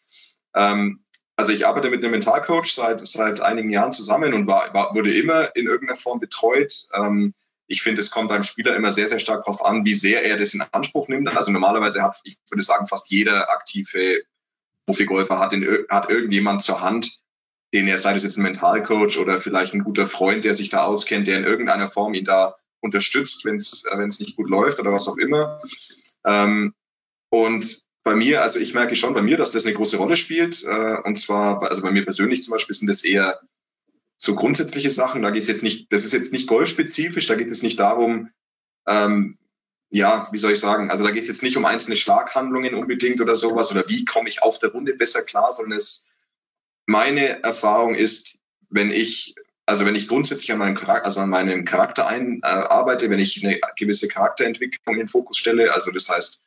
ähm, 0.54 1.00
also 1.36 1.52
ich 1.52 1.66
arbeite 1.66 1.90
mit 1.90 2.02
einem 2.02 2.10
Mentalcoach 2.12 2.72
seit, 2.72 3.06
seit 3.06 3.40
einigen 3.40 3.70
Jahren 3.70 3.92
zusammen 3.92 4.34
und 4.34 4.48
war, 4.48 4.74
war, 4.74 4.94
wurde 4.94 5.14
immer 5.14 5.54
in 5.54 5.66
irgendeiner 5.66 5.96
Form 5.96 6.18
betreut. 6.18 6.88
Ähm, 6.92 7.32
ich 7.68 7.82
finde, 7.82 8.00
es 8.00 8.10
kommt 8.10 8.28
beim 8.28 8.42
Spieler 8.42 8.74
immer 8.74 8.90
sehr, 8.90 9.06
sehr 9.06 9.20
stark 9.20 9.44
darauf 9.44 9.64
an, 9.64 9.84
wie 9.84 9.94
sehr 9.94 10.24
er 10.24 10.36
das 10.36 10.54
in 10.54 10.64
Anspruch 10.72 11.06
nimmt. 11.06 11.34
Also 11.36 11.52
normalerweise 11.52 12.02
hat, 12.02 12.18
ich 12.24 12.38
würde 12.50 12.64
sagen, 12.64 12.88
fast 12.88 13.10
jeder 13.10 13.50
aktive 13.50 14.22
Profigolfer 14.86 15.38
hat, 15.38 15.52
in, 15.52 15.86
hat 15.88 16.10
irgendjemand 16.10 16.62
zur 16.62 16.80
Hand, 16.80 17.20
den 17.72 17.86
er, 17.86 17.98
sei 17.98 18.14
das 18.14 18.24
jetzt 18.24 18.38
ein 18.38 18.42
Mentalcoach 18.42 19.18
oder 19.18 19.38
vielleicht 19.38 19.74
ein 19.74 19.84
guter 19.84 20.06
Freund, 20.06 20.44
der 20.44 20.54
sich 20.54 20.70
da 20.70 20.84
auskennt, 20.84 21.28
der 21.28 21.38
in 21.38 21.44
irgendeiner 21.44 21.88
Form 21.88 22.14
ihn 22.14 22.24
da 22.24 22.56
unterstützt, 22.80 23.44
wenn 23.44 23.56
es 23.56 23.84
äh, 23.90 23.98
wenn 23.98 24.08
es 24.08 24.20
nicht 24.20 24.36
gut 24.36 24.50
läuft 24.50 24.80
oder 24.80 24.92
was 24.92 25.08
auch 25.08 25.16
immer. 25.16 25.60
Ähm, 26.24 26.74
und 27.30 27.82
bei 28.04 28.14
mir, 28.14 28.42
also 28.42 28.58
ich 28.58 28.72
merke 28.74 28.96
schon 28.96 29.14
bei 29.14 29.22
mir, 29.22 29.36
dass 29.36 29.50
das 29.50 29.66
eine 29.66 29.74
große 29.74 29.98
Rolle 29.98 30.16
spielt. 30.16 30.64
Äh, 30.64 30.96
und 31.04 31.18
zwar, 31.18 31.62
also 31.62 31.82
bei 31.82 31.90
mir 31.90 32.04
persönlich 32.04 32.42
zum 32.42 32.52
Beispiel 32.52 32.74
sind 32.74 32.86
das 32.86 33.04
eher 33.04 33.40
so 34.16 34.34
grundsätzliche 34.34 34.90
Sachen. 34.90 35.22
Da 35.22 35.30
geht 35.30 35.42
es 35.42 35.48
jetzt 35.48 35.62
nicht, 35.62 35.92
das 35.92 36.04
ist 36.04 36.12
jetzt 36.12 36.32
nicht 36.32 36.48
golfspezifisch, 36.48 37.26
da 37.26 37.34
geht 37.34 37.50
es 37.50 37.62
nicht 37.62 37.78
darum, 37.78 38.30
ähm, 38.86 39.38
ja, 39.90 40.28
wie 40.32 40.38
soll 40.38 40.52
ich 40.52 40.60
sagen, 40.60 40.90
also 40.90 41.04
da 41.04 41.10
geht 41.10 41.22
es 41.22 41.28
jetzt 41.28 41.42
nicht 41.42 41.56
um 41.56 41.64
einzelne 41.64 41.96
Schlaghandlungen 41.96 42.74
unbedingt 42.74 43.20
oder 43.20 43.36
sowas 43.36 43.70
oder 43.70 43.88
wie 43.88 44.04
komme 44.04 44.28
ich 44.28 44.42
auf 44.42 44.58
der 44.58 44.70
Runde 44.70 44.94
besser 44.94 45.22
klar, 45.22 45.52
sondern 45.52 45.78
es, 45.78 46.06
meine 46.86 47.42
Erfahrung 47.42 47.94
ist, 47.94 48.38
wenn 48.70 48.90
ich 48.90 49.34
also 49.68 49.84
wenn 49.84 49.94
ich 49.94 50.08
grundsätzlich 50.08 50.50
an 50.50 50.58
meinem 50.58 50.76
Charakter, 50.76 51.04
also 51.04 51.20
an 51.20 51.28
meinem 51.28 51.66
Charakter 51.66 52.06
ein, 52.08 52.40
äh, 52.42 52.46
arbeite, 52.46 53.10
wenn 53.10 53.18
ich 53.18 53.44
eine 53.44 53.60
gewisse 53.76 54.08
Charakterentwicklung 54.08 54.94
in 54.94 55.00
den 55.00 55.08
Fokus 55.08 55.36
stelle, 55.36 55.74
also 55.74 55.90
das 55.90 56.08
heißt, 56.08 56.42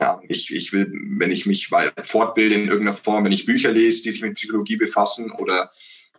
ja, 0.00 0.20
ich, 0.28 0.54
ich 0.54 0.72
will, 0.72 0.92
wenn 1.18 1.32
ich 1.32 1.44
mich 1.44 1.68
fortbilde 1.68 2.54
in 2.54 2.68
irgendeiner 2.68 2.96
Form, 2.96 3.24
wenn 3.24 3.32
ich 3.32 3.46
Bücher 3.46 3.72
lese, 3.72 4.04
die 4.04 4.12
sich 4.12 4.22
mit 4.22 4.34
Psychologie 4.34 4.76
befassen 4.76 5.32
oder 5.32 5.72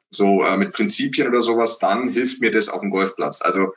so 0.10 0.44
äh, 0.44 0.58
mit 0.58 0.74
Prinzipien 0.74 1.30
oder 1.30 1.42
sowas, 1.42 1.80
dann 1.80 2.10
hilft 2.10 2.42
mir 2.42 2.52
das 2.52 2.68
auf 2.68 2.82
dem 2.82 2.90
Golfplatz. 2.90 3.42
Also 3.42 3.72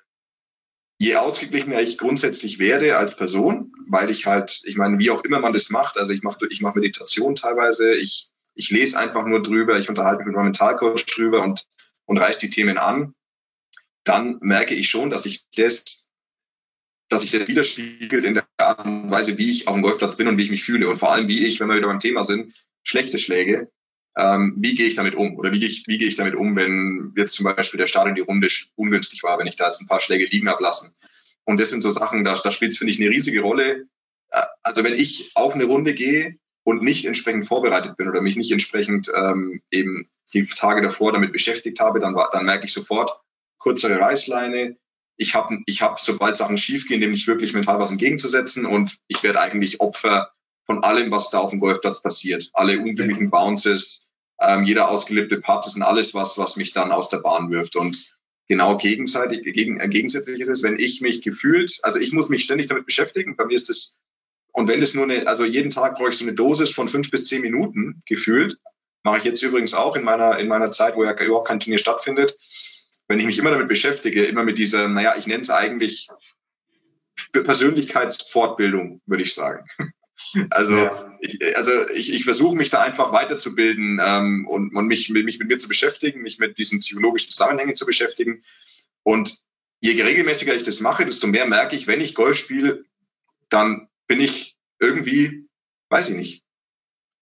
je 0.98 1.14
ausgeglichener 1.14 1.80
ich 1.80 1.98
grundsätzlich 1.98 2.58
werde 2.58 2.96
als 2.96 3.14
Person, 3.14 3.72
weil 3.86 4.10
ich 4.10 4.26
halt, 4.26 4.60
ich 4.64 4.76
meine, 4.76 4.98
wie 4.98 5.10
auch 5.10 5.22
immer 5.22 5.38
man 5.38 5.52
das 5.52 5.70
macht, 5.70 5.96
also 5.96 6.12
ich 6.12 6.24
mache 6.24 6.48
ich 6.50 6.62
mach 6.62 6.74
Meditation 6.74 7.36
teilweise, 7.36 7.94
ich, 7.94 8.30
ich 8.56 8.70
lese 8.70 8.98
einfach 8.98 9.24
nur 9.24 9.40
drüber, 9.40 9.78
ich 9.78 9.88
unterhalte 9.88 10.18
mich 10.18 10.26
mit 10.26 10.34
meinem 10.34 10.46
Mentalcoach 10.46 11.06
drüber 11.06 11.42
und 11.44 11.64
und 12.08 12.18
reißt 12.18 12.42
die 12.42 12.50
Themen 12.50 12.78
an, 12.78 13.14
dann 14.02 14.38
merke 14.40 14.74
ich 14.74 14.88
schon, 14.88 15.10
dass 15.10 15.26
ich 15.26 15.44
das, 15.56 16.08
dass 17.08 17.20
sich 17.20 17.30
das 17.30 17.46
widerspiegelt 17.46 18.24
in 18.24 18.34
der 18.34 18.48
Art 18.56 18.84
und 18.86 19.10
Weise, 19.10 19.36
wie 19.36 19.50
ich 19.50 19.68
auf 19.68 19.74
dem 19.74 19.82
Golfplatz 19.82 20.16
bin 20.16 20.26
und 20.26 20.38
wie 20.38 20.42
ich 20.42 20.50
mich 20.50 20.64
fühle. 20.64 20.88
Und 20.88 20.96
vor 20.96 21.12
allem, 21.12 21.28
wie 21.28 21.44
ich, 21.44 21.60
wenn 21.60 21.68
wir 21.68 21.76
wieder 21.76 21.86
beim 21.86 22.00
Thema 22.00 22.24
sind, 22.24 22.54
schlechte 22.82 23.18
Schläge, 23.18 23.70
ähm, 24.16 24.54
wie 24.56 24.74
gehe 24.74 24.86
ich 24.86 24.94
damit 24.94 25.14
um? 25.14 25.36
Oder 25.36 25.52
wie 25.52 25.60
gehe 25.60 25.68
ich, 25.68 25.84
wie 25.86 25.98
gehe 25.98 26.08
ich 26.08 26.16
damit 26.16 26.34
um, 26.34 26.56
wenn 26.56 27.12
jetzt 27.16 27.34
zum 27.34 27.44
Beispiel 27.44 27.78
der 27.78 27.86
Start 27.86 28.08
in 28.08 28.14
die 28.14 28.22
Runde 28.22 28.48
ungünstig 28.76 29.22
war, 29.22 29.38
wenn 29.38 29.46
ich 29.46 29.56
da 29.56 29.66
jetzt 29.66 29.82
ein 29.82 29.86
paar 29.86 30.00
Schläge 30.00 30.24
liegen 30.24 30.48
habe 30.48 30.62
lassen? 30.62 30.94
Und 31.44 31.60
das 31.60 31.68
sind 31.68 31.82
so 31.82 31.90
Sachen, 31.90 32.24
da, 32.24 32.34
da 32.34 32.50
spielt 32.50 32.72
es, 32.72 32.78
finde 32.78 32.92
ich, 32.92 33.00
eine 33.00 33.10
riesige 33.10 33.42
Rolle. 33.42 33.86
Äh, 34.30 34.42
also 34.62 34.82
wenn 34.82 34.94
ich 34.94 35.32
auf 35.34 35.54
eine 35.54 35.64
Runde 35.64 35.92
gehe 35.92 36.38
und 36.68 36.82
nicht 36.82 37.06
entsprechend 37.06 37.46
vorbereitet 37.46 37.96
bin 37.96 38.10
oder 38.10 38.20
mich 38.20 38.36
nicht 38.36 38.52
entsprechend 38.52 39.10
ähm, 39.16 39.62
eben 39.70 40.06
die 40.34 40.46
Tage 40.46 40.82
davor 40.82 41.12
damit 41.12 41.32
beschäftigt 41.32 41.80
habe, 41.80 41.98
dann, 41.98 42.14
dann 42.30 42.44
merke 42.44 42.66
ich 42.66 42.74
sofort, 42.74 43.10
kürzere 43.58 43.98
Reißleine, 43.98 44.76
ich 45.16 45.34
habe, 45.34 45.60
ich 45.64 45.80
hab, 45.80 45.98
sobald 45.98 46.36
Sachen 46.36 46.58
schiefgehen, 46.58 47.00
dem 47.00 47.12
nicht 47.12 47.26
wirklich 47.26 47.54
mental 47.54 47.78
was 47.78 47.90
entgegenzusetzen 47.90 48.66
und 48.66 48.98
ich 49.08 49.22
werde 49.22 49.40
eigentlich 49.40 49.80
Opfer 49.80 50.30
von 50.66 50.84
allem, 50.84 51.10
was 51.10 51.30
da 51.30 51.38
auf 51.38 51.52
dem 51.52 51.60
Golfplatz 51.60 52.02
passiert. 52.02 52.50
Alle 52.52 52.78
unglücklichen 52.78 53.30
Bounces, 53.30 54.10
ähm, 54.38 54.64
jeder 54.64 54.90
ausgelebte 54.90 55.40
Putt, 55.40 55.64
das 55.64 55.72
sind 55.72 55.82
alles 55.82 56.12
was, 56.12 56.36
was 56.36 56.56
mich 56.56 56.72
dann 56.72 56.92
aus 56.92 57.08
der 57.08 57.20
Bahn 57.20 57.50
wirft. 57.50 57.76
Und 57.76 58.14
genau 58.46 58.76
gegenseitig, 58.76 59.42
gegen, 59.54 59.80
äh, 59.80 59.88
gegensätzlich 59.88 60.38
ist 60.38 60.48
es, 60.48 60.62
wenn 60.62 60.78
ich 60.78 61.00
mich 61.00 61.22
gefühlt, 61.22 61.78
also 61.82 61.98
ich 61.98 62.12
muss 62.12 62.28
mich 62.28 62.42
ständig 62.42 62.66
damit 62.66 62.84
beschäftigen. 62.84 63.36
Bei 63.36 63.46
mir 63.46 63.54
ist 63.54 63.70
es, 63.70 63.97
und 64.58 64.68
wenn 64.68 64.82
es 64.82 64.94
nur 64.94 65.04
eine, 65.04 65.26
also 65.26 65.44
jeden 65.44 65.70
Tag 65.70 65.96
brauche 65.96 66.10
ich 66.10 66.16
so 66.16 66.24
eine 66.24 66.34
Dosis 66.34 66.70
von 66.70 66.88
fünf 66.88 67.10
bis 67.10 67.26
zehn 67.26 67.42
Minuten 67.42 68.02
gefühlt, 68.06 68.58
Mache 69.04 69.18
ich 69.18 69.24
jetzt 69.24 69.42
übrigens 69.42 69.74
auch 69.74 69.96
in 69.96 70.04
meiner, 70.04 70.38
in 70.38 70.48
meiner 70.48 70.70
Zeit, 70.70 70.96
wo 70.96 71.04
ja 71.04 71.18
überhaupt 71.18 71.48
kein 71.48 71.60
Turnier 71.60 71.78
stattfindet. 71.78 72.36
Wenn 73.06 73.20
ich 73.20 73.26
mich 73.26 73.38
immer 73.38 73.50
damit 73.50 73.68
beschäftige, 73.68 74.26
immer 74.26 74.42
mit 74.42 74.58
dieser, 74.58 74.88
naja, 74.88 75.16
ich 75.16 75.26
nenne 75.26 75.40
es 75.40 75.50
eigentlich 75.50 76.08
Persönlichkeitsfortbildung, 77.32 79.00
würde 79.06 79.22
ich 79.22 79.34
sagen. 79.34 79.66
Also, 80.50 80.76
ja. 80.76 81.16
ich, 81.20 81.56
also 81.56 81.88
ich, 81.90 82.12
ich 82.12 82.24
versuche 82.24 82.54
mich 82.54 82.68
da 82.68 82.82
einfach 82.82 83.12
weiterzubilden 83.12 83.98
ähm, 84.04 84.46
und, 84.46 84.74
und 84.74 84.86
mich, 84.86 85.08
mich 85.08 85.38
mit 85.38 85.48
mir 85.48 85.56
zu 85.56 85.68
beschäftigen, 85.68 86.20
mich 86.20 86.38
mit 86.38 86.58
diesen 86.58 86.80
psychologischen 86.80 87.30
Zusammenhängen 87.30 87.74
zu 87.74 87.86
beschäftigen. 87.86 88.42
Und 89.04 89.38
je 89.80 90.02
regelmäßiger 90.02 90.54
ich 90.54 90.64
das 90.64 90.80
mache, 90.80 91.06
desto 91.06 91.28
mehr 91.28 91.46
merke 91.46 91.76
ich, 91.76 91.86
wenn 91.86 92.02
ich 92.02 92.14
Golf 92.14 92.36
spiele, 92.36 92.84
dann 93.48 93.87
bin 94.08 94.20
ich 94.20 94.56
irgendwie, 94.80 95.48
weiß 95.90 96.10
ich 96.10 96.16
nicht, 96.16 96.44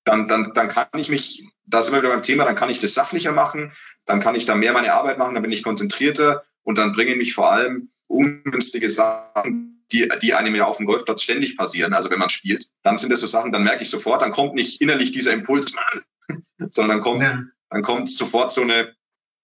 dann, 0.04 0.28
dann, 0.28 0.52
dann 0.54 0.68
kann 0.68 0.88
ich 0.96 1.08
mich, 1.08 1.44
da 1.66 1.82
sind 1.82 1.92
wir 1.92 2.00
wieder 2.00 2.12
beim 2.12 2.22
Thema, 2.22 2.44
dann 2.44 2.54
kann 2.54 2.70
ich 2.70 2.78
das 2.78 2.94
sachlicher 2.94 3.32
machen, 3.32 3.72
dann 4.06 4.20
kann 4.20 4.36
ich 4.36 4.44
da 4.44 4.54
mehr 4.54 4.72
meine 4.72 4.94
Arbeit 4.94 5.18
machen, 5.18 5.34
dann 5.34 5.42
bin 5.42 5.52
ich 5.52 5.62
konzentrierter 5.62 6.44
und 6.62 6.78
dann 6.78 6.92
bringen 6.92 7.18
mich 7.18 7.34
vor 7.34 7.50
allem 7.50 7.90
ungünstige 8.06 8.88
Sachen, 8.88 9.84
die, 9.92 10.08
die 10.22 10.34
einem 10.34 10.54
ja 10.54 10.64
auf 10.64 10.78
dem 10.78 10.86
Golfplatz 10.86 11.22
ständig 11.22 11.56
passieren, 11.56 11.92
also 11.92 12.10
wenn 12.10 12.18
man 12.18 12.28
spielt, 12.28 12.68
dann 12.82 12.98
sind 12.98 13.10
das 13.10 13.20
so 13.20 13.26
Sachen, 13.26 13.52
dann 13.52 13.64
merke 13.64 13.82
ich 13.82 13.90
sofort, 13.90 14.22
dann 14.22 14.32
kommt 14.32 14.54
nicht 14.54 14.80
innerlich 14.80 15.10
dieser 15.10 15.32
Impuls, 15.32 15.72
sondern 16.70 16.96
dann 16.96 17.00
kommt, 17.00 17.22
ja. 17.22 17.42
dann 17.70 17.82
kommt 17.82 18.08
sofort 18.08 18.52
so 18.52 18.62
eine, 18.62 18.94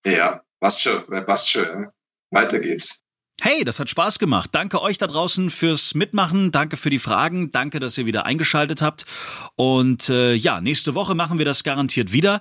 ja, 0.05 0.43
passt 0.61 0.81
schon, 0.81 1.05
passt 1.07 1.51
schon, 1.51 1.89
weiter 2.31 2.61
geht's. 2.61 3.03
Hey, 3.45 3.65
das 3.65 3.81
hat 3.81 3.91
Spaß 3.91 4.21
gemacht. 4.21 4.51
Danke 4.53 4.81
euch 4.81 4.99
da 4.99 5.09
draußen 5.09 5.51
fürs 5.51 5.97
Mitmachen. 5.97 6.53
Danke 6.53 6.77
für 6.77 6.91
die 6.91 7.01
Fragen. 7.01 7.51
Danke, 7.51 7.81
dass 7.81 7.99
ihr 7.99 8.07
wieder 8.07 8.25
eingeschaltet 8.25 8.81
habt. 8.81 9.05
Und 9.57 10.09
äh, 10.09 10.35
ja, 10.35 10.61
nächste 10.61 10.95
Woche 10.95 11.17
machen 11.17 11.39
wir 11.39 11.45
das 11.45 11.65
garantiert 11.65 12.13
wieder. 12.13 12.41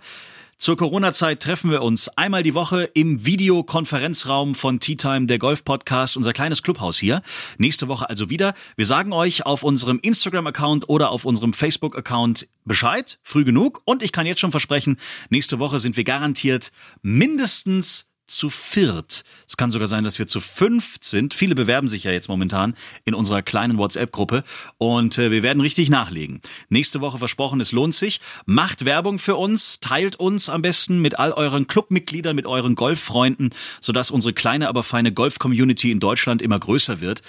Zur 0.60 0.78
Corona-Zeit 0.78 1.40
treffen 1.40 1.72
wir 1.72 1.82
uns 1.82 2.08
einmal 2.08 2.44
die 2.44 2.54
Woche 2.54 2.84
im 2.84 3.26
Videokonferenzraum 3.26 4.54
von 4.54 4.80
Tea 4.80 4.96
Time, 4.96 5.26
der 5.26 5.40
Golf-Podcast, 5.40 6.18
unser 6.18 6.34
kleines 6.34 6.62
Clubhaus 6.62 7.00
hier. 7.00 7.24
Nächste 7.58 7.88
Woche 7.88 8.08
also 8.08 8.30
wieder. 8.30 8.54
Wir 8.76 8.86
sagen 8.86 9.12
euch 9.12 9.44
auf 9.44 9.64
unserem 9.64 9.98
Instagram-Account 10.04 10.88
oder 10.88 11.10
auf 11.10 11.26
unserem 11.26 11.54
Facebook-Account 11.54 12.48
Bescheid, 12.64 13.18
früh 13.24 13.44
genug. 13.44 13.82
Und 13.86 14.04
ich 14.04 14.12
kann 14.12 14.28
jetzt 14.28 14.40
schon 14.40 14.52
versprechen, 14.52 14.98
nächste 15.32 15.58
Woche 15.58 15.80
sind 15.80 15.98
wir 15.98 16.04
garantiert 16.04 16.72
mindestens 17.02 18.11
zu 18.32 18.50
viert. 18.50 19.24
Es 19.48 19.58
kann 19.58 19.72
sogar 19.72 19.88
sein, 19.88 20.04
dass 20.04 20.20
wir 20.20 20.28
zu 20.28 20.40
fünft 20.40 21.04
sind. 21.04 21.34
Viele 21.34 21.56
bewerben 21.56 21.88
sich 21.88 22.06
ja 22.06 22.12
jetzt 22.12 22.30
momentan 22.30 22.74
in 23.06 23.14
unserer 23.14 23.42
kleinen 23.42 23.78
WhatsApp-Gruppe 23.78 24.44
und 24.78 25.18
äh, 25.18 25.32
wir 25.32 25.44
werden 25.44 25.62
richtig 25.62 25.90
nachlegen. 25.90 26.42
Nächste 26.70 27.02
Woche 27.02 27.18
versprochen, 27.18 27.60
es 27.60 27.72
lohnt 27.72 27.94
sich. 27.94 28.22
Macht 28.46 28.86
Werbung 28.86 29.20
für 29.20 29.36
uns, 29.36 29.80
teilt 29.80 30.16
uns 30.16 30.50
am 30.50 30.62
besten 30.62 31.00
mit 31.00 31.20
all 31.20 31.34
euren 31.34 31.68
Clubmitgliedern, 31.68 32.36
mit 32.36 32.46
euren 32.46 32.76
Golffreunden, 32.76 33.50
sodass 33.80 34.12
unsere 34.12 34.34
kleine, 34.34 34.70
aber 34.70 34.84
feine 34.84 35.12
Golf-Community 35.12 35.92
in 35.92 36.00
Deutschland 36.00 36.42
immer 36.42 36.60
größer 36.60 37.02
wird 37.02 37.22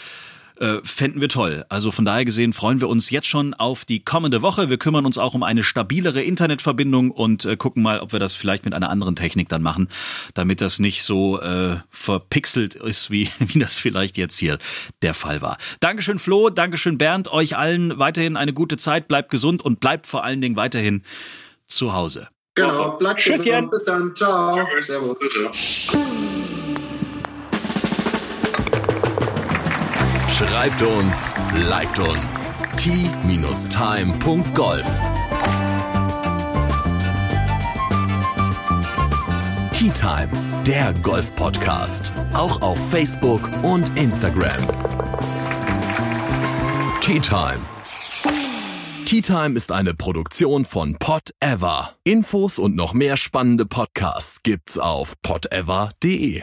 äh, 0.63 0.81
fänden 0.85 1.21
wir 1.21 1.29
toll. 1.29 1.65
Also 1.69 1.91
von 1.91 2.05
daher 2.05 2.25
gesehen 2.25 2.53
freuen 2.53 2.81
wir 2.81 2.89
uns 2.89 3.11
jetzt 3.11 3.27
schon 3.27 3.53
auf 3.53 3.85
die 3.85 4.05
kommende 4.05 4.43
Woche. 4.43 4.71
Wir 4.71 4.79
kümmern 4.79 5.05
uns 5.05 5.19
auch 5.19 5.35
um 5.35 5.43
eine 5.43 5.65
stabilere 5.65 6.23
Internetverbindung 6.23 7.11
und 7.11 7.45
äh, 7.45 7.57
gucken 7.57 7.83
mal, 7.83 7.99
ob 7.99 8.13
wir 8.13 8.21
das 8.21 8.35
vielleicht 8.35 8.65
mit 8.65 8.73
einer 8.73 8.89
anderen 8.89 9.17
Technik 9.17 9.49
dann 9.49 9.63
machen, 9.63 9.89
damit 10.35 10.61
das 10.61 10.79
nicht 10.79 11.03
so 11.03 11.41
äh, 11.41 11.79
verpixelt 11.91 12.77
ist, 12.77 13.11
wie, 13.11 13.29
wie 13.41 13.59
das 13.59 13.77
vielleicht 13.77 14.17
jetzt 14.17 14.39
hier 14.39 14.59
der 15.03 15.15
Fall 15.15 15.43
war. 15.43 15.59
Dankeschön 15.81 16.21
Flo, 16.21 16.49
Dankeschön 16.49 16.97
Bernd, 16.97 17.27
euch 17.27 17.57
allen 17.57 17.99
weiterhin 17.99 18.37
eine 18.37 18.53
gute 18.53 18.77
Zeit, 18.77 19.09
bleibt 19.09 19.31
gesund 19.31 19.65
und 19.65 19.81
bleibt 19.81 20.07
vor 20.07 20.23
allen 20.23 20.41
Dingen 20.41 20.55
weiterhin 20.55 21.03
zu 21.67 21.93
Hause. 21.93 22.29
Genau, 22.55 22.99
bleibt 22.99 23.25
gesund. 23.25 23.71
Bis 23.71 23.85
dann. 23.85 24.15
Ciao. 24.15 24.65
Servus. 24.81 25.19
Schreibt 30.49 30.83
uns, 30.83 31.35
liked 31.55 31.99
uns. 32.01 32.51
t-time.golf 32.77 33.71
Tea 39.73 39.91
Time, 39.91 40.29
der 40.67 40.93
Golf-Podcast. 40.95 42.13
Auch 42.35 42.61
auf 42.61 42.79
Facebook 42.91 43.49
und 43.63 43.97
Instagram. 43.97 44.61
Tea 47.01 47.21
Time. 47.21 47.61
Tea 49.07 49.23
Time 49.23 49.57
ist 49.57 49.71
eine 49.71 49.95
Produktion 49.95 50.65
von 50.65 50.97
Pot 50.99 51.31
Ever. 51.39 51.95
Infos 52.03 52.59
und 52.59 52.75
noch 52.75 52.95
mehr 52.95 53.17
spannende 53.17 53.65
Podcasts 53.65 54.43
gibt's 54.43 54.77
auf 54.77 55.15
potever.de. 55.23 56.43